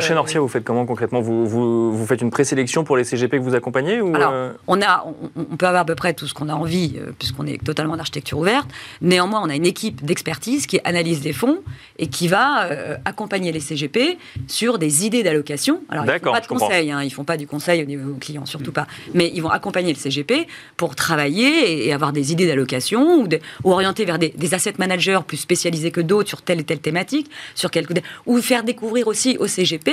chez 0.00 0.14
Norcia, 0.14 0.40
vous 0.40 0.48
faites 0.48 0.64
comment 0.64 0.86
concrètement? 0.86 1.20
Vous, 1.20 1.46
vous, 1.46 2.06
faites 2.06 2.20
une 2.20 2.30
présélection 2.30 2.84
pour 2.84 2.96
les 2.96 3.04
CGP 3.04 3.38
que 3.38 3.42
vous 3.42 3.56
accompagnez 3.56 4.00
ou 4.00 4.14
Alors, 4.14 4.52
on, 4.68 4.80
a, 4.80 5.04
on, 5.34 5.56
peut 5.56 5.66
avoir 5.66 5.82
à 5.82 5.84
peu 5.84 5.96
près 5.96 6.14
tout 6.14 6.26
ce 6.26 6.34
qu'on 6.34 6.48
a 6.48 6.54
envie, 6.54 6.98
puisqu'on 7.18 7.46
est 7.46 7.62
totalement 7.62 7.94
en 7.94 7.98
architecture 7.98 8.27
ouverte. 8.34 8.68
Néanmoins, 9.00 9.40
on 9.44 9.50
a 9.50 9.54
une 9.54 9.66
équipe 9.66 10.04
d'expertise 10.04 10.66
qui 10.66 10.80
analyse 10.84 11.20
des 11.20 11.32
fonds 11.32 11.60
et 11.98 12.08
qui 12.08 12.28
va 12.28 12.64
euh, 12.64 12.96
accompagner 13.04 13.52
les 13.52 13.60
CGP 13.60 14.18
sur 14.46 14.78
des 14.78 15.06
idées 15.06 15.22
d'allocation. 15.22 15.80
Alors, 15.88 16.04
ils 16.04 16.12
ne 16.12 16.18
font 16.18 16.32
pas 16.32 16.40
de 16.40 16.46
conseil, 16.46 16.90
hein, 16.90 17.02
ils 17.02 17.08
ne 17.08 17.12
font 17.12 17.24
pas 17.24 17.36
du 17.36 17.46
conseil 17.46 17.82
au 17.82 17.86
niveau 17.86 18.14
client, 18.14 18.46
surtout 18.46 18.72
pas. 18.72 18.86
Mais 19.14 19.30
ils 19.34 19.42
vont 19.42 19.50
accompagner 19.50 19.92
le 19.92 19.98
CGP 19.98 20.46
pour 20.76 20.94
travailler 20.94 21.86
et, 21.86 21.92
avoir 21.92 22.12
des 22.12 22.32
idées 22.32 22.46
d'allocation 22.46 23.26
ou, 23.64 23.70
orienter 23.70 24.04
vers 24.04 24.18
des, 24.18 24.54
asset 24.54 24.74
managers 24.78 25.20
plus 25.26 25.36
spécialisés 25.36 25.90
que 25.90 26.00
d'autres 26.00 26.28
sur 26.28 26.42
telle 26.42 26.60
et 26.60 26.64
telle 26.64 26.78
thématique, 26.78 27.30
sur 27.54 27.70
quelque, 27.70 27.92
ou 28.26 28.40
faire 28.40 28.64
découvrir 28.64 29.06
aussi 29.08 29.36
au 29.38 29.46
CGP 29.46 29.90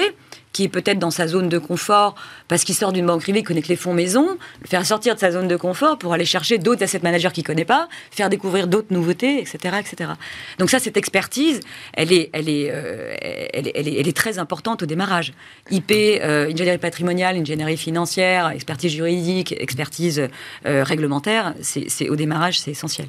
qui 0.55 0.63
est 0.63 0.69
peut-être 0.69 0.99
dans 0.99 1.11
sa 1.11 1.27
zone 1.27 1.49
de 1.49 1.57
confort 1.57 2.15
parce 2.47 2.63
qu'il 2.63 2.75
sort 2.75 2.93
d'une 2.93 3.05
banque 3.05 3.19
privée, 3.19 3.39
il 3.39 3.43
connaît 3.43 3.61
que 3.61 3.67
les 3.67 3.75
fonds 3.75 3.93
maison, 3.93 4.37
le 4.61 4.67
faire 4.67 4.85
sortir 4.85 5.13
de 5.13 5.19
sa 5.19 5.31
zone 5.31 5.49
de 5.49 5.57
confort 5.57 5.97
pour 5.97 6.13
aller 6.13 6.23
chercher 6.23 6.57
d'autres 6.57 6.81
asset 6.81 7.01
managers 7.03 7.31
qu'il 7.33 7.41
ne 7.41 7.47
connaît 7.47 7.65
pas, 7.65 7.89
faire 8.09 8.29
découvrir 8.29 8.67
d'autres 8.67 8.93
nouveautés, 8.93 9.41
etc., 9.41 9.75
etc. 9.81 10.11
Donc 10.57 10.69
ça, 10.69 10.79
cette 10.79 10.95
expertise, 10.95 11.59
elle 11.91 12.13
est, 12.13 12.29
elle 12.31 12.47
est, 12.47 12.69
euh, 12.71 13.17
elle, 13.53 13.67
est, 13.67 13.73
elle, 13.75 14.07
est, 14.07 14.15
très 14.15 14.39
importante 14.39 14.81
au 14.83 14.85
démarrage. 14.85 15.33
IP, 15.71 15.91
euh, 15.91 16.49
ingénierie 16.49 16.77
patrimoniale, 16.77 17.35
ingénierie 17.35 17.75
financière, 17.75 18.47
expertise 18.47 18.93
juridique, 18.93 19.51
expertise 19.59 20.29
euh, 20.65 20.83
réglementaire, 20.85 21.53
c'est 21.59 22.07
au 22.07 22.15
démarrage, 22.15 22.61
c'est 22.61 22.71
essentiel. 22.71 23.07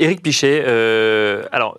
Éric 0.00 0.22
Pichet, 0.22 0.64
euh, 0.66 1.42
alors 1.52 1.76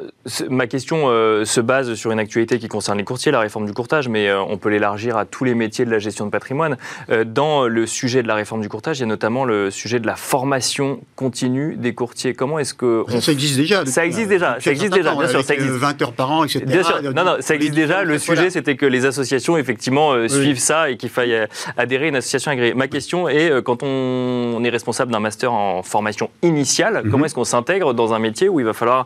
ma 0.47 0.67
question 0.67 1.05
euh, 1.07 1.43
se 1.43 1.59
base 1.59 1.95
sur 1.95 2.11
une 2.11 2.19
actualité 2.19 2.59
qui 2.59 2.67
concerne 2.67 2.99
les 2.99 3.03
courtiers, 3.03 3.31
la 3.31 3.39
réforme 3.39 3.65
du 3.65 3.73
courtage, 3.73 4.09
mais 4.09 4.29
euh, 4.29 4.39
on 4.43 4.57
peut 4.57 4.69
l'élargir 4.69 5.17
à 5.17 5.25
tous 5.25 5.43
les 5.43 5.55
métiers 5.55 5.85
de 5.85 5.89
la 5.89 5.97
gestion 5.97 6.27
de 6.27 6.29
patrimoine. 6.29 6.77
dans 7.25 7.67
le 7.67 7.87
sujet 7.87 8.21
de 8.21 8.27
la 8.27 8.35
réforme 8.35 8.61
du 8.61 8.69
courtage, 8.69 8.99
il 8.99 9.01
y 9.01 9.03
a 9.05 9.07
notamment 9.07 9.43
le 9.43 9.71
sujet 9.71 9.99
de 9.99 10.05
la 10.05 10.15
formation 10.15 11.01
continue 11.15 11.75
des 11.75 11.95
courtiers. 11.95 12.35
Comment 12.35 12.59
est-ce 12.59 12.75
que 12.75 13.03
ça 13.19 13.31
existe 13.31 13.57
déjà 13.57 13.87
Ça 13.87 14.05
existe 14.05 14.29
déjà, 14.29 14.57
ça 14.59 14.69
existe 14.69 14.93
déjà, 14.93 15.15
bien 15.15 15.27
sûr, 15.27 15.43
ça 15.43 15.55
existe. 15.55 15.71
20 15.71 16.01
heures 16.03 16.13
par 16.13 16.31
an, 16.31 16.43
etc. 16.43 16.63
Bien 16.63 16.83
sûr, 16.83 17.01
non, 17.01 17.23
non, 17.23 17.37
ça 17.39 17.55
existe 17.55 17.73
déjà. 17.73 18.03
Le 18.03 18.19
sujet, 18.19 18.51
c'était 18.51 18.75
que 18.75 18.85
les 18.85 19.07
associations 19.07 19.57
effectivement 19.57 20.27
suivent 20.27 20.59
ça 20.59 20.91
et 20.91 20.97
qu'il 20.97 21.09
faille 21.09 21.47
adhérer 21.75 22.05
à 22.05 22.09
une 22.09 22.17
association 22.17 22.51
agréée. 22.51 22.75
Ma 22.75 22.87
question 22.87 23.27
est, 23.27 23.63
quand 23.63 23.81
on 23.81 24.63
est 24.63 24.69
responsable 24.69 25.11
d'un 25.11 25.19
master 25.19 25.51
en 25.51 25.81
formation 25.81 26.29
initiale, 26.43 27.01
mhm. 27.03 27.09
comment 27.09 27.25
est-ce 27.25 27.35
qu'on 27.35 27.43
s'intègre 27.43 27.95
dans 27.95 28.10
un 28.13 28.19
métier 28.19 28.49
où 28.49 28.59
il 28.59 28.65
va 28.65 28.73
falloir 28.73 29.05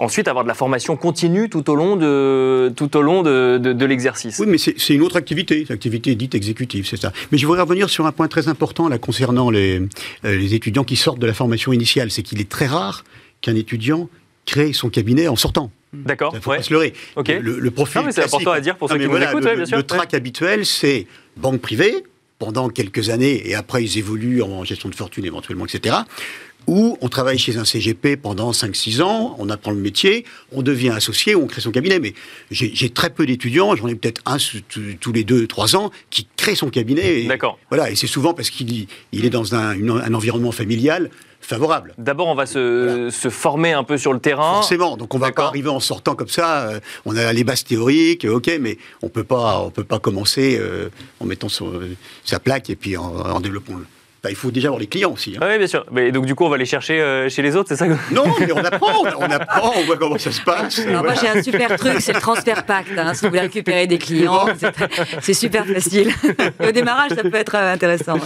ensuite 0.00 0.28
avoir 0.28 0.44
de 0.44 0.48
la 0.48 0.54
formation 0.54 0.96
continue 0.96 1.48
tout 1.48 1.68
au 1.70 1.74
long 1.74 1.96
de, 1.96 2.72
tout 2.74 2.96
au 2.96 3.02
long 3.02 3.22
de, 3.22 3.58
de, 3.58 3.86
l'exercice. 3.86 4.38
Oui, 4.38 4.46
mais 4.48 4.58
c'est 4.58 4.94
une 4.94 5.02
autre 5.02 5.16
activité, 5.16 5.66
l'activité 5.68 6.14
dite 6.14 6.34
exécutive, 6.34 6.86
c'est 6.86 6.96
ça. 6.96 7.12
Mais 7.30 7.38
je 7.38 7.46
voudrais 7.46 7.62
revenir 7.62 7.90
sur 7.90 8.06
un 8.06 8.12
point 8.12 8.28
très 8.28 8.48
important 8.48 8.88
là 8.88 8.98
concernant 8.98 9.50
les, 9.50 9.78
euh, 9.78 10.36
les 10.36 10.54
étudiants 10.54 10.84
qui 10.84 10.96
sortent 10.96 11.18
de 11.18 11.26
la 11.26 11.34
formation 11.34 11.72
initiale. 11.72 12.10
C'est 12.10 12.22
qu'il 12.22 12.40
est 12.40 12.48
très 12.48 12.66
rare 12.66 13.04
qu'un 13.42 13.54
étudiant 13.54 14.08
crée 14.46 14.72
son 14.72 14.88
cabinet 14.88 15.28
en 15.28 15.36
sortant. 15.36 15.70
D'accord. 15.92 16.32
Il 16.34 16.40
faut 16.40 16.50
pas 16.50 16.62
se 16.62 16.72
leurrer. 16.72 16.94
Le, 17.16 17.58
le, 17.58 17.70
profil. 17.70 18.02
c'est 18.10 18.24
important 18.24 18.52
à 18.52 18.60
dire 18.60 18.76
pour 18.76 18.88
ceux 18.88 18.98
qui 18.98 19.06
nous 19.06 19.16
écoutent. 19.16 19.44
Le, 19.44 19.56
bien 19.56 19.66
sûr. 19.66 19.76
le 19.76 19.82
track 19.82 20.14
habituel, 20.14 20.64
c'est 20.64 21.06
banque 21.36 21.60
privée 21.60 22.04
pendant 22.38 22.68
quelques 22.70 23.10
années 23.10 23.48
et 23.50 23.54
après 23.54 23.84
ils 23.84 23.98
évoluent 23.98 24.42
en 24.42 24.64
gestion 24.64 24.88
de 24.88 24.94
fortune 24.94 25.26
éventuellement, 25.26 25.66
etc 25.66 25.96
où 26.66 26.96
on 27.00 27.08
travaille 27.08 27.38
chez 27.38 27.56
un 27.56 27.64
CGP 27.64 28.16
pendant 28.16 28.50
5-6 28.52 29.02
ans, 29.02 29.36
on 29.38 29.48
apprend 29.50 29.70
le 29.70 29.78
métier, 29.78 30.24
on 30.52 30.62
devient 30.62 30.90
associé, 30.90 31.34
on 31.34 31.46
crée 31.46 31.60
son 31.60 31.70
cabinet. 31.70 31.98
Mais 31.98 32.14
j'ai 32.50 32.90
très 32.90 33.10
peu 33.10 33.26
d'étudiants, 33.26 33.74
j'en 33.76 33.88
ai 33.88 33.94
peut-être 33.94 34.22
un 34.26 34.36
tous 35.00 35.12
les 35.12 35.24
2-3 35.24 35.76
ans, 35.76 35.90
qui 36.10 36.26
crée 36.36 36.54
son 36.54 36.70
cabinet. 36.70 37.24
D'accord. 37.24 37.58
Voilà, 37.70 37.90
et 37.90 37.96
c'est 37.96 38.06
souvent 38.06 38.34
parce 38.34 38.50
qu'il 38.50 38.86
il 39.12 39.24
est 39.24 39.30
dans 39.30 39.54
un, 39.54 39.88
un 39.88 40.14
environnement 40.14 40.52
familial 40.52 41.10
favorable. 41.40 41.94
D'abord, 41.98 42.28
on 42.28 42.34
va 42.34 42.46
se, 42.46 43.08
se, 43.10 43.28
former 43.30 43.72
un 43.72 43.84
peu 43.84 43.98
sur 43.98 44.12
le 44.12 44.20
terrain. 44.20 44.54
Forcément, 44.54 44.96
donc 44.96 45.14
on 45.14 45.18
va 45.18 45.32
pas 45.32 45.46
arriver 45.46 45.68
en 45.68 45.80
sortant 45.80 46.14
comme 46.14 46.28
ça. 46.28 46.68
Euh, 46.68 46.80
on 47.06 47.16
a 47.16 47.32
les 47.32 47.44
bases 47.44 47.64
théoriques, 47.64 48.24
ok, 48.24 48.58
mais 48.60 48.78
on 49.02 49.08
peut 49.08 49.24
pas, 49.24 49.60
on 49.60 49.70
peut 49.70 49.84
pas 49.84 49.98
commencer 49.98 50.58
euh, 50.60 50.90
en 51.18 51.24
mettant 51.24 51.48
sa 52.24 52.38
plaque 52.40 52.70
et 52.70 52.76
puis 52.76 52.96
en, 52.96 53.04
en 53.04 53.40
développant 53.40 53.76
le. 53.76 53.86
Bah, 54.22 54.28
il 54.28 54.36
faut 54.36 54.50
déjà 54.50 54.68
avoir 54.68 54.78
les 54.78 54.86
clients 54.86 55.12
aussi. 55.12 55.36
Hein. 55.36 55.46
Oui, 55.48 55.56
bien 55.56 55.66
sûr. 55.66 55.86
Mais 55.90 56.12
donc, 56.12 56.26
du 56.26 56.34
coup, 56.34 56.44
on 56.44 56.50
va 56.50 56.58
les 56.58 56.66
chercher 56.66 57.00
euh, 57.00 57.30
chez 57.30 57.40
les 57.40 57.56
autres, 57.56 57.70
c'est 57.70 57.76
ça 57.76 57.86
Non, 58.10 58.24
mais 58.38 58.52
on 58.52 58.58
apprend, 58.64 59.02
on 59.18 59.22
apprend, 59.22 59.72
on 59.78 59.84
voit 59.84 59.96
comment 59.96 60.18
ça 60.18 60.30
se 60.30 60.42
passe. 60.42 60.84
Moi, 60.86 61.14
j'ai 61.18 61.28
un 61.28 61.42
super 61.42 61.76
truc, 61.76 62.00
c'est 62.00 62.12
le 62.12 62.20
transfert 62.20 62.66
pacte. 62.66 62.90
Hein, 62.98 63.14
si 63.14 63.22
vous 63.22 63.28
voulez 63.28 63.40
récupérer 63.40 63.86
des 63.86 63.96
clients, 63.96 64.46
c'est 65.22 65.32
super 65.32 65.64
facile. 65.64 66.12
Au 66.66 66.70
démarrage, 66.70 67.12
ça 67.12 67.22
peut 67.22 67.34
être 67.34 67.54
euh, 67.54 67.72
intéressant. 67.72 68.18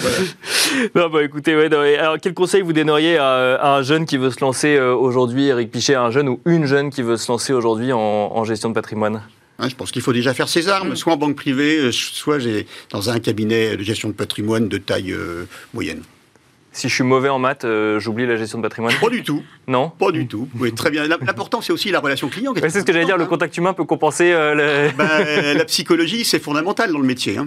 Non, 0.97 1.09
bah, 1.09 1.23
écoutez, 1.23 1.55
ouais, 1.55 1.73
alors, 1.97 2.17
quel 2.21 2.35
conseil 2.35 2.63
vous 2.63 2.73
donneriez 2.73 3.17
à, 3.19 3.75
un 3.75 3.83
jeune 3.83 4.05
qui 4.05 4.17
veut 4.17 4.31
se 4.31 4.41
lancer 4.41 4.77
euh, 4.77 4.95
aujourd'hui, 4.95 5.47
Eric 5.47 5.71
Pichet, 5.71 5.95
un 5.95 6.11
jeune 6.11 6.29
ou 6.29 6.41
une 6.45 6.67
jeune 6.67 6.91
qui 6.91 7.03
veut 7.03 7.17
se 7.17 7.31
lancer 7.31 7.53
aujourd'hui 7.53 7.93
en 7.93 8.43
gestion 8.45 8.69
de 8.69 8.75
patrimoine? 8.75 9.23
Hein, 9.59 9.69
je 9.69 9.77
pense 9.77 9.93
qu'il 9.93 10.03
faut 10.03 10.12
déjà 10.12 10.35
faire 10.35 10.49
ses 10.49 10.69
armes, 10.69 10.90
mm. 10.90 10.97
soit 10.97 11.12
en 11.12 11.17
banque 11.17 11.37
privée, 11.37 11.79
euh, 11.79 11.93
soit 11.93 12.38
dans 12.90 13.11
un 13.11 13.21
cabinet 13.21 13.77
de 13.77 13.83
gestion 13.83 14.09
de 14.09 14.14
patrimoine 14.14 14.69
de 14.69 14.79
taille 14.79 15.12
euh, 15.12 15.47
moyenne. 15.73 16.03
Si 16.75 16.89
je 16.89 16.95
suis 16.95 17.05
mauvais 17.05 17.29
en 17.29 17.39
maths, 17.39 17.65
euh, 17.65 18.01
j'oublie 18.01 18.27
la 18.27 18.35
gestion 18.35 18.59
de 18.59 18.65
patrimoine 18.65 18.93
Pas 19.01 19.09
du 19.09 19.23
tout. 19.23 19.45
Non 19.69 19.91
Pas 19.91 20.11
du 20.11 20.27
tout. 20.27 20.49
Oui, 20.59 20.75
très 20.75 20.91
bien. 20.91 21.07
L'important, 21.07 21.61
c'est 21.61 21.73
aussi 21.73 21.93
la 21.93 22.01
relation 22.01 22.29
client. 22.29 22.53
c'est 22.57 22.69
ce 22.69 22.81
que 22.81 22.93
j'allais 22.93 23.05
dire, 23.05 23.17
le 23.17 23.27
contact 23.27 23.57
humain 23.57 23.75
peut 23.75 23.85
compenser 23.85 24.33
euh, 24.33 24.91
ben, 24.99 25.57
la 25.57 25.65
psychologie, 25.67 26.25
c'est 26.25 26.41
fondamental 26.41 26.93
dans 26.93 26.99
le 26.99 27.07
métier. 27.07 27.39
Hein. 27.39 27.47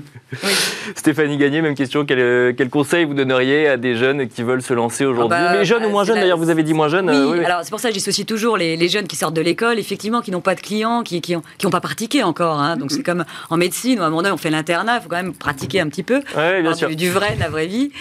Stéphanie 0.96 1.36
Gagné, 1.36 1.62
même 1.62 1.76
question. 1.76 2.06
Quel, 2.06 2.20
euh, 2.20 2.54
quel, 2.58 2.70
conseil 2.70 3.04
vous 3.04 3.13
donneriez 3.13 3.68
à 3.68 3.76
des 3.76 3.96
jeunes 3.96 4.30
qui 4.30 4.44
veulent 4.44 4.62
se 4.62 4.74
lancer 4.74 5.06
aujourd'hui 5.06 5.38
ah 5.38 5.52
bah, 5.52 5.58
Mais 5.60 5.66
jeunes 5.66 5.86
ou 5.86 5.90
moins 5.90 6.06
jeunes, 6.06 6.16
d'ailleurs, 6.16 6.38
vous 6.38 6.50
avez 6.50 6.63
dit 6.63 6.74
moins 6.74 6.88
jeunes. 6.88 7.10
Oui, 7.10 7.44
alors 7.44 7.60
c'est 7.63 7.70
pour 7.70 7.82
ça 7.82 7.90
que 7.90 7.96
j'associe 7.96 8.26
toujours 8.26 8.56
les, 8.56 8.88
jeunes 8.88 9.08
qui 9.08 9.18
sortent 9.18 9.36
de 9.36 9.42
l'école, 9.42 9.78
effectivement, 9.78 10.22
qui 10.22 10.32
n'ont 10.32 10.40
pas 10.40 10.56
de 10.56 10.62
clients, 10.62 11.04
qui 11.04 11.22
n'ont 11.34 11.42
qui 11.58 11.68
pas 11.68 11.82
pratiqué 11.82 12.24
encore. 12.24 12.62
Hein. 12.62 12.78
Donc 12.78 12.92
c'est 12.92 13.04
comme 13.04 13.26
en 13.50 13.58
médecine, 13.58 14.00
où 14.00 14.04
à 14.04 14.06
un 14.06 14.10
moment 14.10 14.22
donné, 14.22 14.34
on 14.34 14.38
fait 14.38 14.50
l'internat, 14.50 14.98
il 14.98 15.02
faut 15.04 15.10
quand 15.10 15.22
même 15.22 15.34
pratiquer 15.34 15.82
un 15.82 15.90
petit 15.90 16.04
peu. 16.04 16.22
Oui, 16.38 16.62
bien 16.62 16.74
sûr. 16.74 16.88
Du, 16.96 17.10
vrai, 17.10 17.36
de 17.36 17.42
la 17.42 17.50
vraie 17.50 17.68
vie. 17.68 17.92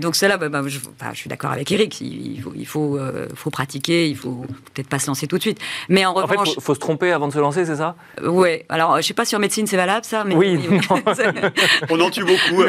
donc 0.00 0.16
cela, 0.16 0.38
bah, 0.38 0.45
bah, 0.48 0.62
je, 0.66 0.78
je 0.78 1.16
suis 1.18 1.28
d'accord 1.28 1.50
avec 1.50 1.70
Eric. 1.72 2.00
Il 2.00 2.40
faut, 2.40 2.52
il 2.54 2.66
faut, 2.66 2.96
euh, 2.98 3.28
faut 3.34 3.50
pratiquer. 3.50 4.08
Il 4.08 4.16
faut 4.16 4.44
peut-être 4.74 4.88
pas 4.88 4.98
se 4.98 5.06
lancer 5.06 5.26
tout 5.26 5.36
de 5.36 5.42
suite. 5.42 5.58
Mais 5.88 6.04
en, 6.04 6.14
revanche, 6.14 6.54
il 6.56 6.62
faut, 6.62 6.74
se 6.74 6.80
tromper 6.80 7.12
avant 7.12 7.28
de 7.28 7.32
se 7.32 7.38
lancer, 7.38 7.64
c'est 7.64 7.76
ça? 7.76 7.96
Oui. 8.22 8.28
Ouais. 8.28 8.66
Alors, 8.68 8.96
je 8.98 9.02
sais 9.02 9.14
pas 9.14 9.24
si 9.24 9.34
en 9.34 9.38
médecine 9.38 9.66
c'est 9.66 9.76
valable 9.76 10.04
ça, 10.04 10.24
mais 10.24 10.34
oui. 10.34 10.58
On 11.90 12.00
en 12.00 12.10
tue 12.10 12.24
beaucoup. 12.24 12.62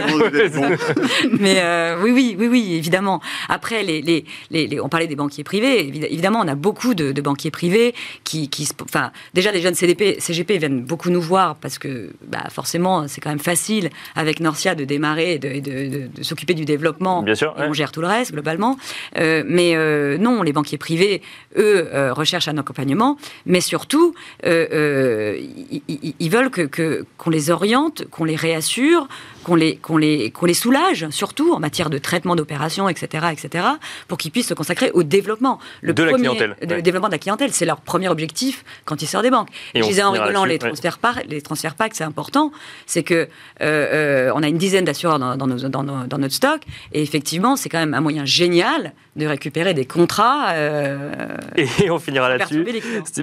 mais 1.40 1.60
euh, 1.60 2.02
oui, 2.02 2.12
oui, 2.12 2.36
oui, 2.38 2.48
oui, 2.48 2.74
évidemment. 2.76 3.22
Après, 3.50 3.84
les, 3.84 4.02
les, 4.02 4.26
les, 4.50 4.80
on 4.80 4.90
parlait 4.90 5.08
des 5.08 5.16
banquiers 5.16 5.44
privés. 5.44 5.88
Évidemment, 6.12 6.40
on 6.44 6.48
a 6.48 6.56
beaucoup 6.56 6.94
de, 6.94 7.12
banquiers 7.22 7.52
privés 7.52 7.94
qui, 8.24 8.50
qui, 8.50 8.68
enfin, 8.84 9.12
déjà 9.34 9.52
les 9.52 9.62
jeunes 9.62 9.74
CDP, 9.74 10.20
CGP 10.20 10.58
viennent 10.58 10.84
beaucoup 10.84 11.10
nous 11.10 11.22
voir 11.22 11.56
parce 11.56 11.78
que, 11.78 12.12
bah, 12.28 12.46
forcément, 12.50 13.08
c'est 13.08 13.22
quand 13.22 13.30
même 13.30 13.40
facile 13.40 13.90
avec 14.16 14.40
Norcia 14.40 14.76
de 14.76 14.86
démarrer 14.86 15.34
et 15.34 15.40
de, 15.40 15.60
de, 15.60 16.08
de, 16.08 16.24
s'occuper 16.24 16.54
du 16.54 16.66
développement. 16.66 17.24
Bien 17.24 17.36
sûr. 17.36 17.56
Et 17.60 17.67
on 17.68 17.74
gère 17.74 17.92
tout 17.92 18.02
le 18.02 18.08
reste 18.08 18.32
globalement. 18.32 18.78
Euh, 19.18 19.44
mais 19.46 19.76
euh, 19.76 20.18
non, 20.18 20.42
les 20.42 20.54
banquiers 20.54 20.78
privés, 20.78 21.22
eux, 21.58 21.90
euh, 21.94 22.14
recherchent 22.14 22.48
un 22.48 22.58
accompagnement, 22.58 23.18
mais 23.46 23.62
surtout, 23.62 24.14
ils, 24.44 26.30
veulent 26.30 26.50
que 26.50 27.06
qu'on 27.18 27.30
les 27.30 27.50
oriente, 27.50 28.06
qu'on 28.10 28.26
les 28.26 28.36
réassure, 28.36 29.08
qu'on 29.44 29.56
les, 29.56 29.78
qu'on 29.78 29.98
les, 29.98 30.32
qu'on 30.32 30.46
les 30.46 30.54
soulage, 30.54 31.08
surtout 31.10 31.54
en 31.54 31.60
matière 31.60 31.90
de 31.90 31.98
traitement 31.98 32.36
d'opérations, 32.36 32.90
etc., 32.90 33.28
etc., 33.32 33.66
pour 34.08 34.18
qu'ils 34.18 34.32
puissent 34.32 34.48
se 34.48 34.54
consacrer 34.54 34.92
au 34.94 35.04
développement. 35.04 35.60
Le 35.82 35.94
de 35.94 36.04
la 36.04 36.14
clientèle. 36.14 36.56
Le 36.62 36.82
développement 36.82 37.08
de 37.08 37.14
la 37.14 37.20
clientèle, 37.20 37.54
c'est 37.54 37.66
leur 37.66 37.82
premier 37.82 38.10
objectif 38.10 38.64
quand 38.86 39.02
ils 39.02 39.08
sortent 39.08 39.24
des 39.24 39.32
banques. 39.32 39.50
Et 39.74 39.82
Je 39.82 39.88
disais 39.88 40.04
en 40.04 40.12
rigolant, 40.12 40.46
les, 40.46 40.60
transferts 40.60 40.98
par, 40.98 41.20
les 41.28 41.42
transferts 41.42 41.76
packs, 41.76 41.96
c'est 41.96 42.04
important. 42.04 42.52
C'est 42.86 43.04
que 43.04 43.28
on 43.62 44.44
a 44.44 44.48
une 44.48 44.58
dizaine 44.58 44.86
d'assureurs 44.86 45.20
dans, 45.20 45.36
dans, 45.36 45.48
dans, 45.48 45.84
dans, 45.84 46.18
notre 46.18 46.34
stock, 46.34 46.62
et 46.94 47.02
effectivement, 47.02 47.56
c'est 47.58 47.70
quand 47.70 47.80
même 47.80 47.94
un 47.94 48.02
moyen 48.02 48.26
génial 48.26 48.94
de 49.16 49.26
récupérer 49.26 49.74
des 49.74 49.86
contrats. 49.86 50.52
Euh, 50.52 51.38
et 51.58 51.90
on 51.90 52.00
finira 52.00 52.30
là-dessus. 52.30 52.66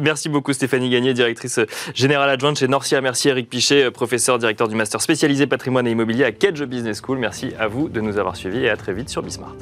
Merci 0.02 0.28
beaucoup 0.28 0.52
Stéphanie 0.52 0.90
Gagné, 0.90 1.14
directrice 1.14 1.60
générale 1.94 2.30
adjointe 2.30 2.58
chez 2.58 2.68
Norcia. 2.68 3.00
Merci 3.00 3.28
Eric 3.28 3.48
Pichet, 3.48 3.90
professeur 3.90 4.38
directeur 4.38 4.68
du 4.68 4.74
master 4.74 5.00
spécialisé 5.00 5.46
patrimoine 5.46 5.86
et 5.86 5.90
immobilier 5.90 6.24
à 6.24 6.32
Kedge 6.32 6.64
Business 6.64 7.00
School. 7.02 7.18
Merci 7.18 7.52
à 7.58 7.68
vous 7.68 7.88
de 7.88 8.00
nous 8.00 8.18
avoir 8.18 8.36
suivis 8.36 8.64
et 8.64 8.70
à 8.70 8.76
très 8.76 8.92
vite 8.92 9.08
sur 9.08 9.22
Bismart. 9.22 9.54